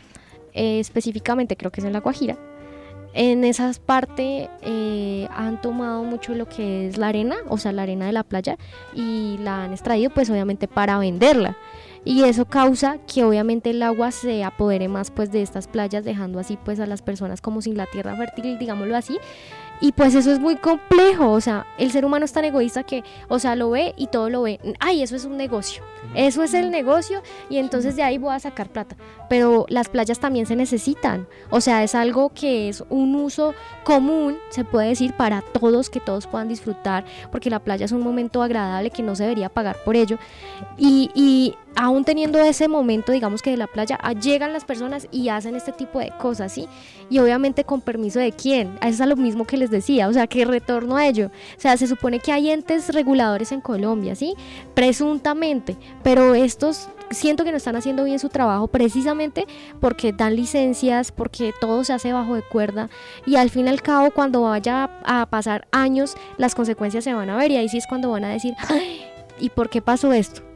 eh, 0.53 0.79
específicamente 0.79 1.55
creo 1.57 1.71
que 1.71 1.81
es 1.81 1.85
en 1.85 1.93
La 1.93 1.99
Guajira, 1.99 2.37
en 3.13 3.43
esas 3.43 3.79
partes 3.79 4.49
eh, 4.61 5.27
han 5.35 5.61
tomado 5.61 6.03
mucho 6.03 6.33
lo 6.33 6.47
que 6.47 6.87
es 6.87 6.97
la 6.97 7.07
arena, 7.07 7.35
o 7.49 7.57
sea, 7.57 7.71
la 7.71 7.83
arena 7.83 8.05
de 8.05 8.13
la 8.13 8.23
playa, 8.23 8.57
y 8.93 9.37
la 9.39 9.63
han 9.63 9.71
extraído 9.73 10.09
pues 10.11 10.29
obviamente 10.29 10.67
para 10.67 10.97
venderla. 10.97 11.57
Y 12.03 12.23
eso 12.23 12.45
causa 12.45 12.97
que 13.05 13.23
obviamente 13.23 13.69
el 13.69 13.83
agua 13.83 14.11
se 14.11 14.43
apodere 14.43 14.87
más 14.87 15.11
pues 15.11 15.31
de 15.31 15.43
estas 15.43 15.67
playas, 15.67 16.03
dejando 16.03 16.39
así 16.39 16.57
pues 16.63 16.79
a 16.79 16.87
las 16.87 17.01
personas 17.01 17.41
como 17.41 17.61
sin 17.61 17.77
la 17.77 17.85
tierra 17.85 18.15
fértil, 18.15 18.57
digámoslo 18.57 18.95
así. 18.97 19.19
Y 19.81 19.93
pues 19.93 20.13
eso 20.13 20.31
es 20.31 20.39
muy 20.39 20.57
complejo, 20.57 21.31
o 21.31 21.41
sea, 21.41 21.65
el 21.79 21.91
ser 21.91 22.05
humano 22.05 22.23
es 22.23 22.31
tan 22.31 22.45
egoísta 22.45 22.83
que, 22.83 23.03
o 23.27 23.39
sea, 23.39 23.55
lo 23.55 23.71
ve 23.71 23.95
y 23.97 24.07
todo 24.07 24.29
lo 24.29 24.43
ve. 24.43 24.59
Ay, 24.79 25.01
eso 25.01 25.15
es 25.15 25.25
un 25.25 25.37
negocio. 25.37 25.83
Eso 26.13 26.43
es 26.43 26.53
el 26.53 26.71
negocio 26.71 27.21
y 27.49 27.57
entonces 27.57 27.95
de 27.95 28.03
ahí 28.03 28.17
voy 28.17 28.33
a 28.33 28.39
sacar 28.39 28.69
plata. 28.69 28.95
Pero 29.27 29.65
las 29.69 29.89
playas 29.89 30.19
también 30.19 30.45
se 30.45 30.55
necesitan. 30.55 31.27
O 31.49 31.61
sea, 31.61 31.83
es 31.83 31.95
algo 31.95 32.29
que 32.33 32.69
es 32.69 32.83
un 32.89 33.15
uso 33.15 33.55
común, 33.83 34.37
se 34.49 34.63
puede 34.63 34.89
decir, 34.89 35.13
para 35.13 35.41
todos, 35.41 35.89
que 35.89 35.99
todos 35.99 36.27
puedan 36.27 36.47
disfrutar, 36.47 37.05
porque 37.31 37.49
la 37.49 37.59
playa 37.59 37.85
es 37.85 37.91
un 37.91 38.01
momento 38.01 38.43
agradable 38.43 38.91
que 38.91 39.01
no 39.01 39.15
se 39.15 39.23
debería 39.23 39.49
pagar 39.49 39.77
por 39.83 39.95
ello. 39.95 40.17
Y, 40.77 41.09
y 41.15 41.55
aún 41.75 42.03
teniendo 42.03 42.39
ese 42.39 42.67
momento, 42.67 43.11
digamos 43.11 43.41
que 43.41 43.51
de 43.51 43.57
la 43.57 43.67
playa, 43.67 43.97
ah, 44.01 44.13
llegan 44.13 44.53
las 44.53 44.65
personas 44.65 45.07
y 45.11 45.29
hacen 45.29 45.55
este 45.55 45.71
tipo 45.71 45.99
de 45.99 46.11
cosas, 46.19 46.51
¿sí? 46.51 46.67
Y 47.09 47.19
obviamente 47.19 47.63
con 47.63 47.81
permiso 47.81 48.19
de 48.19 48.31
quién. 48.31 48.77
Eso 48.81 48.89
es 48.89 49.01
a 49.01 49.05
lo 49.05 49.15
mismo 49.15 49.45
que 49.45 49.57
les 49.57 49.70
decía, 49.71 50.07
o 50.07 50.13
sea, 50.13 50.27
que 50.27 50.45
retorno 50.45 50.97
a 50.97 51.07
ello. 51.07 51.27
O 51.57 51.59
sea, 51.59 51.77
se 51.77 51.87
supone 51.87 52.19
que 52.19 52.31
hay 52.31 52.51
entes 52.51 52.93
reguladores 52.93 53.51
en 53.51 53.61
Colombia, 53.61 54.15
¿sí? 54.15 54.35
Presuntamente, 54.73 55.77
pero 56.03 56.35
estos 56.35 56.89
siento 57.09 57.43
que 57.43 57.51
no 57.51 57.57
están 57.57 57.75
haciendo 57.75 58.03
bien 58.03 58.19
su 58.19 58.29
trabajo 58.29 58.67
precisamente 58.67 59.45
porque 59.79 60.13
dan 60.13 60.35
licencias, 60.35 61.11
porque 61.11 61.53
todo 61.59 61.83
se 61.83 61.93
hace 61.93 62.13
bajo 62.13 62.35
de 62.35 62.41
cuerda 62.41 62.89
y 63.25 63.35
al 63.35 63.49
fin 63.49 63.67
y 63.67 63.69
al 63.69 63.81
cabo 63.81 64.11
cuando 64.11 64.41
vaya 64.43 64.89
a 65.03 65.25
pasar 65.25 65.67
años 65.71 66.15
las 66.37 66.55
consecuencias 66.55 67.03
se 67.03 67.13
van 67.13 67.29
a 67.29 67.37
ver 67.37 67.51
y 67.51 67.57
ahí 67.57 67.69
sí 67.69 67.77
es 67.77 67.87
cuando 67.87 68.11
van 68.11 68.23
a 68.23 68.29
decir, 68.29 68.53
"Ay, 68.69 69.01
¿y 69.39 69.49
por 69.49 69.69
qué 69.69 69.81
pasó 69.81 70.13
esto? 70.13 70.50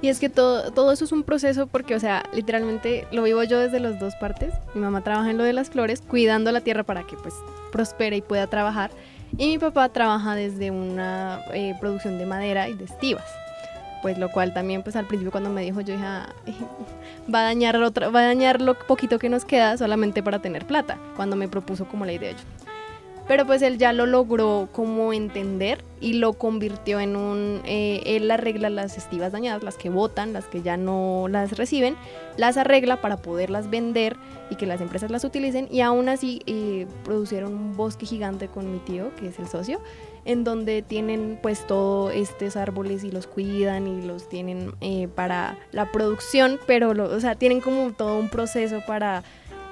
Y 0.00 0.08
es 0.08 0.20
que 0.20 0.28
todo, 0.28 0.70
todo 0.72 0.92
eso 0.92 1.04
es 1.04 1.12
un 1.12 1.24
proceso 1.24 1.66
porque, 1.66 1.96
o 1.96 2.00
sea, 2.00 2.22
literalmente 2.32 3.06
lo 3.10 3.24
vivo 3.24 3.42
yo 3.42 3.58
desde 3.58 3.80
las 3.80 3.98
dos 3.98 4.14
partes. 4.16 4.54
Mi 4.74 4.80
mamá 4.80 5.02
trabaja 5.02 5.30
en 5.30 5.38
lo 5.38 5.44
de 5.44 5.52
las 5.52 5.70
flores, 5.70 6.02
cuidando 6.06 6.52
la 6.52 6.60
tierra 6.60 6.84
para 6.84 7.02
que 7.04 7.16
pues 7.16 7.34
prospere 7.72 8.16
y 8.16 8.22
pueda 8.22 8.46
trabajar. 8.46 8.90
Y 9.36 9.48
mi 9.48 9.58
papá 9.58 9.88
trabaja 9.88 10.34
desde 10.36 10.70
una 10.70 11.40
eh, 11.52 11.74
producción 11.80 12.18
de 12.18 12.26
madera 12.26 12.68
y 12.68 12.74
de 12.74 12.84
estivas. 12.84 13.24
Pues 14.00 14.16
lo 14.16 14.30
cual 14.30 14.54
también 14.54 14.84
pues 14.84 14.94
al 14.94 15.06
principio 15.06 15.32
cuando 15.32 15.50
me 15.50 15.62
dijo 15.62 15.80
yo 15.80 15.94
dije, 15.94 16.06
"Ah, 16.06 16.28
va 17.34 17.40
a 17.40 17.42
dañar 17.42 17.76
otra, 17.82 18.08
va 18.10 18.20
a 18.20 18.26
dañar 18.26 18.62
lo 18.62 18.78
poquito 18.78 19.18
que 19.18 19.28
nos 19.28 19.44
queda 19.44 19.76
solamente 19.76 20.22
para 20.22 20.38
tener 20.38 20.64
plata, 20.64 20.98
cuando 21.16 21.34
me 21.34 21.48
propuso 21.48 21.86
como 21.88 22.06
la 22.06 22.12
idea 22.12 22.30
yo. 22.30 22.67
Pero 23.28 23.46
pues 23.46 23.60
él 23.62 23.76
ya 23.76 23.92
lo 23.92 24.06
logró 24.06 24.68
como 24.72 25.12
entender 25.12 25.84
y 26.00 26.14
lo 26.14 26.32
convirtió 26.32 26.98
en 26.98 27.14
un... 27.14 27.60
eh, 27.66 28.00
él 28.06 28.30
arregla 28.30 28.70
las 28.70 28.96
estivas 28.96 29.32
dañadas, 29.32 29.62
las 29.62 29.76
que 29.76 29.90
botan, 29.90 30.32
las 30.32 30.46
que 30.46 30.62
ya 30.62 30.78
no 30.78 31.26
las 31.28 31.56
reciben, 31.58 31.94
las 32.38 32.56
arregla 32.56 33.02
para 33.02 33.18
poderlas 33.18 33.68
vender 33.68 34.16
y 34.48 34.54
que 34.56 34.64
las 34.64 34.80
empresas 34.80 35.10
las 35.10 35.24
utilicen. 35.24 35.68
Y 35.70 35.82
aún 35.82 36.08
así 36.08 36.40
eh, 36.46 36.86
producieron 37.04 37.52
un 37.52 37.76
bosque 37.76 38.06
gigante 38.06 38.48
con 38.48 38.72
mi 38.72 38.78
tío, 38.78 39.14
que 39.16 39.28
es 39.28 39.38
el 39.38 39.46
socio, 39.46 39.78
en 40.24 40.44
donde 40.44 40.80
tienen 40.82 41.38
pues 41.42 41.66
todos 41.66 42.14
estos 42.14 42.56
árboles 42.56 43.04
y 43.04 43.10
los 43.10 43.26
cuidan 43.26 43.86
y 43.88 44.06
los 44.06 44.28
tienen 44.28 44.72
eh, 44.80 45.06
para 45.14 45.58
la 45.72 45.92
producción, 45.92 46.58
pero 46.66 46.94
lo- 46.94 47.14
o 47.14 47.20
sea, 47.20 47.34
tienen 47.34 47.60
como 47.60 47.92
todo 47.92 48.18
un 48.18 48.28
proceso 48.30 48.80
para 48.86 49.22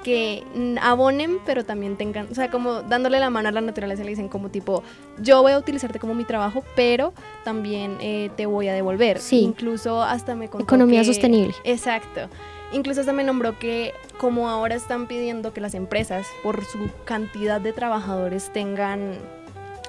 que 0.07 0.45
abonen, 0.81 1.41
pero 1.45 1.65
también 1.65 1.97
tengan, 1.97 2.29
o 2.31 2.35
sea, 2.37 2.49
como 2.49 2.83
dándole 2.83 3.19
la 3.19 3.29
mano 3.29 3.49
a 3.49 3.53
la 3.53 3.61
naturaleza, 3.61 4.05
le 4.05 4.11
dicen 4.11 4.29
como 4.29 4.51
tipo, 4.51 4.85
yo 5.21 5.43
voy 5.43 5.51
a 5.51 5.59
utilizarte 5.59 5.99
como 5.99 6.15
mi 6.15 6.23
trabajo, 6.23 6.63
pero 6.77 7.13
también 7.43 7.97
eh, 8.01 8.31
te 8.37 8.47
voy 8.47 8.69
a 8.69 8.73
devolver. 8.73 9.19
Sí. 9.19 9.41
Incluso 9.41 10.01
hasta 10.05 10.37
me 10.37 10.49
contó 10.49 10.63
Economía 10.65 11.01
que- 11.01 11.07
sostenible. 11.07 11.55
Exacto. 11.65 12.29
Incluso 12.73 13.01
hasta 13.01 13.13
me 13.13 13.25
nombró 13.25 13.59
que 13.59 13.95
como 14.17 14.49
ahora 14.49 14.77
están 14.77 15.09
pidiendo 15.09 15.53
que 15.53 15.61
las 15.61 15.75
empresas 15.75 16.25
por 16.45 16.65
su 16.65 16.79
cantidad 17.05 17.61
de 17.61 17.73
trabajadores 17.73 18.53
tengan 18.53 19.15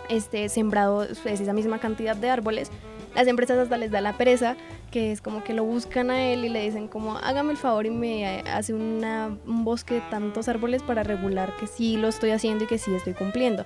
este 0.09 0.49
sembrado 0.49 1.05
pues, 1.21 1.41
esa 1.41 1.53
misma 1.53 1.77
cantidad 1.77 2.15
de 2.15 2.31
árboles, 2.31 2.71
las 3.15 3.27
empresas 3.27 3.57
hasta 3.57 3.77
les 3.77 3.91
da 3.91 4.01
la 4.01 4.13
pereza, 4.13 4.55
que 4.91 5.11
es 5.11 5.21
como 5.21 5.43
que 5.43 5.53
lo 5.53 5.63
buscan 5.63 6.11
a 6.11 6.23
él 6.31 6.45
y 6.45 6.49
le 6.49 6.61
dicen 6.61 6.87
como 6.87 7.17
hágame 7.17 7.51
el 7.51 7.57
favor 7.57 7.85
y 7.85 7.89
me 7.89 8.41
hace 8.41 8.73
un 8.73 9.63
bosque 9.63 9.95
de 9.95 10.01
tantos 10.09 10.47
árboles 10.47 10.83
para 10.83 11.03
regular 11.03 11.55
que 11.57 11.67
sí 11.67 11.97
lo 11.97 12.07
estoy 12.07 12.31
haciendo 12.31 12.63
y 12.63 12.67
que 12.67 12.77
sí 12.77 12.93
estoy 12.93 13.13
cumpliendo. 13.13 13.65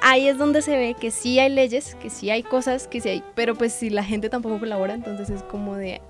Ahí 0.00 0.28
es 0.28 0.38
donde 0.38 0.62
se 0.62 0.76
ve 0.76 0.94
que 0.98 1.10
sí 1.10 1.38
hay 1.40 1.50
leyes, 1.50 1.96
que 1.96 2.08
sí 2.08 2.30
hay 2.30 2.42
cosas, 2.42 2.86
que 2.86 3.00
sí 3.00 3.08
hay, 3.08 3.24
pero 3.34 3.56
pues 3.56 3.72
si 3.72 3.90
la 3.90 4.04
gente 4.04 4.28
tampoco 4.28 4.60
colabora, 4.60 4.94
entonces 4.94 5.28
es 5.28 5.42
como 5.42 5.74
de, 5.74 6.00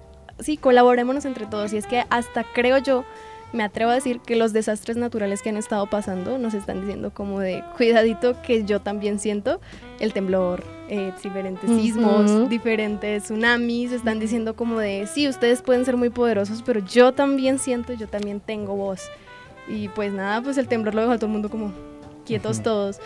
sí, 0.40 0.58
colaborémonos 0.58 1.24
entre 1.24 1.46
todos. 1.46 1.72
Y 1.72 1.78
es 1.78 1.86
que 1.86 2.04
hasta 2.10 2.44
creo 2.44 2.78
yo, 2.78 3.04
me 3.52 3.62
atrevo 3.62 3.90
a 3.90 3.94
decir 3.94 4.20
que 4.20 4.36
los 4.36 4.52
desastres 4.52 4.98
naturales 4.98 5.40
que 5.40 5.48
han 5.48 5.56
estado 5.56 5.86
pasando 5.88 6.36
nos 6.36 6.52
están 6.52 6.82
diciendo 6.82 7.12
como 7.14 7.40
de 7.40 7.64
cuidadito 7.76 8.40
que 8.42 8.64
yo 8.64 8.80
también 8.80 9.18
siento 9.18 9.60
el 10.00 10.12
temblor, 10.12 10.62
eh, 10.88 11.12
diferentes 11.22 11.68
sismos, 11.70 12.48
diferentes 12.48 13.24
tsunamis, 13.24 13.92
están 13.92 14.18
diciendo 14.18 14.54
como 14.54 14.78
de 14.78 15.06
sí, 15.06 15.28
ustedes 15.28 15.62
pueden 15.62 15.84
ser 15.84 15.96
muy 15.96 16.10
poderosos, 16.10 16.62
pero 16.64 16.80
yo 16.80 17.12
también 17.12 17.58
siento, 17.58 17.92
yo 17.92 18.06
también 18.08 18.40
tengo 18.40 18.74
voz. 18.74 19.02
Y 19.68 19.88
pues 19.88 20.12
nada, 20.12 20.40
pues 20.42 20.56
el 20.58 20.66
temblor 20.68 20.94
lo 20.94 21.02
dejó 21.02 21.12
a 21.12 21.16
todo 21.16 21.26
el 21.26 21.32
mundo 21.32 21.50
como 21.50 21.72
quietos 22.26 22.56
Ujú. 22.56 22.64
todos. 22.64 23.00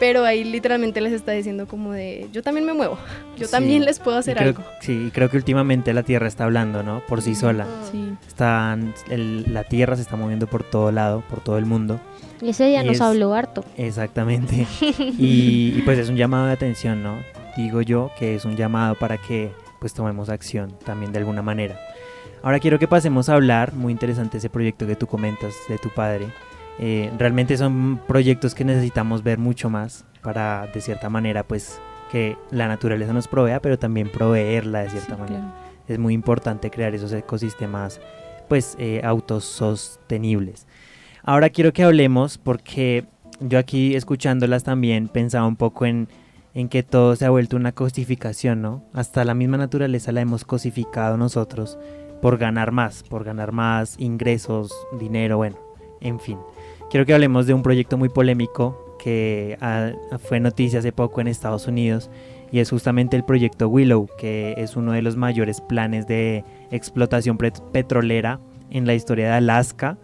pero 0.00 0.24
ahí 0.24 0.44
literalmente 0.44 1.00
les 1.00 1.12
está 1.12 1.32
diciendo 1.32 1.66
como 1.66 1.90
de, 1.92 2.28
yo 2.32 2.40
también 2.44 2.64
me 2.64 2.72
muevo, 2.72 2.96
yo 3.36 3.46
Sí. 3.46 3.50
también 3.50 3.84
les 3.84 3.98
puedo 3.98 4.16
hacer 4.16 4.36
creo- 4.36 4.50
algo. 4.50 4.62
Sí, 4.80 5.10
creo 5.12 5.28
que 5.28 5.36
últimamente 5.36 5.92
la 5.92 6.04
Tierra 6.04 6.28
está 6.28 6.44
hablando, 6.44 6.84
¿no? 6.84 7.02
Por 7.08 7.20
sí 7.20 7.34
sola. 7.34 7.66
Sí. 7.90 8.12
Están, 8.28 8.94
el- 9.10 9.52
la 9.52 9.64
Tierra 9.64 9.96
se 9.96 10.02
está 10.02 10.14
moviendo 10.14 10.46
por 10.46 10.62
todo 10.62 10.92
lado, 10.92 11.24
por 11.28 11.40
todo 11.40 11.58
el 11.58 11.66
mundo. 11.66 11.98
Y 12.40 12.50
ese 12.50 12.66
día 12.66 12.82
nos 12.82 12.96
Es- 12.96 13.00
habló 13.00 13.34
harto. 13.34 13.64
Exactamente. 13.76 14.66
y, 15.18 15.74
y, 15.76 15.82
pues 15.84 15.98
es 15.98 16.08
un 16.08 16.16
llamado 16.16 16.46
de 16.46 16.52
atención, 16.52 17.02
¿no? 17.02 17.16
Digo 17.56 17.82
yo 17.82 18.10
que 18.18 18.34
es 18.36 18.44
un 18.44 18.56
llamado 18.56 18.94
para 18.94 19.18
que 19.18 19.50
pues 19.80 19.92
tomemos 19.94 20.28
acción 20.28 20.74
también 20.84 21.12
de 21.12 21.18
alguna 21.18 21.42
manera. 21.42 21.78
Ahora 22.42 22.60
quiero 22.60 22.78
que 22.78 22.86
pasemos 22.86 23.28
a 23.28 23.34
hablar, 23.34 23.72
muy 23.74 23.92
interesante 23.92 24.38
ese 24.38 24.48
proyecto 24.50 24.86
que 24.86 24.94
tú 24.96 25.06
comentas 25.08 25.54
de 25.68 25.78
tu 25.78 25.88
padre. 25.90 26.28
Eh, 26.78 27.10
realmente 27.18 27.56
son 27.56 28.00
proyectos 28.06 28.54
que 28.54 28.64
necesitamos 28.64 29.24
ver 29.24 29.38
mucho 29.38 29.68
más 29.70 30.04
para 30.22 30.68
de 30.72 30.80
cierta 30.80 31.08
manera 31.10 31.42
pues 31.42 31.80
que 32.12 32.36
la 32.52 32.68
naturaleza 32.68 33.12
nos 33.12 33.26
provea, 33.26 33.60
pero 33.60 33.78
también 33.80 34.08
proveerla 34.08 34.82
de 34.82 34.90
cierta 34.90 35.16
Sí, 35.16 35.20
manera 35.20 35.40
claro. 35.40 35.54
es 35.88 35.98
muy 35.98 36.14
importante 36.14 36.70
crear 36.70 36.94
esos 36.94 37.12
ecosistemas 37.12 38.00
pues 38.48 38.76
eh, 38.78 39.00
autosostenibles. 39.04 40.66
Ahora 41.28 41.50
quiero 41.50 41.74
que 41.74 41.82
hablemos 41.82 42.38
porque 42.38 43.04
yo 43.38 43.58
aquí 43.58 43.94
escuchándolas 43.94 44.64
también 44.64 45.08
pensaba 45.08 45.46
un 45.46 45.56
poco 45.56 45.84
en, 45.84 46.08
en 46.54 46.70
que 46.70 46.82
todo 46.82 47.16
se 47.16 47.26
ha 47.26 47.28
vuelto 47.28 47.54
una 47.58 47.72
cosificación, 47.72 48.62
¿no? 48.62 48.82
Hasta 48.94 49.26
la 49.26 49.34
misma 49.34 49.58
naturaleza 49.58 50.10
la 50.10 50.22
hemos 50.22 50.46
cosificado 50.46 51.18
nosotros 51.18 51.78
por 52.22 52.38
ganar 52.38 52.72
más, 52.72 53.02
por 53.02 53.24
ganar 53.24 53.52
más 53.52 53.96
ingresos, 54.00 54.72
dinero, 54.98 55.36
bueno, 55.36 55.58
en 56.00 56.18
fin. 56.18 56.38
Quiero 56.88 57.04
que 57.04 57.12
hablemos 57.12 57.46
de 57.46 57.52
un 57.52 57.62
proyecto 57.62 57.98
muy 57.98 58.08
polémico 58.08 58.96
que 58.98 59.58
ah, 59.60 59.90
fue 60.18 60.40
noticia 60.40 60.78
hace 60.78 60.92
poco 60.92 61.20
en 61.20 61.28
Estados 61.28 61.66
Unidos 61.66 62.08
y 62.50 62.60
es 62.60 62.70
justamente 62.70 63.18
el 63.18 63.24
proyecto 63.24 63.68
Willow, 63.68 64.08
que 64.16 64.54
es 64.56 64.76
uno 64.76 64.92
de 64.92 65.02
los 65.02 65.16
mayores 65.16 65.60
planes 65.60 66.06
de 66.06 66.42
explotación 66.70 67.36
pet- 67.36 67.60
petrolera 67.70 68.40
en 68.70 68.86
la 68.86 68.94
historia 68.94 69.26
de 69.26 69.32
Alaska 69.34 69.98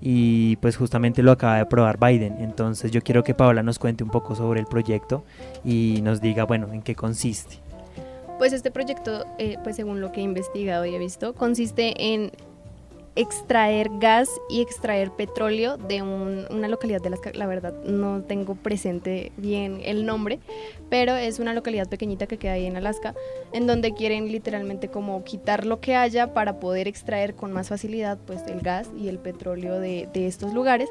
y 0.00 0.56
pues 0.56 0.76
justamente 0.76 1.22
lo 1.22 1.32
acaba 1.32 1.56
de 1.56 1.60
aprobar 1.62 1.98
Biden. 1.98 2.36
Entonces 2.40 2.90
yo 2.90 3.02
quiero 3.02 3.22
que 3.22 3.34
Paola 3.34 3.62
nos 3.62 3.78
cuente 3.78 4.04
un 4.04 4.10
poco 4.10 4.34
sobre 4.34 4.60
el 4.60 4.66
proyecto 4.66 5.24
y 5.64 6.00
nos 6.02 6.20
diga, 6.20 6.44
bueno, 6.44 6.72
en 6.72 6.82
qué 6.82 6.94
consiste. 6.94 7.58
Pues 8.38 8.54
este 8.54 8.70
proyecto, 8.70 9.26
eh, 9.38 9.58
pues 9.62 9.76
según 9.76 10.00
lo 10.00 10.12
que 10.12 10.20
he 10.20 10.24
investigado 10.24 10.86
y 10.86 10.94
he 10.94 10.98
visto, 10.98 11.34
consiste 11.34 12.14
en 12.14 12.32
extraer 13.20 13.90
gas 13.98 14.30
y 14.48 14.62
extraer 14.62 15.10
petróleo 15.10 15.76
de 15.76 16.02
un- 16.02 16.46
una 16.50 16.68
localidad 16.68 17.00
de 17.00 17.08
Alaska. 17.08 17.30
La 17.34 17.46
verdad 17.46 17.74
no 17.84 18.22
tengo 18.22 18.54
presente 18.54 19.32
bien 19.36 19.80
el 19.84 20.06
nombre, 20.06 20.38
pero 20.88 21.14
es 21.16 21.38
una 21.38 21.52
localidad 21.52 21.88
pequeñita 21.88 22.26
que 22.26 22.38
queda 22.38 22.52
ahí 22.52 22.66
en 22.66 22.76
Alaska, 22.76 23.14
en 23.52 23.66
donde 23.66 23.92
quieren 23.92 24.32
literalmente 24.32 24.88
como 24.88 25.22
quitar 25.24 25.66
lo 25.66 25.80
que 25.80 25.96
haya 25.96 26.32
para 26.32 26.60
poder 26.60 26.88
extraer 26.88 27.34
con 27.34 27.52
más 27.52 27.68
facilidad 27.68 28.18
pues 28.26 28.42
el 28.46 28.60
gas 28.60 28.88
y 28.98 29.08
el 29.08 29.18
petróleo 29.18 29.78
de 29.80 30.08
estos 30.14 30.54
lugares 30.54 30.88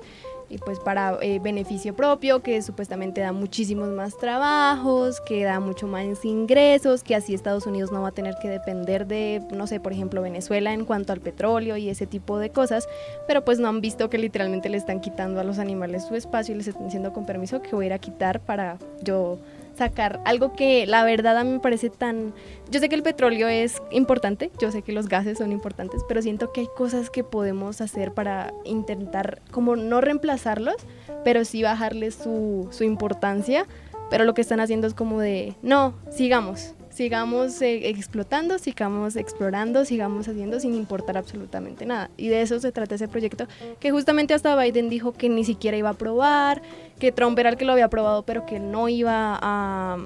y 0.49 0.57
pues 0.57 0.79
para 0.79 1.17
eh, 1.21 1.39
beneficio 1.39 1.95
propio, 1.95 2.41
que 2.41 2.61
supuestamente 2.61 3.21
da 3.21 3.31
muchísimos 3.31 3.89
más 3.89 4.17
trabajos, 4.17 5.21
que 5.21 5.43
da 5.43 5.59
mucho 5.59 5.87
más 5.87 6.25
ingresos, 6.25 7.03
que 7.03 7.15
así 7.15 7.33
Estados 7.33 7.65
Unidos 7.65 7.91
no 7.91 8.01
va 8.01 8.09
a 8.09 8.11
tener 8.11 8.35
que 8.41 8.49
depender 8.49 9.05
de, 9.07 9.41
no 9.51 9.67
sé, 9.67 9.79
por 9.79 9.93
ejemplo, 9.93 10.21
Venezuela 10.21 10.73
en 10.73 10.85
cuanto 10.85 11.13
al 11.13 11.21
petróleo 11.21 11.77
y 11.77 11.89
ese 11.89 12.07
tipo 12.07 12.39
de 12.39 12.49
cosas, 12.49 12.87
pero 13.27 13.45
pues 13.45 13.59
no 13.59 13.67
han 13.67 13.81
visto 13.81 14.09
que 14.09 14.17
literalmente 14.17 14.69
le 14.69 14.77
están 14.77 14.99
quitando 15.01 15.39
a 15.39 15.43
los 15.43 15.59
animales 15.59 16.05
su 16.05 16.15
espacio 16.15 16.55
y 16.55 16.57
les 16.57 16.67
están 16.67 16.85
diciendo 16.85 17.13
con 17.13 17.25
permiso 17.25 17.61
que 17.61 17.75
voy 17.75 17.85
a 17.85 17.87
ir 17.87 17.93
a 17.93 17.99
quitar 17.99 18.39
para 18.39 18.77
yo 19.01 19.37
sacar 19.79 20.21
algo 20.25 20.53
que 20.53 20.85
la 20.85 21.03
verdad 21.03 21.37
a 21.37 21.43
mí 21.43 21.53
me 21.53 21.59
parece 21.59 21.89
tan... 21.89 22.33
Yo 22.69 22.79
sé 22.79 22.89
que 22.89 22.95
el 22.95 23.03
petróleo 23.03 23.47
es 23.47 23.81
importante, 23.91 24.51
yo 24.59 24.71
sé 24.71 24.83
que 24.83 24.91
los 24.91 25.07
gases 25.07 25.39
son 25.39 25.51
importantes, 25.51 26.03
pero 26.07 26.21
siento 26.21 26.51
que 26.51 26.61
hay 26.61 26.69
cosas 26.75 27.09
que 27.09 27.23
podemos 27.23 27.81
hacer 27.81 28.13
para 28.13 28.53
intentar 28.65 29.41
como 29.51 29.75
no 29.75 30.01
reemplazarlos, 30.01 30.75
pero 31.23 31.45
sí 31.45 31.63
bajarles 31.63 32.15
su, 32.15 32.67
su 32.71 32.83
importancia, 32.83 33.65
pero 34.09 34.25
lo 34.25 34.33
que 34.33 34.41
están 34.41 34.59
haciendo 34.59 34.87
es 34.87 34.93
como 34.93 35.19
de, 35.19 35.55
no, 35.61 35.93
sigamos, 36.11 36.73
sigamos 36.89 37.61
eh, 37.61 37.89
explotando, 37.89 38.57
sigamos 38.57 39.15
explorando, 39.15 39.85
sigamos 39.85 40.27
haciendo 40.27 40.59
sin 40.59 40.75
importar 40.75 41.17
absolutamente 41.17 41.85
nada. 41.85 42.09
Y 42.17 42.27
de 42.27 42.41
eso 42.41 42.59
se 42.59 42.71
trata 42.71 42.95
ese 42.95 43.07
proyecto, 43.07 43.47
que 43.79 43.91
justamente 43.91 44.33
hasta 44.33 44.55
Biden 44.61 44.89
dijo 44.89 45.13
que 45.13 45.29
ni 45.29 45.45
siquiera 45.45 45.77
iba 45.77 45.89
a 45.89 45.93
aprobar, 45.93 46.61
que 46.99 47.11
Trump 47.11 47.37
era 47.39 47.49
el 47.49 47.57
que 47.57 47.65
lo 47.65 47.71
había 47.71 47.85
aprobado, 47.85 48.23
pero 48.23 48.45
que 48.45 48.57
él 48.57 48.71
no 48.71 48.89
iba 48.89 49.37
a, 49.41 49.97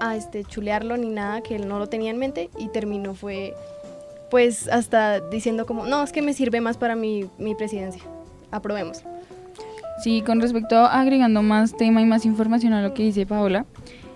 a 0.00 0.16
este, 0.16 0.44
chulearlo 0.44 0.96
ni 0.96 1.08
nada, 1.08 1.42
que 1.42 1.56
él 1.56 1.68
no 1.68 1.78
lo 1.78 1.88
tenía 1.88 2.10
en 2.10 2.18
mente 2.18 2.50
y 2.58 2.68
terminó 2.68 3.14
fue 3.14 3.54
pues 4.30 4.68
hasta 4.68 5.20
diciendo 5.20 5.66
como, 5.66 5.86
no, 5.86 6.02
es 6.02 6.12
que 6.12 6.22
me 6.22 6.32
sirve 6.32 6.60
más 6.60 6.76
para 6.76 6.96
mi, 6.96 7.26
mi 7.38 7.54
presidencia, 7.54 8.02
aprobemos. 8.50 9.02
Sí, 10.02 10.22
con 10.22 10.40
respecto 10.40 10.76
a 10.76 11.00
agregando 11.00 11.42
más 11.42 11.76
tema 11.76 12.02
y 12.02 12.06
más 12.06 12.26
información 12.26 12.72
a 12.72 12.82
lo 12.82 12.92
que 12.92 13.02
dice 13.02 13.24
Paola, 13.24 13.64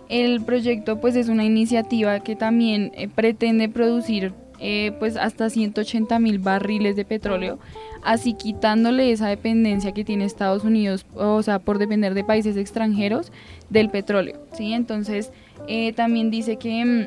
el 0.08 0.42
proyecto 0.42 1.00
pues 1.00 1.16
es 1.16 1.28
una 1.28 1.44
iniciativa 1.44 2.20
que 2.20 2.36
también 2.36 2.92
eh, 2.94 3.08
pretende 3.08 3.68
producir 3.68 4.34
eh, 4.60 4.92
pues 4.98 5.16
hasta 5.16 5.48
180 5.48 6.18
mil 6.18 6.38
barriles 6.38 6.94
de 6.96 7.04
petróleo, 7.04 7.58
así 8.02 8.34
quitándole 8.34 9.10
esa 9.10 9.28
dependencia 9.28 9.92
que 9.92 10.04
tiene 10.04 10.24
Estados 10.24 10.64
Unidos, 10.64 11.06
o 11.14 11.42
sea, 11.42 11.58
por 11.58 11.78
depender 11.78 12.14
de 12.14 12.24
países 12.24 12.56
extranjeros 12.56 13.32
del 13.70 13.90
petróleo, 13.90 14.38
¿sí? 14.52 14.72
Entonces, 14.72 15.30
eh, 15.66 15.92
también 15.92 16.30
dice 16.30 16.56
que 16.56 16.84
mm, 16.84 17.06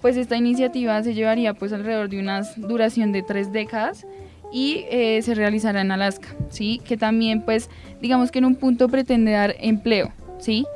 pues 0.00 0.16
esta 0.16 0.36
iniciativa 0.36 1.02
se 1.02 1.14
llevaría 1.14 1.54
pues 1.54 1.72
alrededor 1.72 2.08
de 2.08 2.20
una 2.20 2.42
duración 2.56 3.12
de 3.12 3.22
tres 3.22 3.52
décadas 3.52 4.06
y 4.52 4.84
eh, 4.90 5.20
se 5.22 5.34
realizará 5.34 5.80
en 5.80 5.90
Alaska, 5.90 6.28
¿sí? 6.50 6.80
Que 6.84 6.96
también 6.96 7.42
pues 7.42 7.68
digamos 8.00 8.30
que 8.30 8.38
en 8.38 8.44
un 8.44 8.54
punto 8.54 8.88
pretende 8.88 9.32
dar 9.32 9.54
empleo, 9.60 10.12
¿sí? 10.38 10.66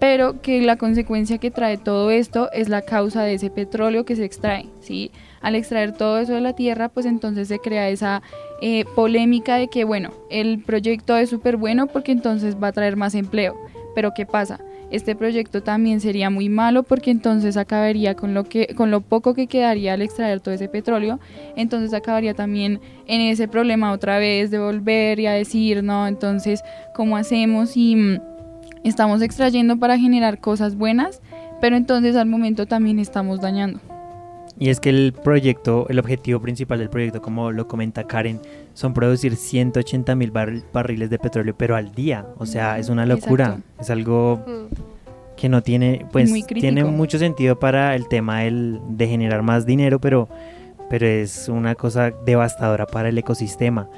Pero 0.00 0.40
que 0.40 0.62
la 0.62 0.76
consecuencia 0.76 1.38
que 1.38 1.50
trae 1.50 1.76
todo 1.76 2.10
esto 2.10 2.50
es 2.52 2.68
la 2.68 2.82
causa 2.82 3.22
de 3.22 3.34
ese 3.34 3.50
petróleo 3.50 4.04
que 4.04 4.16
se 4.16 4.24
extrae, 4.24 4.66
¿sí? 4.80 5.10
Al 5.40 5.54
extraer 5.54 5.92
todo 5.92 6.18
eso 6.18 6.34
de 6.34 6.40
la 6.40 6.54
tierra, 6.54 6.88
pues 6.88 7.06
entonces 7.06 7.48
se 7.48 7.58
crea 7.58 7.88
esa 7.88 8.22
eh, 8.60 8.84
polémica 8.94 9.56
de 9.56 9.68
que, 9.68 9.84
bueno, 9.84 10.10
el 10.30 10.62
proyecto 10.62 11.16
es 11.16 11.30
súper 11.30 11.56
bueno 11.56 11.86
porque 11.86 12.12
entonces 12.12 12.56
va 12.62 12.68
a 12.68 12.72
traer 12.72 12.96
más 12.96 13.14
empleo. 13.14 13.56
Pero 13.94 14.12
¿qué 14.14 14.26
pasa? 14.26 14.60
Este 14.90 15.14
proyecto 15.14 15.62
también 15.62 16.00
sería 16.00 16.30
muy 16.30 16.48
malo 16.48 16.82
porque 16.82 17.10
entonces 17.10 17.58
acabaría 17.58 18.14
con 18.14 18.32
lo 18.32 18.44
que 18.44 18.74
con 18.74 18.90
lo 18.90 19.02
poco 19.02 19.34
que 19.34 19.46
quedaría 19.46 19.92
al 19.92 20.00
extraer 20.00 20.40
todo 20.40 20.54
ese 20.54 20.68
petróleo, 20.68 21.20
entonces 21.56 21.92
acabaría 21.92 22.32
también 22.32 22.80
en 23.06 23.20
ese 23.20 23.48
problema 23.48 23.92
otra 23.92 24.18
vez 24.18 24.50
de 24.50 24.58
volver 24.58 25.20
y 25.20 25.26
a 25.26 25.32
decir, 25.32 25.84
no, 25.84 26.06
entonces, 26.06 26.62
¿cómo 26.94 27.18
hacemos 27.18 27.70
si 27.70 27.96
mm, 27.96 28.20
estamos 28.82 29.20
extrayendo 29.20 29.78
para 29.78 29.98
generar 29.98 30.40
cosas 30.40 30.74
buenas, 30.74 31.20
pero 31.60 31.76
entonces 31.76 32.16
al 32.16 32.26
momento 32.26 32.64
también 32.64 32.98
estamos 32.98 33.40
dañando? 33.40 33.80
Y 34.60 34.70
es 34.70 34.80
que 34.80 34.90
el 34.90 35.12
proyecto, 35.12 35.86
el 35.88 35.98
objetivo 36.00 36.40
principal 36.40 36.80
del 36.80 36.90
proyecto, 36.90 37.22
como 37.22 37.52
lo 37.52 37.68
comenta 37.68 38.04
Karen, 38.04 38.40
son 38.74 38.92
producir 38.92 39.36
180 39.36 40.14
mil 40.16 40.32
barriles 40.32 41.10
de 41.10 41.18
petróleo, 41.18 41.54
pero 41.56 41.76
al 41.76 41.92
día. 41.94 42.26
O 42.38 42.46
sea, 42.46 42.78
es 42.78 42.88
una 42.88 43.06
locura. 43.06 43.44
Exacto. 43.46 43.82
Es 43.82 43.90
algo 43.90 44.44
que 45.36 45.48
no 45.48 45.62
tiene, 45.62 46.04
pues, 46.10 46.28
tiene 46.60 46.82
mucho 46.84 47.18
sentido 47.20 47.60
para 47.60 47.94
el 47.94 48.08
tema 48.08 48.40
del- 48.40 48.80
de 48.88 49.06
generar 49.06 49.42
más 49.42 49.64
dinero, 49.64 50.00
pero, 50.00 50.28
pero 50.90 51.06
es 51.06 51.48
una 51.48 51.76
cosa 51.76 52.12
devastadora 52.26 52.86
para 52.86 53.10
el 53.10 53.18
ecosistema. 53.18 53.88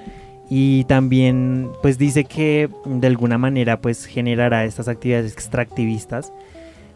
Y 0.51 0.85
también, 0.85 1.71
pues, 1.81 1.97
dice 1.97 2.25
que 2.25 2.69
de 2.85 3.07
alguna 3.07 3.39
manera, 3.39 3.81
pues, 3.81 4.05
generará 4.05 4.65
estas 4.67 4.89
actividades 4.89 5.33
extractivistas 5.33 6.33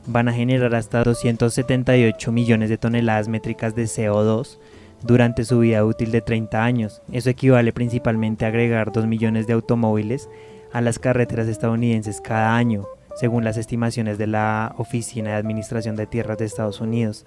van 0.06 0.28
a 0.28 0.32
generar 0.32 0.74
hasta 0.74 1.02
278 1.02 2.32
millones 2.32 2.68
de 2.68 2.78
toneladas 2.78 3.28
métricas 3.28 3.74
de 3.74 3.84
CO2 3.84 4.58
durante 5.02 5.44
su 5.44 5.60
vida 5.60 5.84
útil 5.84 6.10
de 6.10 6.20
30 6.20 6.64
años. 6.64 7.02
Eso 7.12 7.30
equivale 7.30 7.72
principalmente 7.72 8.44
a 8.44 8.48
agregar 8.48 8.92
2 8.92 9.06
millones 9.06 9.46
de 9.46 9.52
automóviles 9.52 10.28
a 10.72 10.80
las 10.80 10.98
carreteras 10.98 11.46
estadounidenses 11.46 12.20
cada 12.20 12.56
año, 12.56 12.86
según 13.16 13.44
las 13.44 13.56
estimaciones 13.56 14.18
de 14.18 14.26
la 14.26 14.74
Oficina 14.78 15.30
de 15.30 15.36
Administración 15.36 15.96
de 15.96 16.06
Tierras 16.06 16.38
de 16.38 16.46
Estados 16.46 16.80
Unidos. 16.80 17.24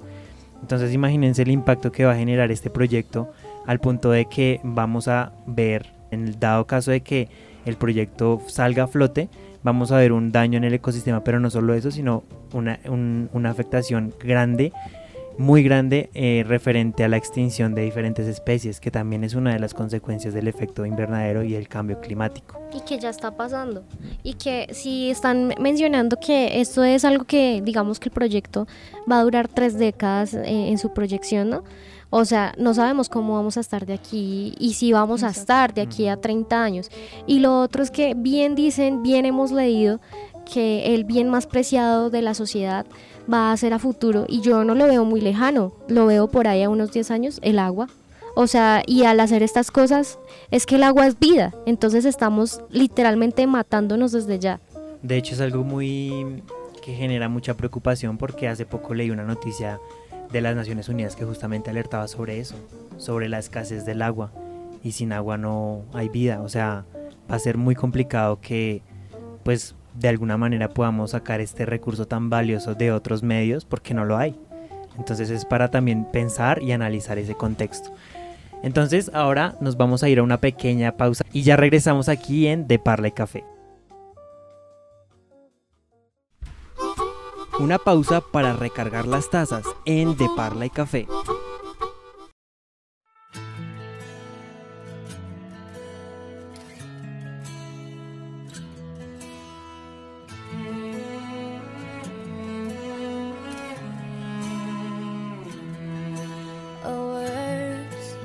Entonces 0.62 0.94
imagínense 0.94 1.44
el 1.44 1.52
impacto 1.52 1.92
que 1.92 2.06
va 2.06 2.14
a 2.14 2.18
generar 2.18 2.52
este 2.52 2.70
proyecto 2.70 3.32
al 3.66 3.80
punto 3.80 4.12
de 4.12 4.26
que 4.26 4.60
vamos 4.64 5.08
a 5.08 5.32
ver, 5.46 5.88
en 6.12 6.28
el 6.28 6.40
dado 6.40 6.66
caso 6.66 6.92
de 6.92 7.02
que 7.02 7.30
el 7.66 7.76
proyecto 7.76 8.42
salga 8.48 8.84
a 8.84 8.88
flote, 8.88 9.30
vamos 9.68 9.92
a 9.92 9.98
ver 9.98 10.14
un 10.14 10.32
daño 10.32 10.58
en 10.58 10.64
el 10.64 10.74
ecosistema, 10.74 11.26
pero 11.26 11.42
no 11.42 11.50
solo 11.50 11.74
eso, 11.74 11.92
sino 11.92 12.24
una, 12.54 12.80
un- 12.90 13.30
una 13.34 13.50
afectación 13.50 14.14
grande 14.18 14.72
muy 15.38 15.62
grande 15.62 16.10
eh, 16.16 16.44
referente 16.48 17.04
a 17.04 17.08
la 17.10 17.18
extinción 17.18 17.76
de 17.76 17.82
diferentes 17.84 18.26
especies, 18.28 18.80
que 18.80 18.90
también 18.92 19.24
es 19.26 19.36
una 19.36 19.54
de 19.54 19.60
las 19.60 19.74
consecuencias 19.76 20.34
del 20.34 20.48
efecto 20.48 20.84
invernadero 20.86 21.44
y 21.44 21.54
el 21.54 21.68
cambio 21.68 22.00
climático. 22.02 22.60
Y 22.74 22.80
que 22.82 22.98
ya 22.98 23.10
está 23.10 23.30
pasando. 23.36 23.84
Y 24.24 24.34
que 24.34 24.68
si 24.72 25.12
están 25.12 25.54
mencionando 25.60 26.18
que 26.20 26.60
esto 26.60 26.84
es 26.84 27.06
algo 27.06 27.26
que, 27.26 27.62
digamos 27.64 28.00
que 28.00 28.08
el 28.10 28.14
proyecto 28.14 28.68
va 29.12 29.20
a 29.20 29.24
durar 29.24 29.48
tres 29.48 29.78
décadas 29.78 30.34
eh, 30.34 30.70
en 30.70 30.78
su 30.80 30.92
proyección, 30.94 31.50
¿no? 31.52 31.64
O 32.10 32.24
sea, 32.26 32.54
no 32.58 32.74
sabemos 32.74 33.10
cómo 33.10 33.36
vamos 33.36 33.58
a 33.58 33.60
estar 33.60 33.86
de 33.86 33.94
aquí 33.94 34.54
y 34.60 34.74
si 34.74 34.94
vamos 34.94 35.24
a 35.24 35.30
estar 35.30 35.74
de 35.74 35.82
aquí 35.82 36.08
a 36.08 36.18
30 36.18 36.64
años. 36.64 36.90
Y 37.26 37.40
lo 37.40 37.62
otro 37.62 37.84
es 37.84 37.92
que 37.92 38.14
bien 38.16 38.56
dicen, 38.56 39.04
bien 39.04 39.26
hemos 39.26 39.52
leído 39.52 40.00
que 40.52 40.96
el 40.96 41.04
bien 41.04 41.30
más 41.30 41.48
preciado 41.48 42.10
de 42.10 42.22
la 42.22 42.34
sociedad 42.34 42.86
va 43.32 43.52
a 43.52 43.58
ser 43.58 43.74
a 43.74 43.80
futuro 43.80 44.26
y 44.28 44.40
yo 44.40 44.64
no 44.64 44.76
lo 44.76 44.88
veo 44.88 45.04
muy 45.04 45.20
lejano, 45.20 45.74
lo 45.90 46.06
veo 46.06 46.28
por 46.28 46.48
ahí 46.48 46.64
a 46.64 46.70
unos 46.70 46.92
10 46.92 47.12
años, 47.12 47.40
el 47.42 47.60
agua. 47.60 47.90
O 48.36 48.48
sea, 48.48 48.84
y 48.86 49.04
al 49.04 49.20
hacer 49.20 49.44
estas 49.44 49.72
cosas 49.72 50.20
es 50.52 50.66
que 50.66 50.76
el 50.76 50.84
agua 50.84 51.08
es 51.08 51.20
vida, 51.20 51.54
entonces 51.66 52.06
estamos 52.06 52.62
literalmente 52.70 53.48
matándonos 53.48 54.12
desde 54.12 54.40
ya. 54.40 54.60
De 55.02 55.18
hecho 55.18 55.34
es 55.34 55.42
algo 55.42 55.64
muy 55.64 56.44
que 56.82 56.94
genera 56.94 57.28
mucha 57.28 57.56
preocupación 57.56 58.18
porque 58.18 58.48
hace 58.48 58.66
poco 58.66 58.94
leí 58.94 59.10
una 59.10 59.24
noticia 59.24 59.80
de 60.32 60.42
las 60.42 60.56
Naciones 60.56 60.90
Unidas 60.90 61.16
que 61.16 61.26
justamente 61.26 61.70
alertaba 61.70 62.08
sobre 62.08 62.40
eso, 62.40 62.56
sobre 62.98 63.30
la 63.30 63.40
escasez 63.40 63.86
del 63.86 64.02
agua 64.02 64.32
y 64.84 64.92
sin 64.92 65.12
agua 65.14 65.38
no 65.38 65.84
hay 65.94 66.10
vida, 66.10 66.42
o 66.42 66.50
sea, 66.50 66.86
va 67.30 67.36
a 67.36 67.40
ser 67.40 67.58
muy 67.58 67.76
complicado 67.76 68.40
que 68.42 68.82
pues 69.44 69.76
de 69.96 70.08
alguna 70.08 70.38
manera 70.38 70.70
podamos 70.70 71.12
sacar 71.12 71.42
este 71.42 71.66
recurso 71.66 72.08
tan 72.08 72.30
valioso 72.30 72.76
de 72.76 72.92
otros 72.92 73.24
medios 73.24 73.66
porque 73.66 73.94
no 73.94 74.06
lo 74.06 74.18
hay. 74.18 74.36
Entonces 74.98 75.30
es 75.30 75.46
para 75.46 75.70
también 75.70 76.06
pensar 76.12 76.62
y 76.62 76.72
analizar 76.72 77.18
ese 77.18 77.36
contexto. 77.36 77.92
Entonces 78.64 79.12
ahora 79.14 79.56
nos 79.62 79.78
vamos 79.78 80.04
a 80.04 80.10
ir 80.10 80.20
a 80.20 80.24
una 80.24 80.40
pequeña 80.40 80.98
pausa 80.98 81.24
y 81.32 81.44
ya 81.44 81.56
regresamos 81.56 82.10
aquí 82.10 82.48
en 82.48 82.68
De 82.68 82.80
Parla 82.80 83.08
y 83.08 83.12
Café. 83.12 83.44
Una 87.60 87.80
pausa 87.80 88.22
para 88.22 88.54
recargar 88.54 89.08
las 89.08 89.32
tazas 89.32 89.66
en 89.86 90.16
De 90.16 90.30
Parla 90.36 90.68
y 90.68 90.70
Café. 90.70 91.08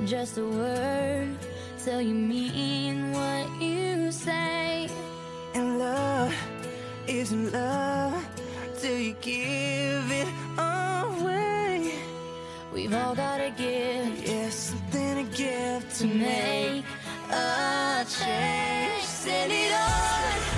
Just 0.05 0.37
a 0.37 0.45
word 0.45 1.37
till 1.83 2.01
you 2.01 2.13
mean 2.13 3.13
what 3.13 3.47
you 3.61 4.11
say. 4.11 4.89
And 5.55 5.79
love 5.79 6.33
isn't 7.07 7.51
love 7.51 8.23
till 8.83 8.99
you 8.99 9.13
give 9.21 10.11
it 10.11 10.27
away. 10.57 11.93
We've 12.73 12.93
all 12.93 13.15
got 13.15 13.39
a 13.39 13.49
gift 13.51 14.27
Yeah, 14.27 14.49
something 14.49 15.25
to 15.25 15.37
give 15.37 15.81
to 15.99 16.05
make 16.05 16.83
a 17.31 18.05
change. 18.19 19.03
Send 19.03 19.53
it 19.53 19.71
on, 19.71 20.33
on 20.49 20.52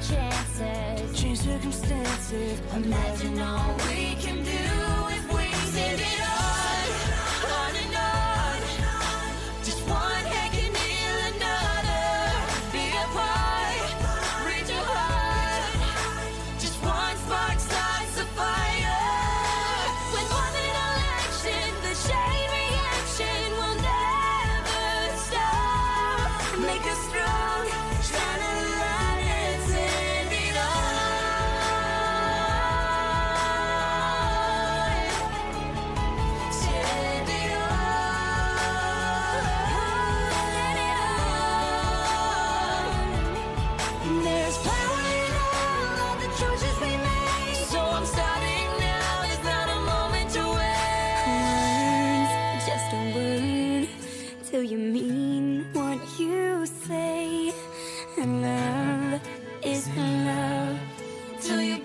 chances, 0.00 1.20
Change 1.20 1.38
circumstances. 1.38 2.60
imagine 2.74 3.40
all 3.40 3.74
we 3.88 4.14
can 4.16 4.42
do 4.44 4.85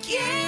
till 0.02 0.41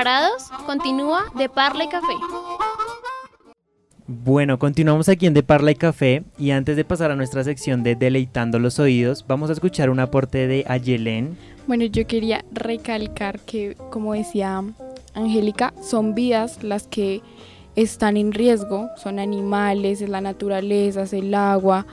¿Preparados? 0.00 0.44
Continúa 0.64 1.24
de 1.36 1.50
Parla 1.50 1.84
y 1.84 1.88
Café. 1.88 2.14
Bueno, 4.06 4.58
continuamos 4.58 5.10
aquí 5.10 5.26
en 5.26 5.34
De 5.34 5.42
Parla 5.42 5.72
y 5.72 5.74
Café 5.74 6.24
y 6.38 6.52
antes 6.52 6.76
de 6.76 6.86
pasar 6.86 7.10
a 7.10 7.16
nuestra 7.16 7.44
sección 7.44 7.82
de 7.82 7.96
Deleitando 7.96 8.58
los 8.58 8.78
Oídos, 8.78 9.26
vamos 9.28 9.50
a 9.50 9.52
escuchar 9.52 9.90
un 9.90 10.00
aporte 10.00 10.46
de 10.46 10.64
Ayelen. 10.66 11.36
Bueno, 11.66 11.84
yo 11.84 12.06
quería 12.06 12.46
recalcar 12.50 13.40
que, 13.40 13.76
como 13.90 14.14
decía 14.14 14.64
Angélica, 15.12 15.74
son 15.82 16.14
vidas 16.14 16.62
las 16.62 16.86
que 16.86 17.20
están 17.76 18.16
en 18.16 18.32
riesgo, 18.32 18.88
son 18.96 19.18
animales, 19.18 20.00
es 20.00 20.08
la 20.08 20.22
naturaleza, 20.22 21.02
es 21.02 21.12
el 21.12 21.34
agua, 21.34 21.84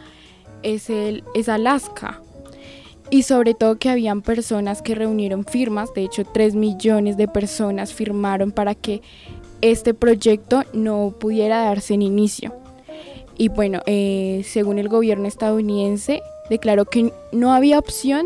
es, 0.63 0.89
el, 0.89 1.25
es 1.35 1.49
Alaska. 1.49 2.21
Y 3.09 3.23
sobre 3.23 3.53
todo 3.53 3.77
que 3.77 3.89
habían 3.89 4.21
personas 4.21 4.81
que 4.81 4.95
reunieron 4.95 5.45
firmas, 5.45 5.93
de 5.93 6.03
hecho 6.03 6.25
3 6.25 6.55
millones 6.55 7.15
de 7.15 7.27
personas 7.27 7.93
firmaron 7.93 8.51
para 8.51 8.75
que 8.75 9.01
este 9.61 9.93
proyecto 9.93 10.63
no 10.73 11.13
pudiera 11.17 11.63
darse 11.63 11.93
en 11.93 12.01
inicio. 12.01 12.53
Y 13.37 13.49
bueno, 13.49 13.81
eh, 13.85 14.41
según 14.45 14.79
el 14.79 14.89
gobierno 14.89 15.27
estadounidense, 15.27 16.21
declaró 16.49 16.85
que 16.85 17.13
no 17.31 17.53
había 17.53 17.79
opción 17.79 18.25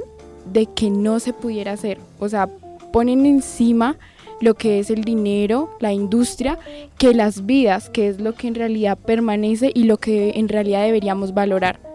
de 0.51 0.65
que 0.65 0.89
no 0.89 1.19
se 1.19 1.33
pudiera 1.33 1.73
hacer. 1.73 1.99
O 2.19 2.27
sea, 2.29 2.49
ponen 2.91 3.25
encima 3.25 3.97
lo 4.39 4.55
que 4.55 4.79
es 4.79 4.89
el 4.89 5.03
dinero, 5.03 5.69
la 5.79 5.93
industria, 5.93 6.57
que 6.97 7.13
las 7.13 7.45
vidas, 7.45 7.89
que 7.89 8.07
es 8.07 8.19
lo 8.19 8.33
que 8.33 8.47
en 8.47 8.55
realidad 8.55 8.97
permanece 8.97 9.71
y 9.73 9.83
lo 9.83 9.97
que 9.97 10.31
en 10.31 10.47
realidad 10.47 10.83
deberíamos 10.83 11.33
valorar. 11.33 11.90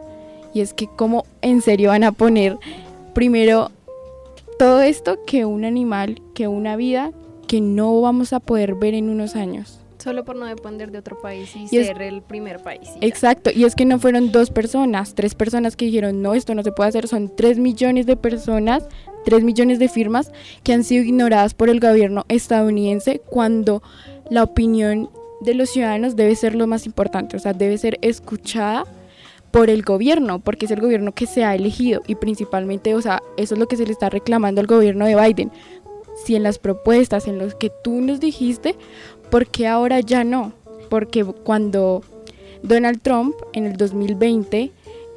Y 0.57 0.63
es 0.63 0.73
que 0.73 0.87
cómo 0.87 1.27
en 1.43 1.61
serio 1.61 1.91
van 1.91 2.03
a 2.03 2.13
poner 2.13 2.57
primero 3.13 3.71
todo 4.59 4.81
esto 4.81 5.19
que 5.27 5.45
un 5.45 5.67
animal, 5.67 6.23
que 6.35 6.49
una 6.49 6.77
vida 6.77 7.13
que 7.47 7.61
no 7.61 8.01
vamos 8.01 8.33
a 8.33 8.41
poder 8.41 8.75
ver 8.75 8.95
en 8.95 9.11
unos 9.11 9.37
años. 9.37 9.81
Solo 9.99 10.25
por 10.25 10.35
no 10.35 10.47
depender 10.47 10.91
de 10.93 10.99
otro 10.99 11.21
país 11.21 11.55
y, 11.55 11.67
Y 11.71 11.79
es- 11.79 11.89
ser 11.89 12.01
el 12.01 12.23
primer 12.23 12.63
país. 12.63 12.89
y. 12.99 13.05
Exacto, 13.07 13.51
y 13.55 13.65
es 13.65 13.75
que 13.75 13.85
no 13.85 13.99
fueron 13.99 14.33
dos 14.33 14.49
personas, 14.49 15.15
tres 15.15 15.35
personas 15.35 15.77
que 15.77 15.85
dijeron, 15.85 16.23
no, 16.23 16.33
esto 16.33 16.55
no 16.55 16.63
se 16.63 16.73
puede 16.73 16.89
hacer, 16.89 17.07
son 17.07 17.31
tres 17.37 17.59
millones 17.59 18.07
de 18.07 18.17
personas, 18.17 18.83
tres 19.27 19.45
millones 19.45 19.79
de 19.79 19.91
firmas 19.91 20.33
que 20.63 20.73
han 20.73 20.85
sido 20.85 21.05
ignoradas 21.05 21.53
por 21.53 21.69
el 21.69 21.81
gobierno 21.81 22.25
estadounidense 22.29 23.21
cuando 23.29 23.83
la 24.31 24.43
opinión 24.43 25.11
de 25.43 25.53
los 25.53 25.69
ciudadanos 25.69 26.17
debe 26.17 26.35
ser 26.35 26.55
lo 26.55 26.67
más 26.67 26.87
importante, 26.87 27.37
o 27.37 27.41
sea, 27.41 27.53
debe 27.53 27.77
ser 27.77 27.99
escuchada 28.01 28.85
por 29.57 29.71
el 29.71 29.81
gobierno, 29.85 30.39
porque 30.39 30.67
es 30.67 30.71
el 30.71 30.83
gobierno 30.83 31.13
que 31.15 31.25
se 31.27 31.43
ha 31.43 31.55
elegido 31.55 32.03
y 32.07 32.17
principalmente, 32.17 32.95
o 32.95 33.01
sea, 33.01 33.23
eso 33.39 33.55
es 33.55 33.59
lo 33.59 33.67
que 33.67 33.79
se 33.79 33.87
le 33.87 33.93
está 33.93 34.11
reclamando 34.11 34.61
al 34.61 34.67
gobierno 34.67 35.07
de 35.07 35.17
Biden. 35.17 35.51
Si 36.27 36.37
en 36.37 36.43
las 36.43 36.59
propuestas, 36.59 37.27
en 37.27 37.39
los 37.39 37.55
que 37.55 37.73
tú 37.83 38.03
nos 38.03 38.21
dijiste, 38.21 38.75
¿por 39.31 39.47
qué 39.47 39.67
ahora 39.67 40.01
ya 40.01 40.25
no? 40.25 40.53
Porque 40.91 41.25
cuando 41.25 42.03
Donald 42.63 43.01
Trump 43.01 43.35
en 43.55 43.65
el 43.65 43.79
2020 43.79 44.73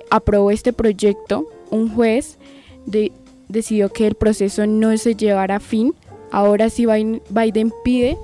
aprobó 0.10 0.52
este 0.52 0.72
proyecto, 0.72 1.46
un 1.70 1.94
juez 1.94 2.38
de- 2.86 3.12
decidió 3.50 3.90
que 3.90 4.08
el 4.08 4.16
proceso 4.16 4.66
no 4.68 4.98
se 4.98 5.16
llevara 5.16 5.58
a 5.58 5.60
fin. 5.60 5.94
Ahora 6.32 6.70
sí 6.70 6.86
Biden, 6.86 7.22
Biden 7.30 7.74
pide 7.84 8.18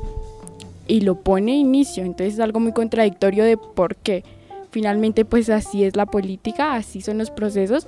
y 0.87 1.01
lo 1.01 1.15
pone 1.15 1.51
a 1.51 1.55
inicio. 1.55 2.05
Entonces 2.05 2.35
es 2.35 2.39
algo 2.39 2.61
muy 2.61 2.71
contradictorio 2.71 3.43
de 3.43 3.57
por 3.57 3.97
qué. 3.97 4.23
Finalmente 4.75 5.23
pues 5.23 5.49
así 5.49 5.85
es 5.85 5.95
la 5.95 6.05
política, 6.05 6.75
así 6.75 6.99
son 6.99 7.17
los 7.17 7.31
procesos 7.31 7.87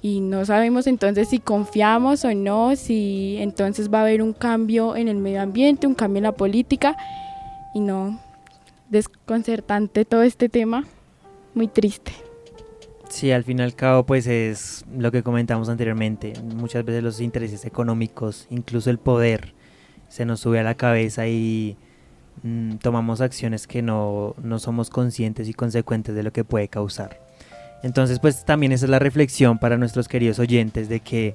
y 0.00 0.20
no 0.20 0.46
sabemos 0.46 0.86
entonces 0.86 1.28
si 1.28 1.38
confiamos 1.38 2.24
o 2.24 2.32
no, 2.32 2.76
si 2.76 3.36
entonces 3.40 3.92
va 3.92 3.98
a 3.98 4.02
haber 4.04 4.22
un 4.22 4.32
cambio 4.32 4.96
en 4.96 5.08
el 5.08 5.18
medio 5.18 5.42
ambiente, 5.42 5.86
un 5.86 5.94
cambio 5.94 6.20
en 6.20 6.22
la 6.22 6.32
política 6.32 6.96
y 7.74 7.80
no 7.80 8.18
desconcertante 8.88 10.06
todo 10.06 10.22
este 10.22 10.48
tema, 10.48 10.86
muy 11.52 11.68
triste. 11.68 12.12
Sí, 13.10 13.30
al 13.30 13.44
fin 13.44 13.58
y 13.58 13.62
al 13.62 13.74
cabo, 13.74 14.06
pues 14.06 14.26
es 14.26 14.86
lo 14.96 15.12
que 15.12 15.22
comentamos 15.22 15.68
anteriormente. 15.68 16.32
Muchas 16.42 16.86
veces 16.86 17.02
los 17.02 17.20
intereses 17.20 17.66
económicos, 17.66 18.46
incluso 18.48 18.88
el 18.88 18.96
poder, 18.96 19.52
se 20.08 20.24
nos 20.24 20.40
sube 20.40 20.58
a 20.58 20.62
la 20.62 20.74
cabeza 20.74 21.28
y 21.28 21.76
mm, 22.42 22.76
tomamos 22.76 23.20
acciones 23.20 23.66
que 23.66 23.82
no, 23.82 24.34
no 24.42 24.58
somos 24.58 24.90
conscientes 24.90 25.48
y 25.48 25.54
consecuentes 25.54 26.14
de 26.14 26.22
lo 26.22 26.32
que 26.32 26.44
puede 26.44 26.68
causar. 26.68 27.20
Entonces, 27.82 28.18
pues 28.18 28.44
también 28.44 28.72
esa 28.72 28.86
es 28.86 28.90
la 28.90 28.98
reflexión 28.98 29.58
para 29.58 29.76
nuestros 29.78 30.08
queridos 30.08 30.38
oyentes 30.38 30.88
de 30.88 31.00
que, 31.00 31.34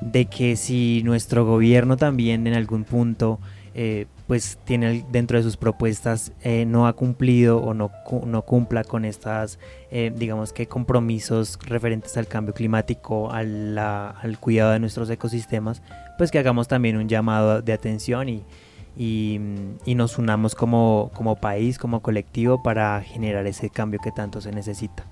de 0.00 0.26
que 0.26 0.56
si 0.56 1.02
nuestro 1.04 1.46
gobierno 1.46 1.96
también 1.96 2.46
en 2.46 2.54
algún 2.54 2.84
punto 2.84 3.38
eh, 3.74 4.06
pues 4.26 4.58
tiene 4.64 5.04
dentro 5.12 5.36
de 5.38 5.44
sus 5.44 5.56
propuestas 5.56 6.32
eh, 6.42 6.64
no 6.66 6.86
ha 6.88 6.92
cumplido 6.94 7.58
o 7.58 7.72
no, 7.72 7.90
no 8.26 8.42
cumpla 8.42 8.82
con 8.82 9.04
estas 9.04 9.60
eh, 9.92 10.12
digamos 10.14 10.52
que 10.52 10.66
compromisos 10.66 11.56
referentes 11.66 12.16
al 12.16 12.26
cambio 12.26 12.52
climático, 12.52 13.30
a 13.32 13.42
la- 13.44 14.10
al 14.10 14.38
cuidado 14.38 14.72
de 14.72 14.80
nuestros 14.80 15.08
ecosistemas, 15.08 15.82
pues 16.18 16.30
que 16.32 16.38
hagamos 16.40 16.66
también 16.66 16.96
un 16.96 17.08
llamado 17.08 17.62
de 17.62 17.72
atención 17.72 18.28
y, 18.28 18.42
y, 19.00 19.40
y 19.86 19.94
nos 19.94 20.18
unamos 20.18 20.54
como, 20.54 21.10
como 21.14 21.36
país, 21.36 21.78
como 21.78 22.02
colectivo 22.02 22.62
para 22.62 23.00
generar 23.00 23.46
ese 23.46 23.70
cambio 23.70 23.98
que 23.98 24.12
tanto 24.12 24.42
se 24.42 24.52
necesita. 24.52 25.06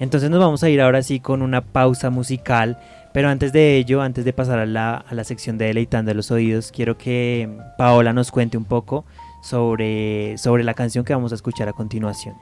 Entonces 0.00 0.28
nos 0.28 0.40
vamos 0.40 0.64
a 0.64 0.70
ir 0.70 0.80
ahora 0.80 1.04
sí 1.04 1.20
con 1.20 1.40
una 1.40 1.60
pausa 1.60 2.10
musical, 2.10 2.80
pero 3.14 3.28
antes 3.28 3.52
de 3.52 3.76
ello, 3.76 4.02
antes 4.02 4.24
de 4.24 4.32
pasar 4.32 4.58
a 4.58 4.66
la, 4.66 4.96
a 4.96 5.14
la 5.14 5.22
sección 5.22 5.56
de 5.56 5.66
Deleitando 5.66 6.12
los 6.14 6.32
Oídos, 6.32 6.72
quiero 6.72 6.98
que 6.98 7.48
Paola 7.78 8.12
nos 8.12 8.32
cuente 8.32 8.56
un 8.56 8.64
poco 8.64 9.04
sobre, 9.40 10.36
sobre 10.36 10.64
la 10.64 10.74
canción 10.74 11.04
que 11.04 11.14
vamos 11.14 11.30
a 11.30 11.36
escuchar 11.36 11.68
a 11.68 11.72
continuación. 11.72 12.34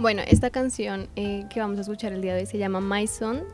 Bueno, 0.00 0.22
esta 0.26 0.50
canción 0.50 1.06
eh, 1.14 1.44
que 1.48 1.60
vamos 1.60 1.78
a 1.78 1.82
escuchar 1.82 2.12
el 2.12 2.20
día 2.22 2.34
de 2.34 2.40
hoy 2.40 2.46
se 2.46 2.58
llama 2.58 2.80
My 2.80 3.06
Son, 3.06 3.44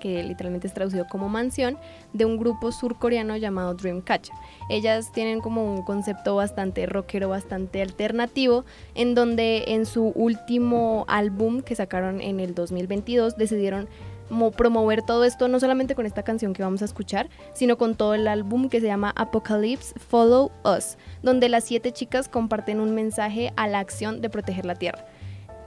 que 0.00 0.22
literalmente 0.24 0.66
es 0.66 0.74
traducido 0.74 1.06
como 1.06 1.28
mansión, 1.28 1.78
de 2.12 2.24
un 2.24 2.36
grupo 2.38 2.72
surcoreano 2.72 3.36
llamado 3.36 3.74
Dreamcatcher. 3.74 4.34
Ellas 4.68 5.12
tienen 5.12 5.40
como 5.40 5.72
un 5.72 5.82
concepto 5.82 6.34
bastante 6.34 6.86
rockero, 6.86 7.28
bastante 7.28 7.82
alternativo, 7.82 8.64
en 8.96 9.14
donde 9.14 9.64
en 9.68 9.86
su 9.86 10.06
último 10.16 11.04
álbum 11.06 11.60
que 11.62 11.76
sacaron 11.76 12.20
en 12.20 12.40
el 12.40 12.54
2022 12.54 13.36
decidieron 13.36 13.88
mo- 14.30 14.50
promover 14.52 15.02
todo 15.02 15.24
esto 15.24 15.48
no 15.48 15.58
solamente 15.60 15.94
con 15.94 16.06
esta 16.06 16.22
canción 16.22 16.52
que 16.52 16.62
vamos 16.62 16.82
a 16.82 16.86
escuchar, 16.86 17.28
sino 17.52 17.76
con 17.76 17.94
todo 17.96 18.14
el 18.14 18.26
álbum 18.28 18.68
que 18.68 18.80
se 18.80 18.86
llama 18.86 19.12
Apocalypse 19.16 19.98
Follow 19.98 20.50
Us, 20.64 20.96
donde 21.22 21.48
las 21.48 21.64
siete 21.64 21.92
chicas 21.92 22.28
comparten 22.28 22.80
un 22.80 22.94
mensaje 22.94 23.52
a 23.56 23.66
la 23.68 23.80
acción 23.80 24.20
de 24.20 24.30
proteger 24.30 24.64
la 24.66 24.76
Tierra. 24.76 25.04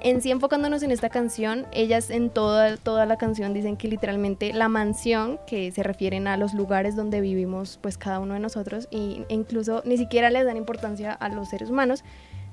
En 0.03 0.21
sí, 0.21 0.31
enfocándonos 0.31 0.83
en 0.83 0.91
esta 0.91 1.07
canción, 1.07 1.65
ellas 1.71 2.09
en 2.09 2.29
toda, 2.29 2.75
toda 2.75 3.05
la 3.05 3.15
canción 3.17 3.53
dicen 3.53 3.77
que 3.77 3.87
literalmente 3.87 4.51
la 4.51 4.67
mansión, 4.67 5.39
que 5.47 5.71
se 5.71 5.81
refieren 5.81 6.27
a 6.27 6.35
los 6.35 6.53
lugares 6.53 6.97
donde 6.97 7.21
vivimos 7.21 7.79
pues 7.81 7.97
cada 7.97 8.19
uno 8.19 8.33
de 8.33 8.41
nosotros, 8.41 8.89
e 8.91 9.25
incluso 9.29 9.81
ni 9.85 9.97
siquiera 9.97 10.29
les 10.29 10.45
dan 10.45 10.57
importancia 10.57 11.13
a 11.13 11.29
los 11.29 11.47
seres 11.47 11.69
humanos, 11.69 12.03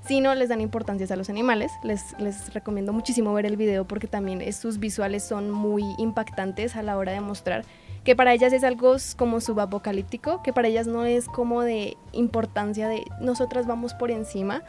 sino 0.07 0.33
les 0.37 0.49
dan 0.49 0.61
importancia 0.61 1.09
a 1.11 1.17
los 1.17 1.29
animales. 1.29 1.73
Les, 1.83 2.17
les 2.21 2.55
recomiendo 2.55 2.93
muchísimo 2.93 3.35
ver 3.35 3.47
el 3.47 3.57
video 3.57 3.85
porque 3.85 4.07
también 4.07 4.53
sus 4.53 4.79
visuales 4.79 5.25
son 5.25 5.51
muy 5.51 5.83
impactantes 5.99 6.77
a 6.77 6.83
la 6.85 6.97
hora 6.97 7.11
de 7.11 7.21
mostrar 7.21 7.65
que 8.05 8.17
para 8.17 8.33
ellas 8.33 8.53
es 8.53 8.65
algo 8.65 8.95
como 9.17 9.41
subapocalíptico, 9.41 10.43
que 10.43 10.53
para 10.53 10.69
ellas 10.69 10.87
no 10.87 11.05
es 11.05 11.27
como 11.27 11.63
de 11.63 11.97
importancia 12.13 12.89
de 12.89 13.03
nosotras 13.21 13.67
vamos 13.67 13.93
por 13.93 14.11
encima, 14.11 14.63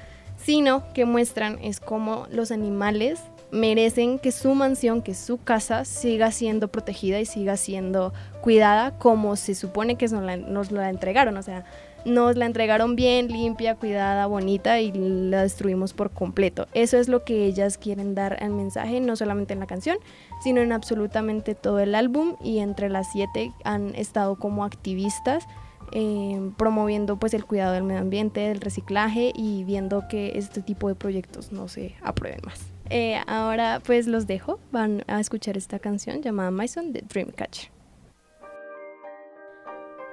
sino 0.44 0.84
que 0.94 1.06
muestran 1.06 1.60
es 1.62 1.80
como 1.80 2.28
los 2.32 2.52
animales 2.52 3.20
merecen 3.52 4.18
que 4.18 4.32
su 4.32 4.56
mansión, 4.56 5.02
que 5.02 5.14
su 5.14 5.38
casa 5.38 5.84
siga 5.86 6.32
siendo 6.32 6.70
protegida 6.70 7.20
y 7.20 7.26
siga 7.26 7.58
siendo 7.58 8.14
cuidada 8.42 8.98
como 8.98 9.36
se 9.36 9.56
supone 9.56 9.96
que 9.96 10.08
nos 10.08 10.72
la 10.72 10.90
entregaron, 10.90 11.38
o 11.38 11.44
sea, 11.44 11.66
nos 12.06 12.36
la 12.36 12.46
entregaron 12.46 12.96
bien, 12.96 13.28
limpia, 13.28 13.76
cuidada, 13.76 14.26
bonita 14.26 14.80
y 14.80 14.92
la 14.92 15.44
destruimos 15.44 15.94
por 15.94 16.12
completo. 16.12 16.68
Eso 16.74 16.98
es 16.98 17.08
lo 17.08 17.24
que 17.24 17.46
ellas 17.46 17.78
quieren 17.78 18.16
dar 18.16 18.42
al 18.42 18.52
mensaje, 18.52 19.00
no 19.00 19.16
solamente 19.16 19.54
en 19.54 19.60
la 19.60 19.68
canción, 19.68 19.98
sino 20.42 20.62
en 20.62 20.72
absolutamente 20.72 21.54
todo 21.56 21.80
el 21.80 21.94
álbum 21.94 22.36
y 22.44 22.60
entre 22.60 22.90
las 22.90 23.12
siete 23.12 23.52
han 23.64 23.94
estado 23.96 24.36
como 24.36 24.64
activistas 24.64 25.46
eh, 25.92 26.52
promoviendo 26.58 27.18
pues 27.18 27.34
el 27.34 27.46
cuidado 27.46 27.74
del 27.74 27.84
medio 27.84 28.02
ambiente, 28.02 28.42
del 28.42 28.62
reciclaje 28.62 29.32
y 29.36 29.64
viendo 29.64 30.08
que 30.08 30.34
este 30.36 30.62
tipo 30.62 30.88
de 30.88 30.96
proyectos 30.96 31.52
no 31.52 31.68
se 31.68 31.96
aprueben 32.02 32.40
más. 32.46 32.62
Eh, 32.90 33.22
ahora 33.28 33.82
pues 33.86 34.08
los 34.08 34.28
dejo, 34.28 34.60
van 34.72 35.04
a 35.08 35.20
escuchar 35.20 35.58
esta 35.58 35.80
canción 35.80 36.22
llamada 36.22 36.52
Mason 36.52 36.92
de 36.94 37.02
Dreamcatcher. 37.02 37.72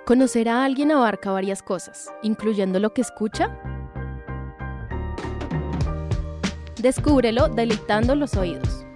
Conocer 0.07 0.49
a 0.49 0.65
alguien 0.65 0.91
abarca 0.91 1.31
varias 1.31 1.63
cosas, 1.63 2.11
incluyendo 2.23 2.81
lo 2.81 2.95
que 2.95 3.03
escucha. 3.03 3.55
Descúbrelo 6.81 7.49
deleitando 7.49 8.15
los 8.15 8.35
oídos. 8.37 8.88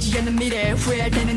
보이지 0.00 0.18
않는 0.18 0.34
미래 0.36 0.70
후회할 0.70 1.10
때는 1.10 1.29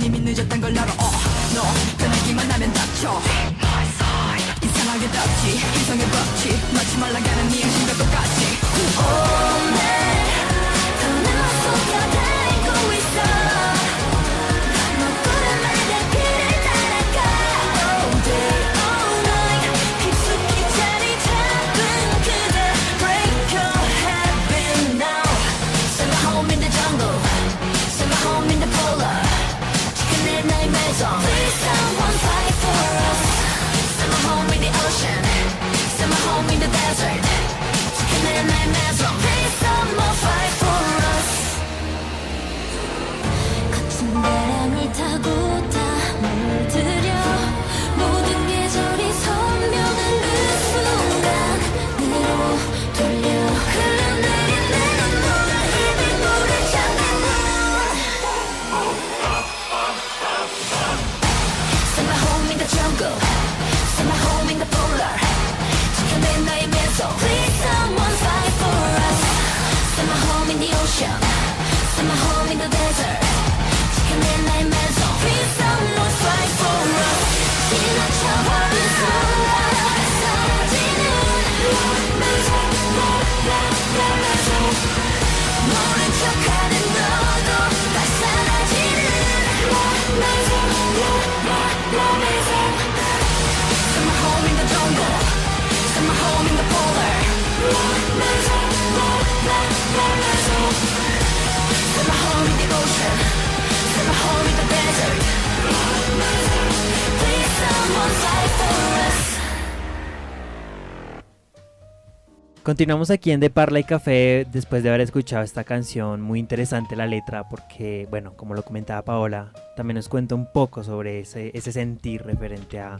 Continuamos 112.73 113.11
aquí 113.11 113.29
en 113.29 113.39
De 113.39 113.51
Parla 113.51 113.79
y 113.79 113.83
Café 113.83 114.47
después 114.51 114.81
de 114.81 114.89
haber 114.89 115.01
escuchado 115.01 115.43
esta 115.43 115.63
canción, 115.63 116.21
muy 116.21 116.39
interesante 116.39 116.95
la 116.95 117.05
letra 117.05 117.47
porque, 117.47 118.07
bueno, 118.09 118.33
como 118.35 118.55
lo 118.55 118.63
comentaba 118.63 119.03
Paola, 119.03 119.51
también 119.75 119.97
nos 119.97 120.09
cuenta 120.09 120.33
un 120.33 120.51
poco 120.51 120.83
sobre 120.83 121.19
ese, 121.19 121.51
ese 121.53 121.71
sentir 121.71 122.23
referente 122.23 122.79
a, 122.79 122.99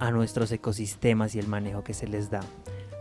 a 0.00 0.10
nuestros 0.10 0.50
ecosistemas 0.50 1.36
y 1.36 1.38
el 1.38 1.46
manejo 1.46 1.84
que 1.84 1.94
se 1.94 2.08
les 2.08 2.32
da. 2.32 2.40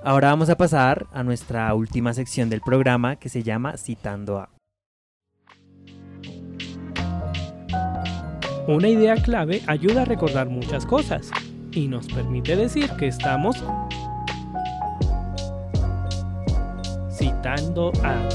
Ahora 0.03 0.28
vamos 0.28 0.51
a 0.51 0.58
pasar 0.58 1.08
a 1.12 1.24
nuestra 1.24 1.74
última 1.74 2.14
sección 2.14 2.51
del 2.51 2.62
programa 2.62 3.16
que 3.16 3.28
se 3.28 3.41
llama 3.41 3.78
Citando 3.78 4.38
a. 4.38 4.49
Una 8.68 8.89
idea 8.89 9.16
clave 9.16 9.64
ayuda 9.66 10.03
a 10.03 10.05
recordar 10.05 10.49
muchas 10.49 10.86
cosas 10.86 11.32
y 11.72 11.88
nos 11.88 12.05
permite 12.05 12.55
decir 12.55 12.91
que 12.91 13.08
estamos 13.08 13.64
citando 17.28 17.91
a. 18.03 18.30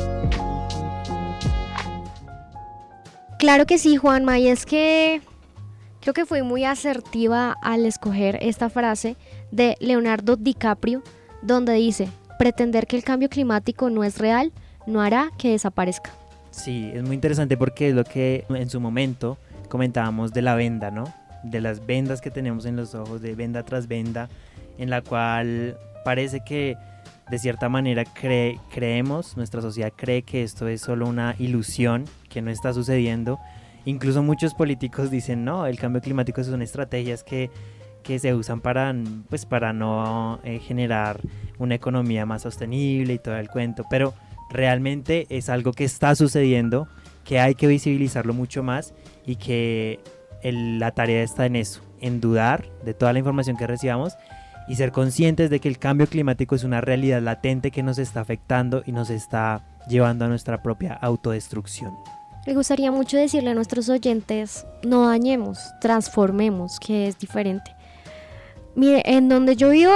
Claro 3.39 3.67
que 3.67 3.79
sí, 3.79 3.97
Juanma, 3.97 4.39
y 4.39 4.49
es 4.49 4.67
que 4.67 5.21
creo 6.01 6.15
que 6.15 6.27
fui 6.27 6.43
muy 6.43 6.65
asertiva 6.65 7.57
al 7.63 7.87
escoger 7.87 8.39
esta 8.41 8.69
frase 8.69 9.17
de 9.51 9.77
Leonardo 9.81 10.37
DiCaprio, 10.37 11.03
donde 11.43 11.75
dice, 11.75 12.09
pretender 12.39 12.87
que 12.87 12.97
el 12.97 13.05
cambio 13.05 13.29
climático 13.29 13.91
no 13.91 14.05
es 14.05 14.19
real 14.19 14.53
no 14.87 15.01
hará 15.01 15.31
que 15.39 15.51
desaparezca. 15.51 16.11
Sí, 16.51 16.91
es 16.93 17.03
muy 17.03 17.15
interesante 17.15 17.57
porque 17.57 17.91
es 17.91 17.95
lo 17.95 18.05
que 18.05 18.45
en 18.49 18.69
su 18.69 18.81
momento 18.81 19.39
comentábamos 19.69 20.33
de 20.33 20.43
la 20.43 20.55
venda, 20.55 20.91
¿no? 20.91 21.05
De 21.45 21.61
las 21.61 21.87
vendas 21.87 22.21
que 22.21 22.31
tenemos 22.31 22.67
en 22.67 22.77
los 22.77 22.95
ojos, 22.95 23.23
de 23.23 23.35
venda 23.35 23.63
tras 23.63 23.87
venda, 23.87 24.29
en 24.79 24.91
la 24.91 25.03
cual 25.03 25.79
parece 26.05 26.41
que 26.45 26.77
de 27.33 27.39
cierta 27.39 27.71
manera 27.71 28.05
cree- 28.05 28.61
creemos, 28.71 29.39
nuestra 29.39 29.63
sociedad 29.63 29.91
cree 29.97 30.21
que 30.21 30.43
esto 30.43 30.69
es 30.69 30.83
solo 30.83 31.07
una 31.09 31.35
ilusión, 31.39 32.05
que 32.29 32.43
no 32.43 32.51
está 32.51 32.75
sucediendo. 32.75 33.39
Incluso 33.87 34.23
muchos 34.23 34.53
políticos 34.53 35.11
dicen, 35.11 35.43
no, 35.43 35.65
el 35.65 35.79
cambio 35.79 36.03
climático 36.03 36.45
son 36.45 36.61
estrategias 36.61 37.25
que, 37.25 37.51
que 38.03 38.19
se 38.19 38.35
usan 38.35 38.61
para, 38.61 38.95
pues, 39.31 39.47
para 39.47 39.73
no 39.73 40.41
eh, 40.45 40.59
generar 40.59 41.21
una 41.59 41.75
economía 41.75 42.27
más 42.27 42.43
sostenible 42.43 43.15
y 43.15 43.19
todo 43.19 43.39
el 43.39 43.49
cuento, 43.49 43.87
pero 43.89 44.13
realmente 44.51 45.27
es 45.31 45.49
algo 45.49 45.73
que 45.73 45.85
está 45.85 46.15
sucediendo, 46.15 46.87
que 47.25 47.41
hay 47.41 47.55
que 47.55 47.67
visibilizarlo 47.67 48.35
mucho 48.35 48.63
más 48.63 48.93
y 49.25 49.37
que 49.37 50.01
la 50.45 50.91
tarea 50.91 51.23
está 51.23 51.47
en 51.47 51.57
eso, 51.57 51.81
en 51.99 52.21
dudar 52.21 52.67
de 52.85 52.93
toda 52.93 53.15
la 53.15 53.21
información 53.21 53.57
que 53.57 53.67
recibamos 53.67 54.13
y 54.69 54.77
ser 54.77 54.93
conscientes 54.93 55.51
de 55.51 55.61
que 55.61 55.69
el 55.69 55.79
cambio 55.79 56.07
climático 56.07 56.55
es 56.55 56.65
una 56.65 56.81
realidad 56.81 57.23
latente 57.23 57.71
que 57.71 57.83
nos 57.83 57.99
está 57.99 58.21
afectando 58.21 58.83
y 58.87 58.93
nos 58.93 59.11
está 59.11 59.65
llevando 59.89 60.25
a 60.25 60.29
nuestra 60.29 60.63
propia 60.63 60.95
autodestrucción. 60.95 61.93
Me 62.47 62.55
gustaría 62.55 62.91
mucho 62.91 63.17
decirle 63.17 63.51
a 63.51 63.55
nuestros 63.55 63.89
oyentes, 63.89 64.67
no 64.83 65.07
dañemos, 65.07 65.59
transformemos, 65.81 66.81
que 66.81 67.07
es 67.07 67.19
diferente. 67.19 67.75
Mire, 68.75 69.03
en 69.05 69.29
donde 69.29 69.55
yo 69.55 69.71
vivo, 69.71 69.93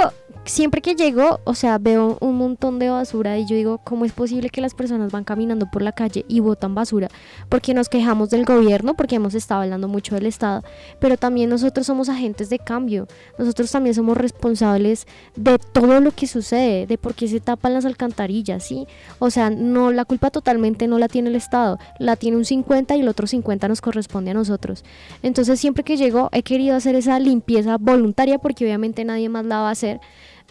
siempre 0.47 0.81
que 0.81 0.95
llego, 0.95 1.41
o 1.45 1.55
sea, 1.55 1.79
veo 1.79 2.19
un 2.21 2.37
montón 2.37 2.79
de 2.79 2.89
basura 2.89 3.39
y 3.39 3.47
yo 3.47 3.57
digo, 3.57 3.79
¿cómo 3.79 4.05
es 4.05 4.13
posible 4.13 4.49
que 4.49 4.61
las 4.61 4.75
personas 4.75 5.13
van 5.13 5.25
caminando 5.25 5.67
por 5.71 5.83
la 5.83 5.93
calle 5.93 6.25
y 6.29 6.41
botan 6.41 6.75
basura? 6.75 7.09
Porque 7.49 7.75
nos 7.75 7.89
quejamos 7.89 8.31
del 8.31 8.45
gobierno, 8.45 8.95
porque 8.95 9.17
hemos 9.17 9.35
estado 9.35 9.63
hablando 9.63 9.89
mucho 9.89 10.15
del 10.15 10.27
Estado, 10.27 10.63
pero 11.01 11.17
también 11.17 11.51
nosotros 11.51 11.87
somos 11.87 12.09
agentes 12.09 12.49
de 12.49 12.59
cambio, 12.59 13.07
nosotros 13.39 13.71
también 13.71 13.95
somos 13.95 14.17
responsables 14.17 15.07
de 15.35 15.59
todo 15.59 16.01
lo 16.01 16.13
que 16.13 16.27
sucede, 16.27 16.87
de 16.87 16.99
por 16.99 17.15
qué 17.15 17.29
se 17.29 17.41
tapan 17.41 17.75
las 17.75 17.85
alcantarillas, 17.85 18.65
¿sí? 18.65 18.87
O 19.19 19.31
sea, 19.31 19.51
no, 19.51 19.91
la 19.93 20.05
culpa 20.05 20.31
totalmente 20.31 20.87
no 20.87 20.99
la 20.99 21.09
tiene 21.09 21.29
el 21.29 21.37
Estado, 21.37 21.79
la 21.99 22.17
tiene 22.17 22.37
un 22.37 22.45
50 22.45 22.97
y 22.97 23.01
el 23.01 23.09
otro 23.09 23.27
50 23.27 23.69
nos 23.69 23.81
corresponde 23.81 24.31
a 24.31 24.35
nosotros. 24.35 24.85
Entonces 25.23 25.59
siempre 25.61 25.85
que 25.85 25.97
llego 25.97 26.29
he 26.33 26.43
querido 26.43 26.77
hacer 26.77 26.95
esa 26.95 27.19
limpieza 27.19 27.77
voluntaria 27.79 28.39
porque 28.39 28.65
obviamente 28.65 29.05
nadie 29.05 29.29
más 29.29 29.45
la 29.45 29.61
va 29.61 29.69
a 29.69 29.73
hacer, 29.73 30.01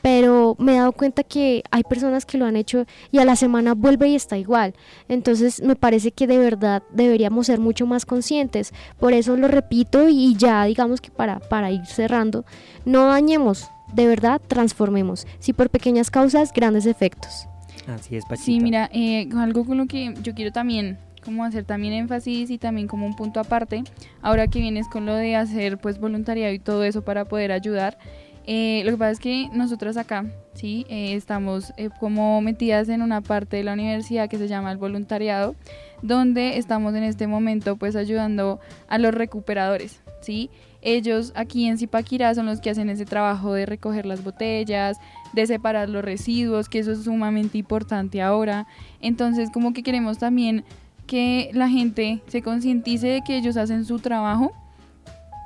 pero 0.06 0.56
me 0.60 0.74
he 0.74 0.78
dado 0.78 0.92
cuenta 0.92 1.24
que 1.24 1.64
hay 1.72 1.82
personas 1.82 2.28
que 2.28 2.38
lo 2.38 2.46
han 2.46 2.56
hecho 2.56 2.86
y 3.12 3.18
a 3.18 3.26
la 3.26 3.36
semana 3.36 3.74
vuelve 3.74 4.08
y 4.10 4.14
está 4.14 4.38
igual. 4.38 4.76
Entonces 5.10 5.64
me 5.64 5.76
parece 5.76 6.12
que 6.12 6.28
de 6.28 6.38
verdad 6.38 6.84
deberíamos 6.92 7.48
ser 7.48 7.60
mucho 7.60 7.88
más 7.88 8.06
conscientes. 8.06 8.72
Por 9.00 9.14
eso 9.14 9.36
lo 9.36 9.48
repito 9.48 10.08
y 10.08 10.36
ya 10.36 10.64
digamos 10.66 11.02
que 11.02 11.10
para, 11.10 11.40
para 11.40 11.72
ir 11.72 11.88
cerrando, 11.88 12.46
no 12.86 13.08
dañemos, 13.08 13.72
de 13.96 14.06
verdad 14.06 14.40
transformemos. 14.48 15.26
Si 15.40 15.54
por 15.54 15.72
pequeñas 15.72 16.12
causas, 16.12 16.54
grandes 16.54 16.86
efectos. 16.86 17.48
Así 17.88 18.16
es, 18.16 18.26
Pachita. 18.26 18.46
Sí, 18.46 18.60
mira, 18.60 18.92
eh, 18.94 19.28
algo 19.36 19.66
con 19.66 19.80
lo 19.80 19.88
que 19.88 20.14
yo 20.22 20.36
quiero 20.36 20.52
también 20.52 21.00
como 21.26 21.44
hacer 21.44 21.66
también 21.66 21.94
énfasis 21.94 22.52
y 22.52 22.60
también 22.60 22.88
como 22.88 23.06
un 23.06 23.16
punto 23.16 23.40
aparte, 23.40 23.84
ahora 24.22 24.48
que 24.48 24.60
vienes 24.60 24.88
con 24.88 25.08
lo 25.08 25.16
de 25.16 25.36
hacer 25.36 25.80
pues 25.80 26.00
voluntariado 26.00 26.54
y 26.54 26.60
todo 26.60 26.84
eso 26.84 27.04
para 27.04 27.26
poder 27.26 27.52
ayudar, 27.52 27.98
eh, 28.48 28.84
lo 28.86 28.92
que 28.92 28.98
pasa 28.98 29.12
es 29.12 29.20
que 29.20 29.50
nosotras 29.54 29.98
acá, 29.98 30.26
sí, 30.54 30.86
eh, 30.88 31.16
estamos 31.16 31.74
eh, 31.78 31.90
como 32.00 32.40
metidas 32.42 32.90
en 32.90 33.02
una 33.02 33.22
parte 33.22 33.58
de 33.58 33.64
la 33.64 33.74
universidad 33.74 34.30
que 34.30 34.38
se 34.38 34.48
llama 34.48 34.72
el 34.72 34.78
voluntariado, 34.78 35.56
donde 36.04 36.58
estamos 36.58 36.94
en 36.94 37.04
este 37.04 37.26
momento 37.26 37.76
pues 37.76 37.96
ayudando 37.96 38.60
a 38.88 39.00
los 39.00 39.14
recuperadores, 39.14 40.02
¿sí? 40.22 40.52
Ellos 40.82 41.34
aquí 41.36 41.66
en 41.66 41.80
Zipaquirá 41.80 42.36
son 42.36 42.46
los 42.46 42.62
que 42.62 42.70
hacen 42.70 42.90
ese 42.90 43.06
trabajo 43.06 43.54
de 43.54 43.66
recoger 43.66 44.06
las 44.06 44.24
botellas, 44.24 44.98
de 45.34 45.48
separar 45.48 45.90
los 45.90 46.06
residuos, 46.06 46.70
que 46.70 46.78
eso 46.78 46.92
es 46.92 47.06
sumamente 47.06 47.58
importante 47.58 48.22
ahora. 48.22 48.68
Entonces, 49.02 49.50
como 49.52 49.74
que 49.74 49.82
queremos 49.82 50.20
también 50.20 50.64
que 51.08 51.50
la 51.54 51.70
gente 51.70 52.22
se 52.28 52.44
concientice 52.44 53.08
de 53.08 53.22
que 53.24 53.38
ellos 53.38 53.58
hacen 53.58 53.84
su 53.86 53.98
trabajo 53.98 54.52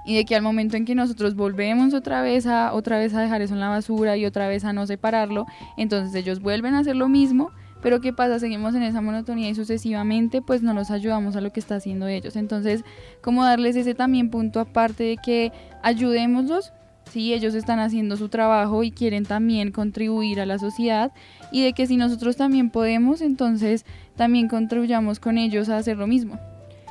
y 0.06 0.16
de 0.16 0.26
que 0.26 0.36
al 0.36 0.42
momento 0.42 0.78
en 0.78 0.86
que 0.86 0.96
nosotros 0.96 1.36
volvemos 1.36 1.94
otra 1.94 2.22
vez 2.22 2.48
a 2.48 2.74
otra 2.74 2.98
vez 2.98 3.14
a 3.14 3.22
dejar 3.22 3.42
eso 3.42 3.54
en 3.54 3.60
la 3.60 3.70
basura 3.70 4.18
y 4.18 4.26
otra 4.26 4.48
vez 4.48 4.66
a 4.66 4.74
no 4.74 4.88
separarlo, 4.88 5.46
entonces 5.78 6.16
ellos 6.16 6.40
vuelven 6.40 6.74
a 6.74 6.80
hacer 6.80 6.96
lo 6.96 7.10
mismo, 7.10 7.52
pero 7.82 8.02
qué 8.02 8.14
pasa, 8.14 8.40
seguimos 8.40 8.76
en 8.76 8.84
esa 8.84 9.02
monotonía 9.02 9.50
y 9.50 9.56
sucesivamente 9.56 10.42
pues 10.42 10.62
no 10.62 10.74
nos 10.74 10.92
ayudamos 10.92 11.36
a 11.36 11.42
lo 11.42 11.52
que 11.52 11.60
está 11.60 11.76
haciendo 11.76 12.08
ellos. 12.08 12.36
Entonces, 12.36 12.84
como 13.22 13.44
darles 13.44 13.76
ese 13.76 13.94
también 13.94 14.30
punto 14.30 14.60
aparte 14.60 15.04
de 15.04 15.18
que 15.18 15.52
ayudémoslos 15.84 16.74
si 17.10 17.34
ellos 17.34 17.56
están 17.56 17.80
haciendo 17.80 18.18
su 18.18 18.30
trabajo 18.30 18.84
y 18.84 18.92
quieren 18.92 19.26
también 19.26 19.72
contribuir 19.72 20.40
a 20.40 20.46
la 20.46 20.60
sociedad 20.60 21.12
y 21.52 21.64
de 21.64 21.74
que 21.74 21.88
si 21.88 21.98
nosotros 21.98 22.38
también 22.38 22.70
podemos, 22.70 23.22
entonces 23.22 23.86
también 24.16 24.48
contribuyamos 24.48 25.20
con 25.20 25.38
ellos 25.38 25.70
a 25.70 25.78
hacer 25.78 25.98
lo 25.98 26.08
mismo. 26.08 26.40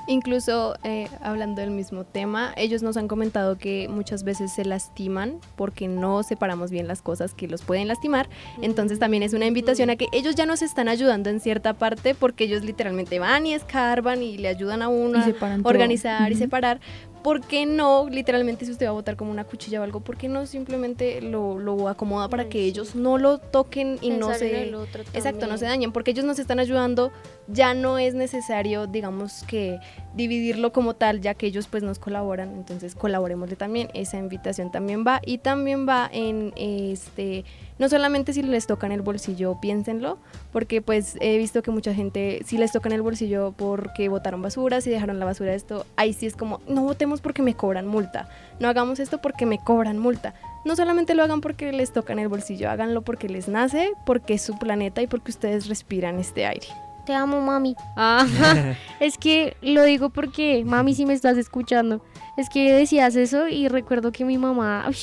Incluso 0.09 0.75
eh, 0.85 1.07
hablando 1.21 1.61
del 1.61 1.71
mismo 1.71 2.05
tema, 2.05 2.55
ellos 2.57 2.83
nos 2.83 2.97
han 2.97 3.09
comentado 3.09 3.59
que 3.59 3.89
muchas 3.89 4.25
veces 4.25 4.51
se 4.51 4.65
lastiman 4.65 5.39
porque 5.55 5.87
no 5.87 6.23
separamos 6.23 6.71
bien 6.71 6.89
las 6.89 7.03
cosas 7.03 7.35
que 7.35 7.47
los 7.47 7.61
pueden 7.61 7.89
lastimar. 7.89 8.31
Entonces 8.63 8.99
también 8.99 9.23
es 9.23 9.35
una 9.35 9.45
invitación 9.45 9.91
a 9.91 9.97
que 9.97 10.07
ellos 10.13 10.35
ya 10.35 10.47
nos 10.47 10.63
están 10.63 10.89
ayudando 10.89 11.29
en 11.29 11.41
cierta 11.41 11.75
parte 11.75 12.15
porque 12.15 12.45
ellos 12.45 12.65
literalmente 12.65 13.19
van 13.19 13.45
y 13.45 13.53
escarban 13.53 14.23
y 14.23 14.39
le 14.39 14.49
ayudan 14.49 14.81
a 14.81 14.89
uno 14.89 15.19
a 15.19 15.31
todo. 15.31 15.69
organizar 15.69 16.33
y 16.33 16.37
separar. 16.37 16.81
¿Por 17.23 17.41
qué 17.41 17.67
no, 17.67 18.09
literalmente, 18.09 18.65
si 18.65 18.73
usted 18.73 18.87
va 18.87 18.91
a 18.91 18.93
botar 18.93 19.17
como 19.17 19.31
una 19.31 19.45
cuchilla 19.45 19.81
o 19.81 19.83
algo, 19.83 20.01
por 20.01 20.17
qué 20.17 20.29
no 20.29 20.47
simplemente 20.47 21.21
lo, 21.21 21.59
lo 21.59 21.89
acomoda 21.89 22.29
para 22.29 22.49
que 22.49 22.61
ellos 22.61 22.95
no 22.95 23.19
lo 23.19 23.39
toquen 23.39 23.99
y 24.01 24.11
no 24.11 24.29
Pensar 24.29 24.49
en 24.49 24.75
se... 24.93 25.01
Exacto, 25.15 25.47
no 25.47 25.59
se 25.59 25.65
dañen, 25.65 25.93
porque 25.93 26.13
ellos 26.13 26.25
nos 26.25 26.39
están 26.39 26.61
ayudando, 26.61 27.11
ya 27.49 27.75
no 27.75 27.99
es 27.99 28.15
necesario, 28.15 28.87
digamos 28.87 29.43
que 29.47 29.79
dividirlo 30.15 30.73
como 30.73 30.95
tal, 30.95 31.21
ya 31.21 31.35
que 31.35 31.47
ellos 31.47 31.67
pues 31.69 31.83
nos 31.83 31.99
colaboran, 31.99 32.53
entonces 32.55 32.95
colaborémosle 32.95 33.57
también, 33.57 33.89
esa 33.95 34.19
invitación 34.19 34.71
también 34.71 35.05
va 35.07 35.21
y 35.25 35.39
también 35.39 35.89
va 35.89 36.09
en 36.13 36.53
este, 36.57 37.45
no 37.79 37.89
solamente 37.89 38.33
si 38.33 38.43
les 38.43 38.67
toca 38.67 38.87
en 38.87 38.93
el 38.93 39.03
bolsillo, 39.03 39.59
piénsenlo, 39.61 40.19
porque 40.53 40.83
pues 40.83 41.17
he 41.21 41.39
visto 41.39 41.63
que 41.63 41.71
mucha 41.71 41.95
gente 41.95 42.41
si 42.45 42.59
les 42.59 42.73
toca 42.73 42.89
en 42.89 42.95
el 42.95 43.03
bolsillo 43.03 43.53
porque 43.57 44.09
botaron 44.09 44.43
basura, 44.43 44.81
si 44.81 44.91
dejaron 44.91 45.19
la 45.19 45.25
basura 45.25 45.55
esto, 45.55 45.87
ahí 45.97 46.13
sí 46.13 46.27
es 46.27 46.37
como, 46.37 46.61
no 46.69 46.83
porque 47.21 47.43
me 47.43 47.55
cobran 47.55 47.87
multa, 47.87 48.29
no 48.61 48.69
hagamos 48.69 49.01
esto 49.01 49.21
porque 49.21 49.47
me 49.47 49.59
cobran 49.59 49.99
multa. 49.99 50.35
No 50.65 50.77
solamente 50.77 51.15
lo 51.15 51.23
hagan 51.23 51.41
porque 51.41 51.73
les 51.73 51.93
toca 51.93 52.13
en 52.13 52.19
el 52.19 52.29
bolsillo, 52.29 52.71
háganlo 52.71 53.03
porque 53.03 53.29
les 53.29 53.49
nace, 53.49 53.93
porque 54.05 54.35
es 54.35 54.43
su 54.43 54.59
planeta 54.59 55.01
y 55.03 55.07
porque 55.07 55.31
ustedes 55.31 55.69
respiran 55.69 56.19
este 56.19 56.47
aire. 56.47 56.67
Te 57.07 57.15
amo, 57.15 57.41
mami. 57.41 57.75
Ah, 57.97 58.27
es 59.01 59.17
que 59.17 59.57
lo 59.63 59.83
digo 59.83 60.11
porque, 60.11 60.65
mami, 60.65 60.95
si 60.95 61.07
me 61.07 61.15
estás 61.15 61.39
escuchando, 61.39 62.05
es 62.37 62.51
que 62.51 62.73
decías 62.73 63.17
eso 63.17 63.49
y 63.49 63.69
recuerdo 63.69 64.13
que 64.13 64.25
mi 64.25 64.37
mamá, 64.37 64.85
uy, 64.89 64.97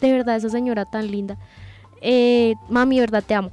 de 0.00 0.12
verdad, 0.12 0.36
esa 0.36 0.50
señora 0.50 0.84
tan 0.84 1.10
linda, 1.10 1.36
eh, 2.00 2.54
mami, 2.68 2.96
de 2.96 3.00
verdad 3.00 3.24
te 3.26 3.34
amo. 3.34 3.50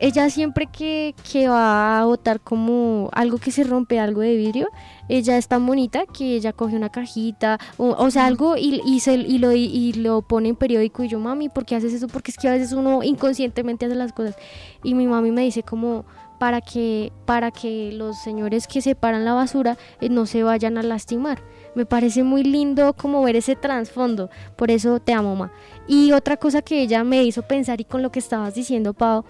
Ella 0.00 0.30
siempre 0.30 0.66
que, 0.66 1.14
que 1.30 1.48
va 1.48 2.00
a 2.00 2.04
botar 2.04 2.40
como 2.40 3.10
algo 3.12 3.38
que 3.38 3.50
se 3.50 3.64
rompe, 3.64 3.98
algo 3.98 4.20
de 4.20 4.36
vidrio, 4.36 4.68
ella 5.08 5.36
es 5.36 5.48
tan 5.48 5.66
bonita 5.66 6.04
que 6.06 6.34
ella 6.36 6.52
coge 6.52 6.76
una 6.76 6.90
cajita, 6.90 7.58
o, 7.76 7.88
o 7.90 8.10
sea, 8.10 8.26
algo 8.26 8.56
y, 8.56 8.80
y, 8.84 9.00
se, 9.00 9.14
y, 9.14 9.38
lo, 9.38 9.52
y 9.52 9.92
lo 9.94 10.22
pone 10.22 10.50
en 10.50 10.56
periódico 10.56 11.02
y 11.02 11.08
yo, 11.08 11.18
mami, 11.18 11.48
¿por 11.48 11.64
qué 11.64 11.76
haces 11.76 11.92
eso? 11.92 12.08
Porque 12.08 12.30
es 12.30 12.36
que 12.36 12.48
a 12.48 12.52
veces 12.52 12.72
uno 12.72 13.02
inconscientemente 13.02 13.86
hace 13.86 13.94
las 13.94 14.12
cosas. 14.12 14.36
Y 14.82 14.94
mi 14.94 15.06
mami 15.06 15.30
me 15.30 15.42
dice 15.42 15.62
como 15.62 16.04
para 16.38 16.60
que, 16.60 17.12
para 17.24 17.50
que 17.50 17.90
los 17.92 18.18
señores 18.18 18.66
que 18.66 18.80
separan 18.80 19.24
la 19.24 19.34
basura 19.34 19.76
eh, 20.00 20.08
no 20.08 20.26
se 20.26 20.42
vayan 20.42 20.78
a 20.78 20.82
lastimar. 20.82 21.42
Me 21.74 21.84
parece 21.84 22.22
muy 22.22 22.42
lindo 22.42 22.94
como 22.94 23.22
ver 23.22 23.36
ese 23.36 23.56
trasfondo. 23.56 24.30
Por 24.56 24.70
eso 24.70 25.00
te 25.00 25.12
amo, 25.12 25.34
mamá. 25.34 25.52
Y 25.86 26.12
otra 26.12 26.36
cosa 26.36 26.62
que 26.62 26.80
ella 26.82 27.04
me 27.04 27.24
hizo 27.24 27.42
pensar 27.42 27.80
y 27.80 27.84
con 27.84 28.02
lo 28.02 28.10
que 28.10 28.18
estabas 28.18 28.54
diciendo, 28.54 28.94
Pau, 28.94 29.24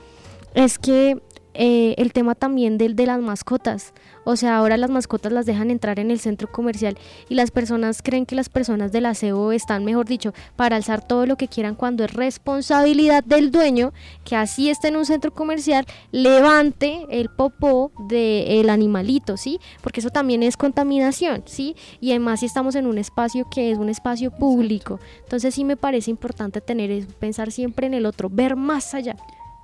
es 0.55 0.79
que 0.79 1.21
eh, 1.61 1.97
el 1.99 2.13
tema 2.13 2.37
también 2.37 2.79
del 2.79 2.95
de 2.95 3.07
las 3.07 3.21
mascotas. 3.21 3.93
O 4.23 4.37
sea, 4.37 4.59
ahora 4.59 4.77
las 4.77 4.91
mascotas 4.91 5.33
las 5.33 5.45
dejan 5.45 5.73
entrar 5.73 5.99
en 5.99 6.13
el 6.13 6.21
centro 6.21 6.53
comercial 6.53 6.97
y 7.29 7.35
las 7.35 7.51
personas 7.51 8.01
creen 8.01 8.27
que 8.27 8.37
las 8.37 8.49
personas 8.49 8.93
del 8.93 9.07
aseo 9.07 9.51
están, 9.51 9.85
mejor 9.85 10.07
dicho, 10.07 10.33
para 10.55 10.77
alzar 10.77 11.05
todo 11.05 11.27
lo 11.27 11.37
que 11.37 11.49
quieran 11.49 11.75
cuando 11.75 12.05
es 12.05 12.13
responsabilidad 12.13 13.25
del 13.25 13.51
dueño 13.51 13.93
que 14.25 14.37
así 14.37 14.71
esté 14.71 14.87
en 14.87 14.99
un 14.99 15.05
centro 15.05 15.33
comercial, 15.33 15.85
levante 16.13 17.07
el 17.11 17.29
popó 17.29 17.91
del 18.09 18.71
animalito, 18.71 19.37
¿sí? 19.37 19.59
Porque 19.83 19.99
eso 19.99 20.11
también 20.11 20.45
es 20.45 20.57
contaminación, 20.57 21.43
¿sí? 21.47 21.75
Y 22.01 22.11
además 22.11 22.39
si 22.39 22.47
estamos 22.47 22.77
en 22.77 22.87
un 22.87 22.99
espacio 22.99 23.49
que 23.51 23.73
es 23.73 23.79
un 23.79 23.89
espacio 23.89 24.31
público. 24.31 25.01
Entonces 25.25 25.57
sí 25.57 25.65
me 25.65 25.77
parece 25.77 26.13
importante 26.13 26.61
tener 26.61 26.93
eso, 26.93 27.09
pensar 27.19 27.51
siempre 27.51 27.89
en 27.89 27.95
el 27.95 28.07
otro, 28.07 28.29
ver 28.31 28.55
más 28.55 28.95
allá. 28.95 29.17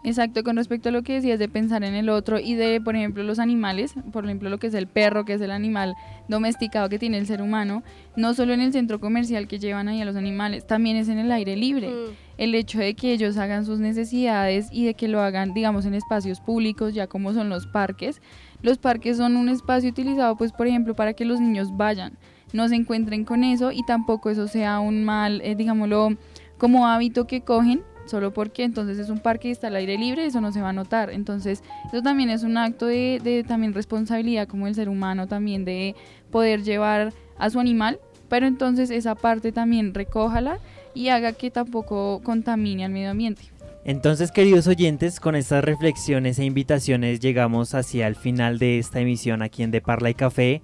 Exacto, 0.07 0.45
con 0.45 0.57
respecto 0.57 0.91
a 0.91 0.93
lo 0.93 1.03
que 1.03 1.15
decías 1.15 1.39
de 1.39 1.49
pensar 1.49 1.83
en 1.83 1.95
el 1.95 2.11
otro 2.11 2.39
y 2.39 2.55
de, 2.55 2.79
por 2.79 2.95
ejemplo, 2.95 3.23
los 3.23 3.39
animales, 3.39 3.95
por 4.13 4.27
ejemplo, 4.27 4.51
lo 4.51 4.59
que 4.59 4.67
es 4.67 4.75
el 4.75 4.87
perro, 4.87 5.25
que 5.25 5.33
es 5.33 5.41
el 5.41 5.51
animal 5.51 5.95
domesticado 6.29 6.91
que 6.91 6.99
tiene 6.99 7.17
el 7.17 7.27
ser 7.27 7.41
humano, 7.41 7.83
no 8.15 8.35
solo 8.35 8.53
en 8.53 8.61
el 8.61 8.71
centro 8.71 9.01
comercial 9.01 9.49
que 9.49 9.59
llevan 9.59 9.89
ahí 9.89 10.03
a 10.03 10.05
los 10.05 10.17
animales, 10.17 10.67
también 10.67 10.99
es 10.99 11.09
en 11.09 11.19
el 11.19 11.33
aire 11.33 11.57
libre. 11.57 11.91
El 12.37 12.55
hecho 12.55 12.81
de 12.81 12.95
que 12.95 13.15
ellos 13.15 13.39
hagan 13.39 13.65
sus 13.65 13.79
necesidades 13.81 14.69
y 14.71 14.85
de 14.85 14.93
que 14.93 15.09
lo 15.09 15.23
hagan, 15.23 15.55
digamos, 15.55 15.87
en 15.87 15.95
espacios 15.95 16.39
públicos, 16.39 16.93
ya 16.93 17.07
como 17.07 17.33
son 17.33 17.49
los 17.49 17.67
parques. 17.67 18.21
Los 18.61 18.77
parques 18.77 19.17
son 19.17 19.39
un 19.39 19.49
espacio 19.49 19.89
utilizado, 19.89 20.37
pues, 20.37 20.53
por 20.53 20.67
ejemplo, 20.67 20.95
para 20.95 21.15
que 21.15 21.25
los 21.25 21.41
niños 21.41 21.75
vayan, 21.79 22.19
no 22.53 22.69
se 22.69 22.75
encuentren 22.75 23.25
con 23.25 23.43
eso 23.43 23.73
y 23.73 23.83
tampoco 23.87 24.29
eso 24.29 24.49
sea 24.49 24.81
un 24.81 25.03
mal, 25.03 25.41
eh, 25.41 25.55
digámoslo, 25.55 26.19
como 26.59 26.87
hábito 26.87 27.27
que 27.27 27.41
cogen 27.41 27.83
solo 28.07 28.33
porque 28.33 28.65
entonces 28.65 28.99
es 28.99 29.11
un 29.11 29.19
parque 29.19 29.49
y 29.49 29.51
está 29.53 29.69
al 29.69 29.77
aire 29.77 29.99
libre, 29.99 30.27
eso 30.27 30.41
no 30.41 30.53
se 30.53 30.61
va 30.61 30.71
a 30.71 30.73
notar. 30.73 31.11
Entonces, 31.11 31.63
eso 31.87 32.03
también 32.03 32.31
es 32.31 32.43
un 32.43 32.57
acto 32.57 32.87
de, 32.87 33.45
también 33.47 33.75
responsabilidad 33.75 34.49
como 34.49 34.67
el 34.67 34.75
ser 34.75 34.89
humano 34.89 35.27
también 35.27 35.65
de 35.65 35.95
poder 36.31 36.63
llevar 36.63 37.13
a 37.39 37.51
su 37.51 37.61
animal, 37.61 37.99
pero 38.29 38.47
entonces 38.47 38.91
esa 38.91 39.15
parte 39.15 39.53
también 39.53 39.95
recójala 39.95 40.59
y 40.95 41.09
haga 41.09 41.33
que 41.33 41.51
tampoco 41.51 42.21
contamine 42.23 42.85
al 42.85 42.93
medio 42.93 43.11
ambiente. 43.11 43.43
Entonces, 43.85 44.33
queridos 44.33 44.67
oyentes, 44.67 45.21
con 45.21 45.37
estas 45.37 45.63
reflexiones 45.63 46.39
e 46.39 46.45
invitaciones 46.45 47.21
llegamos 47.21 47.75
hacia 47.75 48.07
el 48.07 48.17
final 48.17 48.59
de 48.59 48.79
esta 48.79 49.01
emisión 49.01 49.43
aquí 49.43 49.63
en 49.63 49.71
De 49.71 49.83
Parla 49.83 50.09
y 50.09 50.15
Café. 50.15 50.63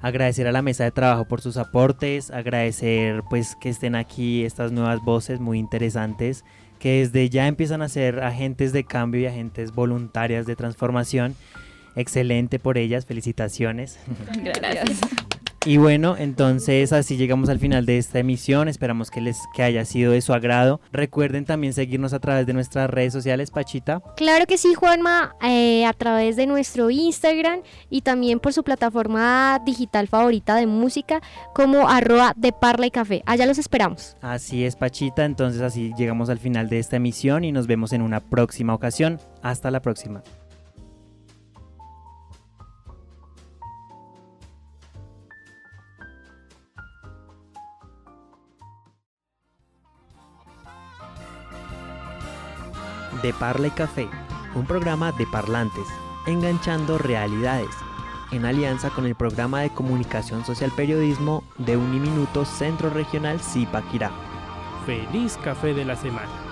Agradecer 0.00 0.46
a 0.46 0.52
la 0.52 0.62
mesa 0.62 0.84
de 0.84 0.90
trabajo 0.90 1.26
por 1.26 1.40
sus 1.42 1.58
aportes, 1.58 2.30
agradecer 2.30 3.22
pues 3.28 3.56
que 3.60 3.68
estén 3.68 3.94
aquí 3.94 4.42
estas 4.42 4.72
nuevas 4.72 5.00
voces 5.04 5.38
muy 5.38 5.58
interesantes 5.58 6.44
que 6.82 6.98
desde 6.98 7.30
ya 7.30 7.46
empiezan 7.46 7.80
a 7.80 7.88
ser 7.88 8.24
agentes 8.24 8.72
de 8.72 8.82
cambio 8.82 9.20
y 9.20 9.26
agentes 9.26 9.72
voluntarias 9.72 10.46
de 10.46 10.56
transformación. 10.56 11.36
Excelente 11.94 12.58
por 12.58 12.76
ellas, 12.76 13.06
felicitaciones. 13.06 14.00
Gracias. 14.42 14.98
Y 15.64 15.76
bueno, 15.76 16.16
entonces 16.18 16.92
así 16.92 17.16
llegamos 17.16 17.48
al 17.48 17.60
final 17.60 17.86
de 17.86 17.96
esta 17.96 18.18
emisión. 18.18 18.66
Esperamos 18.66 19.12
que 19.12 19.20
les 19.20 19.38
que 19.54 19.62
haya 19.62 19.84
sido 19.84 20.10
de 20.10 20.20
su 20.20 20.32
agrado. 20.32 20.80
Recuerden 20.90 21.44
también 21.44 21.72
seguirnos 21.72 22.12
a 22.12 22.18
través 22.18 22.46
de 22.46 22.52
nuestras 22.52 22.90
redes 22.90 23.12
sociales, 23.12 23.52
Pachita. 23.52 24.02
Claro 24.16 24.46
que 24.46 24.58
sí, 24.58 24.74
Juanma, 24.74 25.36
eh, 25.40 25.86
a 25.86 25.92
través 25.92 26.34
de 26.34 26.48
nuestro 26.48 26.90
Instagram 26.90 27.60
y 27.88 28.00
también 28.00 28.40
por 28.40 28.52
su 28.52 28.64
plataforma 28.64 29.60
digital 29.64 30.08
favorita 30.08 30.56
de 30.56 30.66
música 30.66 31.22
como 31.54 31.88
arroba 31.88 32.32
de 32.36 32.52
Parla 32.52 32.86
y 32.86 32.90
Café. 32.90 33.22
Allá 33.24 33.46
los 33.46 33.58
esperamos. 33.58 34.16
Así 34.20 34.64
es, 34.64 34.74
Pachita. 34.74 35.24
Entonces 35.24 35.62
así 35.62 35.92
llegamos 35.96 36.28
al 36.28 36.40
final 36.40 36.68
de 36.68 36.80
esta 36.80 36.96
emisión 36.96 37.44
y 37.44 37.52
nos 37.52 37.68
vemos 37.68 37.92
en 37.92 38.02
una 38.02 38.18
próxima 38.18 38.74
ocasión. 38.74 39.20
Hasta 39.42 39.70
la 39.70 39.80
próxima. 39.80 40.24
De 53.22 53.32
Parla 53.32 53.68
y 53.68 53.70
Café, 53.70 54.08
un 54.54 54.66
programa 54.66 55.12
de 55.12 55.26
parlantes, 55.26 55.86
enganchando 56.26 56.98
realidades, 56.98 57.70
en 58.32 58.44
alianza 58.44 58.90
con 58.90 59.06
el 59.06 59.14
programa 59.14 59.60
de 59.60 59.70
comunicación 59.70 60.44
social 60.44 60.72
periodismo 60.74 61.44
de 61.58 61.76
Uniminuto 61.76 62.44
Centro 62.44 62.90
Regional 62.90 63.40
Zipaquirá. 63.40 64.10
Feliz 64.86 65.38
café 65.44 65.72
de 65.72 65.84
la 65.84 65.94
semana. 65.94 66.51